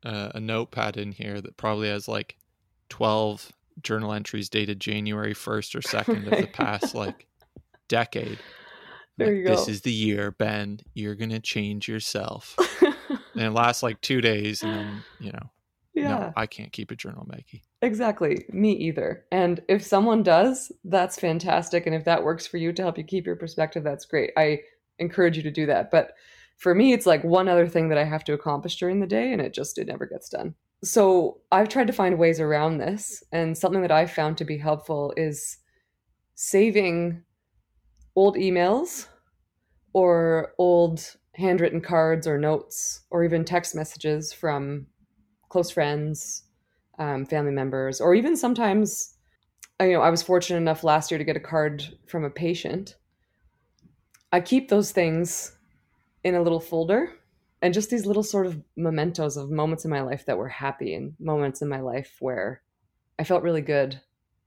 uh, 0.04 0.32
a 0.34 0.40
notepad 0.40 0.98
in 0.98 1.12
here 1.12 1.40
that 1.40 1.58
probably 1.58 1.90
has 1.90 2.08
like 2.08 2.38
12 2.90 3.52
journal 3.84 4.14
entries 4.14 4.50
dated 4.50 4.80
January 4.80 5.34
1st 5.34 5.76
or 5.76 5.82
2nd 5.82 6.08
right. 6.08 6.34
of 6.34 6.42
the 6.42 6.48
past 6.54 6.96
like 6.96 7.28
decade. 7.88 8.40
There 9.18 9.28
like, 9.28 9.36
you 9.38 9.44
go. 9.44 9.52
This 9.52 9.68
is 9.68 9.82
the 9.82 9.92
year, 9.92 10.32
Ben. 10.32 10.80
You're 10.94 11.16
going 11.16 11.30
to 11.30 11.40
change 11.40 11.88
yourself. 11.88 12.56
and 12.82 13.44
it 13.44 13.52
lasts 13.52 13.84
like 13.84 14.02
two 14.02 14.22
days. 14.22 14.64
And 14.64 14.74
then, 14.74 15.04
you 15.20 15.32
know, 15.32 15.50
yeah. 15.94 16.10
no, 16.10 16.34
I 16.36 16.46
can't 16.48 16.72
keep 16.72 16.92
a 16.92 16.96
journal, 16.96 17.26
Maggie. 17.28 17.64
Exactly. 17.82 18.46
Me 18.50 18.72
either. 18.72 19.26
And 19.32 19.62
if 19.68 19.84
someone 19.84 20.24
does, 20.24 20.72
that's 20.86 21.20
fantastic. 21.20 21.86
And 21.86 21.96
if 21.96 22.06
that 22.06 22.24
works 22.24 22.48
for 22.48 22.58
you 22.58 22.72
to 22.74 22.82
help 22.82 22.98
you 22.98 23.04
keep 23.04 23.26
your 23.26 23.36
perspective, 23.36 23.84
that's 23.84 24.06
great. 24.06 24.32
I 24.38 24.60
encourage 25.00 25.36
you 25.38 25.44
to 25.44 25.52
do 25.52 25.66
that. 25.66 25.92
But 25.92 26.14
for 26.58 26.76
me, 26.76 26.94
it's 26.94 27.06
like 27.06 27.24
one 27.24 27.50
other 27.50 27.68
thing 27.68 27.90
that 27.90 27.98
I 27.98 28.04
have 28.04 28.24
to 28.26 28.34
accomplish 28.34 28.78
during 28.78 29.00
the 29.00 29.08
day, 29.08 29.34
and 29.34 29.42
it 29.42 29.54
just 29.54 29.78
it 29.78 29.88
never 29.88 30.06
gets 30.06 30.30
done. 30.30 30.54
So 30.84 31.42
I've 31.52 31.70
tried 31.70 31.88
to 31.88 31.94
find 31.94 32.18
ways 32.18 32.40
around 32.40 32.78
this, 32.78 33.24
and 33.32 33.58
something 33.58 33.82
that 33.82 33.92
I've 33.92 34.12
found 34.12 34.38
to 34.38 34.46
be 34.46 34.58
helpful 34.58 35.14
is 35.18 35.58
saving 36.36 37.24
old 38.16 38.36
emails 38.36 39.08
or 39.94 40.54
old 40.58 41.16
handwritten 41.36 41.82
cards 41.82 42.28
or 42.28 42.38
notes 42.38 43.02
or 43.10 43.24
even 43.24 43.44
text 43.46 43.74
messages 43.74 44.34
from 44.34 44.86
close 45.52 45.70
friends, 45.70 46.44
um, 46.98 47.26
family 47.26 47.52
members, 47.52 48.00
or 48.00 48.16
even 48.16 48.38
sometimes, 48.38 49.16
you 49.80 49.92
know, 49.92 50.02
I 50.02 50.10
was 50.10 50.24
fortunate 50.24 50.58
enough 50.58 50.84
last 50.84 51.12
year 51.12 51.18
to 51.18 51.24
get 51.24 51.36
a 51.36 51.42
card 51.42 51.84
from 52.08 52.24
a 52.24 52.30
patient. 52.30 52.96
I 54.32 54.40
keep 54.40 54.70
those 54.70 54.92
things 54.92 55.58
in 56.24 56.36
a 56.36 56.42
little 56.42 56.62
folder 56.62 57.14
and 57.62 57.74
just 57.74 57.90
these 57.90 58.06
little 58.06 58.24
sort 58.24 58.48
of 58.48 58.62
mementos 58.78 59.36
of 59.38 59.52
moments 59.52 59.84
in 59.84 59.92
my 59.92 60.02
life 60.02 60.26
that 60.26 60.38
were 60.38 60.48
happy 60.48 60.94
and 60.94 61.14
moments 61.20 61.62
in 61.62 61.68
my 61.68 61.82
life 61.82 62.16
where 62.20 62.62
I 63.20 63.24
felt 63.24 63.44
really 63.44 63.62
good 63.62 64.00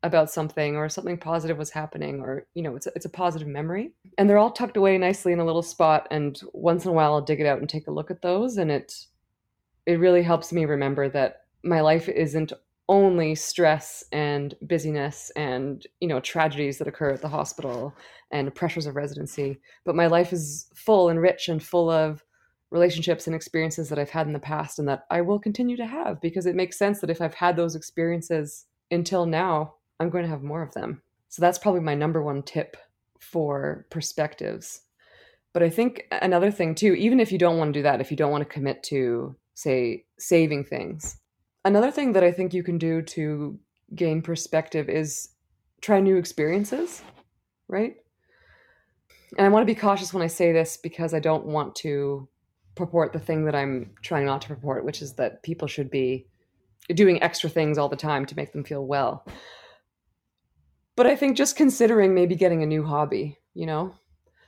about 0.03 0.31
something 0.31 0.77
or 0.77 0.89
something 0.89 1.17
positive 1.17 1.57
was 1.57 1.71
happening 1.71 2.21
or 2.21 2.47
you 2.55 2.63
know 2.63 2.77
it's 2.77 2.87
a, 2.87 2.93
it's 2.95 3.07
a 3.07 3.11
positive 3.11 3.49
memory 3.49 3.93
and 4.19 4.29
they're 4.29 4.37
all 4.37 4.51
tucked 4.51 4.77
away 4.77 4.99
nicely 4.99 5.33
in 5.33 5.39
a 5.39 5.45
little 5.45 5.63
spot 5.63 6.07
and 6.11 6.43
once 6.53 6.85
in 6.85 6.91
a 6.91 6.95
while 6.95 7.15
I'll 7.15 7.23
dig 7.23 7.41
it 7.41 7.47
out 7.47 7.59
and 7.59 7.69
take 7.69 7.87
a 7.87 7.93
look 7.93 8.11
at 8.11 8.21
those 8.21 8.59
and 8.59 8.71
it 8.71 8.93
it 9.87 9.99
really 9.99 10.23
helps 10.23 10.53
me 10.53 10.65
remember 10.65 11.09
that 11.09 11.43
my 11.63 11.81
life 11.81 12.09
isn't 12.09 12.53
only 12.89 13.35
stress 13.35 14.05
and 14.13 14.55
busyness 14.63 15.33
and 15.37 15.87
you 16.01 16.09
know 16.09 16.21
tragedies 16.21 16.77
that 16.77 16.89
occur 16.89 17.13
at 17.13 17.23
the 17.23 17.29
hospital 17.29 17.95
and 18.31 18.55
pressures 18.55 18.85
of 18.85 18.95
residency 18.95 19.59
but 19.87 19.95
my 19.95 20.07
life 20.07 20.35
is 20.35 20.67
full 20.75 21.09
and 21.09 21.21
rich 21.21 21.49
and 21.49 21.63
full 21.63 21.89
of 21.91 22.23
relationships 22.71 23.27
and 23.27 23.37
experiences 23.37 23.89
that 23.89 23.99
I've 23.99 24.11
had 24.11 24.27
in 24.27 24.33
the 24.33 24.39
past 24.39 24.79
and 24.79 24.89
that 24.89 25.07
I 25.11 25.21
will 25.23 25.39
continue 25.39 25.77
to 25.77 25.87
have 25.87 26.21
because 26.21 26.45
it 26.45 26.57
makes 26.57 26.77
sense 26.77 27.01
that 27.01 27.09
if 27.09 27.23
I've 27.23 27.35
had 27.35 27.57
those 27.57 27.77
experiences 27.77 28.67
until 28.91 29.25
now 29.25 29.77
I'm 30.01 30.11
going 30.11 30.25
to 30.25 30.31
have 30.31 30.43
more 30.43 30.63
of 30.63 30.75
them. 30.75 31.01
So 31.29 31.41
that's 31.41 31.59
probably 31.59 31.81
my 31.81 31.95
number 31.95 32.23
one 32.23 32.43
tip 32.43 32.77
for 33.21 33.87
perspectives. 33.91 34.83
But 35.53 35.63
I 35.63 35.71
think 35.71 36.09
another 36.11 36.51
thing 36.51 36.75
too 36.75 36.95
even 36.95 37.21
if 37.21 37.33
you 37.33 37.39
don't 37.39 37.59
want 37.59 37.73
to 37.73 37.79
do 37.79 37.85
that 37.85 38.01
if 38.01 38.11
you 38.11 38.17
don't 38.17 38.33
want 38.33 38.43
to 38.43 38.53
commit 38.53 38.83
to 38.85 39.37
say 39.55 40.05
saving 40.19 40.65
things 40.65 41.19
Another 41.65 41.91
thing 41.91 42.13
that 42.13 42.25
I 42.25 42.31
think 42.31 42.53
you 42.53 42.63
can 42.63 42.77
do 42.77 43.01
to 43.01 43.59
gain 43.95 44.21
perspective 44.21 44.89
is 44.91 45.31
try 45.81 46.01
new 46.01 46.17
experiences, 46.17 47.03
right? 47.69 47.97
And 49.39 49.47
I 49.47 49.49
want 49.49 49.63
to 49.63 49.75
be 49.75 49.79
cautious 49.79 50.13
when 50.13 50.23
I 50.23 50.27
say 50.27 50.53
this 50.53 50.77
because 50.77 51.15
I 51.15 51.21
don't 51.21 51.47
want 51.47 51.75
to 51.77 52.29
purport 52.75 53.13
the 53.13 53.19
thing 53.19 53.47
that 53.47 53.55
I'm 53.55 53.93
trying 54.03 54.27
not 54.27 54.43
to 54.43 54.49
purport, 54.49 54.85
which 54.85 55.01
is 55.01 55.15
that 55.15 55.43
people 55.43 55.67
should 55.67 55.91
be 55.91 56.27
doing 56.93 57.23
extra 57.23 57.49
things 57.49 57.79
all 57.79 57.89
the 57.89 57.97
time 57.97 58.27
to 58.27 58.37
make 58.37 58.53
them 58.53 58.65
feel 58.65 58.87
well. 58.87 59.27
But 60.97 61.07
I 61.07 61.17
think 61.17 61.37
just 61.37 61.57
considering 61.57 62.15
maybe 62.15 62.37
getting 62.37 62.63
a 62.63 62.67
new 62.67 62.85
hobby, 62.85 63.39
you 63.55 63.65
know, 63.65 63.95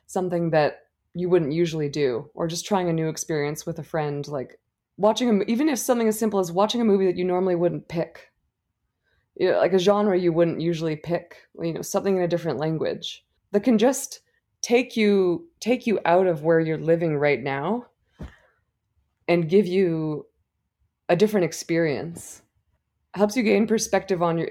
something 0.07 0.51
that 0.51 0.81
you 1.15 1.31
wouldn't 1.31 1.53
usually 1.53 1.89
do, 1.89 2.31
or 2.35 2.47
just 2.47 2.67
trying 2.67 2.91
a 2.91 2.93
new 2.93 3.09
experience 3.09 3.65
with 3.65 3.79
a 3.79 3.83
friend, 3.83 4.29
like 4.29 4.61
watching 4.97 5.29
a 5.29 5.45
even 5.45 5.69
if 5.69 5.79
something 5.79 6.09
as 6.09 6.19
simple 6.19 6.41
as 6.41 6.53
watching 6.53 6.81
a 6.81 6.85
movie 6.85 7.07
that 7.07 7.17
you 7.17 7.25
normally 7.25 7.55
wouldn't 7.55 7.89
pick. 7.89 8.33
You 9.39 9.53
know, 9.53 9.59
like 9.59 9.75
a 9.75 9.79
genre 9.79 10.19
you 10.19 10.33
wouldn't 10.33 10.61
usually 10.61 10.97
pick 10.97 11.37
you 11.61 11.75
know 11.75 11.83
something 11.83 12.17
in 12.17 12.23
a 12.23 12.29
different 12.29 12.59
language 12.59 13.25
that 13.53 13.65
can 13.65 13.79
just 13.79 14.21
take 14.63 14.97
you 14.97 15.49
take 15.61 15.87
you 15.87 16.01
out 16.05 16.27
of 16.27 16.43
where 16.43 16.61
you're 16.61 16.79
living 16.79 17.17
right 17.17 17.43
now 17.43 17.87
and 19.29 19.49
give 19.49 19.67
you 19.67 20.27
a 21.09 21.17
different 21.17 21.45
experience. 21.45 22.43
Helps 23.15 23.37
you 23.37 23.43
gain 23.43 23.67
perspective 23.67 24.23
on 24.23 24.39
your 24.39 24.49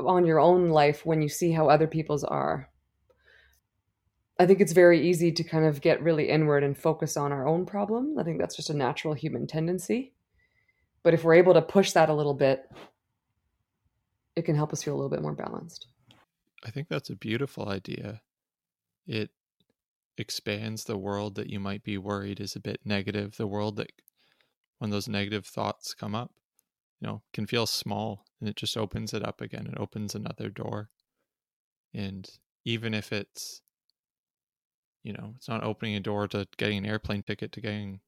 on 0.00 0.24
your 0.24 0.40
own 0.40 0.70
life 0.70 1.04
when 1.04 1.22
you 1.22 1.28
see 1.28 1.52
how 1.52 1.68
other 1.68 1.86
people's 1.86 2.24
are 2.24 2.68
I 4.38 4.46
think 4.46 4.60
it's 4.60 4.72
very 4.72 5.08
easy 5.08 5.32
to 5.32 5.42
kind 5.42 5.64
of 5.64 5.80
get 5.80 6.02
really 6.02 6.28
inward 6.28 6.62
and 6.62 6.78
focus 6.78 7.16
on 7.16 7.32
our 7.32 7.46
own 7.46 7.66
problem. 7.66 8.16
I 8.18 8.22
think 8.22 8.38
that's 8.38 8.54
just 8.54 8.70
a 8.70 8.74
natural 8.74 9.14
human 9.14 9.46
tendency. 9.46 10.12
But 11.02 11.14
if 11.14 11.24
we're 11.24 11.34
able 11.34 11.54
to 11.54 11.62
push 11.62 11.92
that 11.92 12.08
a 12.08 12.14
little 12.14 12.34
bit, 12.34 12.70
it 14.36 14.42
can 14.42 14.54
help 14.54 14.72
us 14.72 14.82
feel 14.82 14.94
a 14.94 14.96
little 14.96 15.10
bit 15.10 15.22
more 15.22 15.34
balanced. 15.34 15.86
I 16.64 16.70
think 16.70 16.88
that's 16.88 17.10
a 17.10 17.16
beautiful 17.16 17.68
idea. 17.68 18.22
It 19.06 19.30
expands 20.16 20.84
the 20.84 20.98
world 20.98 21.34
that 21.36 21.48
you 21.48 21.58
might 21.58 21.82
be 21.82 21.98
worried 21.98 22.40
is 22.40 22.54
a 22.54 22.60
bit 22.60 22.80
negative. 22.84 23.36
The 23.36 23.46
world 23.46 23.76
that, 23.76 23.90
when 24.78 24.90
those 24.90 25.08
negative 25.08 25.46
thoughts 25.46 25.94
come 25.94 26.14
up, 26.14 26.32
you 27.00 27.08
know, 27.08 27.22
can 27.32 27.46
feel 27.46 27.66
small 27.66 28.24
and 28.40 28.48
it 28.48 28.56
just 28.56 28.76
opens 28.76 29.12
it 29.14 29.24
up 29.24 29.40
again. 29.40 29.66
It 29.66 29.80
opens 29.80 30.14
another 30.14 30.48
door. 30.48 30.90
And 31.92 32.28
even 32.64 32.94
if 32.94 33.12
it's 33.12 33.62
you 35.08 35.14
know 35.14 35.32
it's 35.34 35.48
not 35.48 35.64
opening 35.64 35.96
a 35.96 36.00
door 36.00 36.28
to 36.28 36.46
getting 36.58 36.76
an 36.76 36.86
airplane 36.86 37.22
ticket 37.22 37.50
to 37.50 37.62
getting 37.62 38.00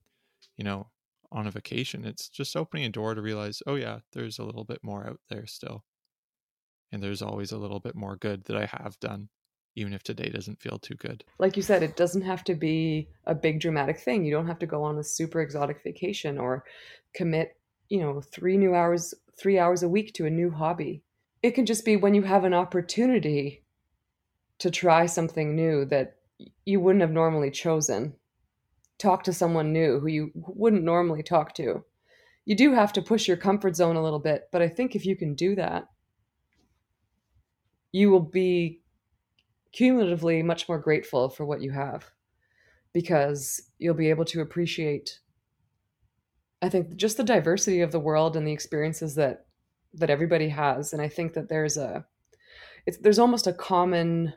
you 0.58 0.64
know 0.64 0.86
on 1.32 1.46
a 1.46 1.50
vacation. 1.50 2.04
It's 2.04 2.28
just 2.28 2.56
opening 2.56 2.84
a 2.84 2.90
door 2.90 3.14
to 3.14 3.22
realize 3.22 3.62
oh 3.66 3.76
yeah 3.76 4.00
there's 4.12 4.38
a 4.38 4.44
little 4.44 4.64
bit 4.64 4.84
more 4.84 5.06
out 5.06 5.20
there 5.30 5.46
still. 5.46 5.84
And 6.92 7.02
there's 7.02 7.22
always 7.22 7.52
a 7.52 7.58
little 7.58 7.80
bit 7.80 7.94
more 7.94 8.16
good 8.16 8.44
that 8.44 8.56
i 8.56 8.66
have 8.66 9.00
done 9.00 9.30
even 9.76 9.94
if 9.94 10.02
today 10.02 10.28
doesn't 10.28 10.60
feel 10.60 10.78
too 10.78 10.96
good. 10.96 11.24
Like 11.38 11.56
you 11.56 11.62
said 11.62 11.82
it 11.82 11.96
doesn't 11.96 12.22
have 12.22 12.44
to 12.44 12.54
be 12.54 13.08
a 13.24 13.34
big 13.34 13.60
dramatic 13.60 13.98
thing. 13.98 14.24
You 14.24 14.32
don't 14.32 14.48
have 14.48 14.58
to 14.58 14.66
go 14.66 14.82
on 14.82 14.98
a 14.98 15.04
super 15.04 15.40
exotic 15.40 15.82
vacation 15.82 16.36
or 16.36 16.64
commit 17.14 17.56
you 17.88 18.00
know 18.00 18.20
3 18.20 18.58
new 18.58 18.74
hours 18.74 19.14
3 19.38 19.58
hours 19.58 19.82
a 19.82 19.88
week 19.88 20.12
to 20.14 20.26
a 20.26 20.30
new 20.30 20.50
hobby. 20.50 21.02
It 21.42 21.52
can 21.52 21.64
just 21.64 21.86
be 21.86 21.96
when 21.96 22.12
you 22.12 22.24
have 22.24 22.44
an 22.44 22.52
opportunity 22.52 23.62
to 24.58 24.70
try 24.70 25.06
something 25.06 25.56
new 25.56 25.86
that 25.86 26.19
you 26.64 26.80
wouldn't 26.80 27.02
have 27.02 27.10
normally 27.10 27.50
chosen. 27.50 28.14
Talk 28.98 29.24
to 29.24 29.32
someone 29.32 29.72
new 29.72 29.98
who 30.00 30.08
you 30.08 30.30
wouldn't 30.34 30.84
normally 30.84 31.22
talk 31.22 31.54
to. 31.54 31.84
You 32.44 32.56
do 32.56 32.72
have 32.72 32.92
to 32.94 33.02
push 33.02 33.28
your 33.28 33.36
comfort 33.36 33.76
zone 33.76 33.96
a 33.96 34.02
little 34.02 34.18
bit, 34.18 34.48
but 34.52 34.62
I 34.62 34.68
think 34.68 34.94
if 34.94 35.06
you 35.06 35.16
can 35.16 35.34
do 35.34 35.54
that, 35.56 35.88
you 37.92 38.10
will 38.10 38.20
be 38.20 38.82
cumulatively 39.72 40.42
much 40.42 40.68
more 40.68 40.78
grateful 40.78 41.28
for 41.28 41.44
what 41.44 41.62
you 41.62 41.70
have 41.70 42.10
because 42.92 43.62
you'll 43.78 43.94
be 43.94 44.10
able 44.10 44.24
to 44.24 44.40
appreciate 44.40 45.20
I 46.62 46.68
think 46.68 46.96
just 46.96 47.16
the 47.16 47.24
diversity 47.24 47.80
of 47.80 47.92
the 47.92 48.00
world 48.00 48.36
and 48.36 48.46
the 48.46 48.52
experiences 48.52 49.14
that 49.14 49.46
that 49.94 50.10
everybody 50.10 50.48
has 50.48 50.92
and 50.92 51.00
I 51.00 51.08
think 51.08 51.34
that 51.34 51.48
there's 51.48 51.76
a 51.76 52.04
it's 52.86 52.98
there's 52.98 53.18
almost 53.18 53.46
a 53.46 53.52
common 53.52 54.34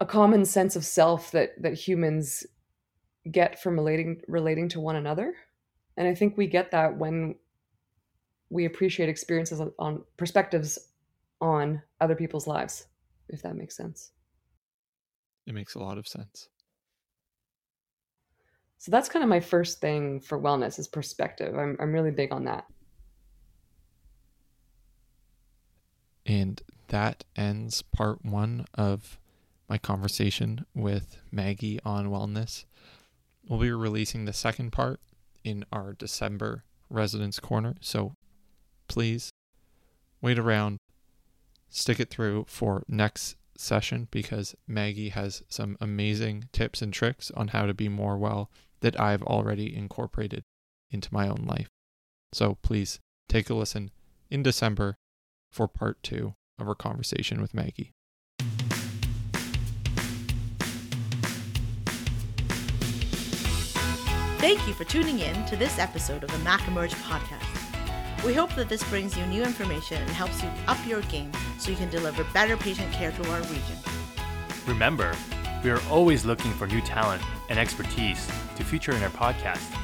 a 0.00 0.06
common 0.06 0.44
sense 0.44 0.76
of 0.76 0.84
self 0.84 1.30
that 1.30 1.60
that 1.62 1.74
humans 1.74 2.46
get 3.30 3.62
from 3.62 3.74
relating 3.74 4.20
relating 4.28 4.68
to 4.70 4.80
one 4.80 4.96
another. 4.96 5.34
And 5.96 6.08
i 6.08 6.14
think 6.14 6.36
we 6.36 6.46
get 6.46 6.72
that 6.72 6.96
when 6.98 7.36
we 8.50 8.64
appreciate 8.66 9.08
experiences 9.08 9.60
on, 9.60 9.72
on 9.78 10.04
perspectives 10.16 10.78
on 11.40 11.82
other 12.00 12.14
people's 12.14 12.46
lives 12.46 12.86
if 13.28 13.42
that 13.42 13.56
makes 13.56 13.76
sense. 13.76 14.12
It 15.46 15.54
makes 15.54 15.74
a 15.74 15.78
lot 15.78 15.98
of 15.98 16.08
sense. 16.08 16.48
So 18.78 18.90
that's 18.90 19.08
kind 19.08 19.22
of 19.22 19.28
my 19.28 19.40
first 19.40 19.80
thing 19.80 20.20
for 20.20 20.38
wellness 20.38 20.78
is 20.78 20.88
perspective. 20.88 21.56
I'm, 21.56 21.76
I'm 21.80 21.92
really 21.92 22.10
big 22.10 22.32
on 22.32 22.44
that. 22.44 22.66
And 26.26 26.62
that 26.88 27.24
ends 27.36 27.82
part 27.82 28.24
one 28.24 28.66
of 28.74 29.18
my 29.68 29.78
conversation 29.78 30.66
with 30.74 31.18
Maggie 31.30 31.80
on 31.84 32.08
wellness. 32.08 32.64
We'll 33.48 33.60
be 33.60 33.72
releasing 33.72 34.24
the 34.24 34.32
second 34.32 34.70
part 34.72 35.00
in 35.42 35.64
our 35.72 35.92
December 35.92 36.64
Residents 36.88 37.40
Corner, 37.40 37.74
so 37.80 38.14
please 38.88 39.30
wait 40.20 40.38
around, 40.38 40.78
stick 41.68 42.00
it 42.00 42.10
through 42.10 42.46
for 42.48 42.84
next 42.88 43.36
session 43.56 44.08
because 44.10 44.54
Maggie 44.66 45.10
has 45.10 45.42
some 45.48 45.76
amazing 45.80 46.48
tips 46.52 46.82
and 46.82 46.92
tricks 46.92 47.30
on 47.32 47.48
how 47.48 47.66
to 47.66 47.74
be 47.74 47.88
more 47.88 48.16
well 48.16 48.50
that 48.80 48.98
I've 48.98 49.22
already 49.22 49.74
incorporated 49.74 50.42
into 50.90 51.12
my 51.12 51.28
own 51.28 51.44
life. 51.46 51.68
So 52.32 52.58
please 52.62 53.00
take 53.28 53.48
a 53.48 53.54
listen 53.54 53.90
in 54.30 54.42
December 54.42 54.96
for 55.50 55.68
part 55.68 56.02
two 56.02 56.34
of 56.58 56.68
our 56.68 56.74
conversation 56.74 57.40
with 57.40 57.54
Maggie. 57.54 57.93
Thank 64.44 64.68
you 64.68 64.74
for 64.74 64.84
tuning 64.84 65.20
in 65.20 65.46
to 65.46 65.56
this 65.56 65.78
episode 65.78 66.22
of 66.22 66.30
the 66.30 66.38
Mac 66.40 66.68
Emerge 66.68 66.92
podcast. 66.96 68.26
We 68.26 68.34
hope 68.34 68.54
that 68.56 68.68
this 68.68 68.84
brings 68.90 69.16
you 69.16 69.24
new 69.24 69.42
information 69.42 69.96
and 69.96 70.10
helps 70.10 70.42
you 70.42 70.50
up 70.68 70.76
your 70.86 71.00
game 71.00 71.32
so 71.58 71.70
you 71.70 71.78
can 71.78 71.88
deliver 71.88 72.24
better 72.34 72.54
patient 72.58 72.92
care 72.92 73.10
to 73.10 73.30
our 73.30 73.40
region. 73.40 73.78
Remember, 74.66 75.16
we 75.62 75.70
are 75.70 75.80
always 75.88 76.26
looking 76.26 76.52
for 76.52 76.66
new 76.66 76.82
talent 76.82 77.22
and 77.48 77.58
expertise 77.58 78.30
to 78.56 78.64
feature 78.64 78.92
in 78.92 79.02
our 79.02 79.08
podcast. 79.08 79.74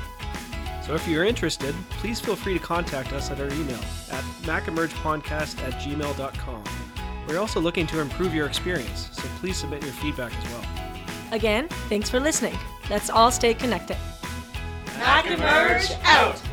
So 0.84 0.94
if 0.94 1.08
you're 1.08 1.24
interested, 1.24 1.74
please 1.92 2.20
feel 2.20 2.36
free 2.36 2.58
to 2.58 2.62
contact 2.62 3.14
us 3.14 3.30
at 3.30 3.40
our 3.40 3.48
email 3.48 3.80
at 4.12 4.22
macemergepodcast 4.42 5.58
at 5.62 5.72
gmail.com. 5.80 6.64
We're 7.26 7.38
also 7.38 7.60
looking 7.60 7.86
to 7.86 8.00
improve 8.00 8.34
your 8.34 8.46
experience, 8.46 9.08
so 9.10 9.22
please 9.38 9.56
submit 9.56 9.82
your 9.84 9.94
feedback 9.94 10.36
as 10.36 10.52
well. 10.52 10.64
Again, 11.32 11.66
thanks 11.88 12.10
for 12.10 12.20
listening. 12.20 12.58
Let's 12.90 13.08
all 13.08 13.30
stay 13.30 13.54
connected. 13.54 13.96
Mac 14.98 15.26
Emerge 15.26 15.92
out. 16.04 16.49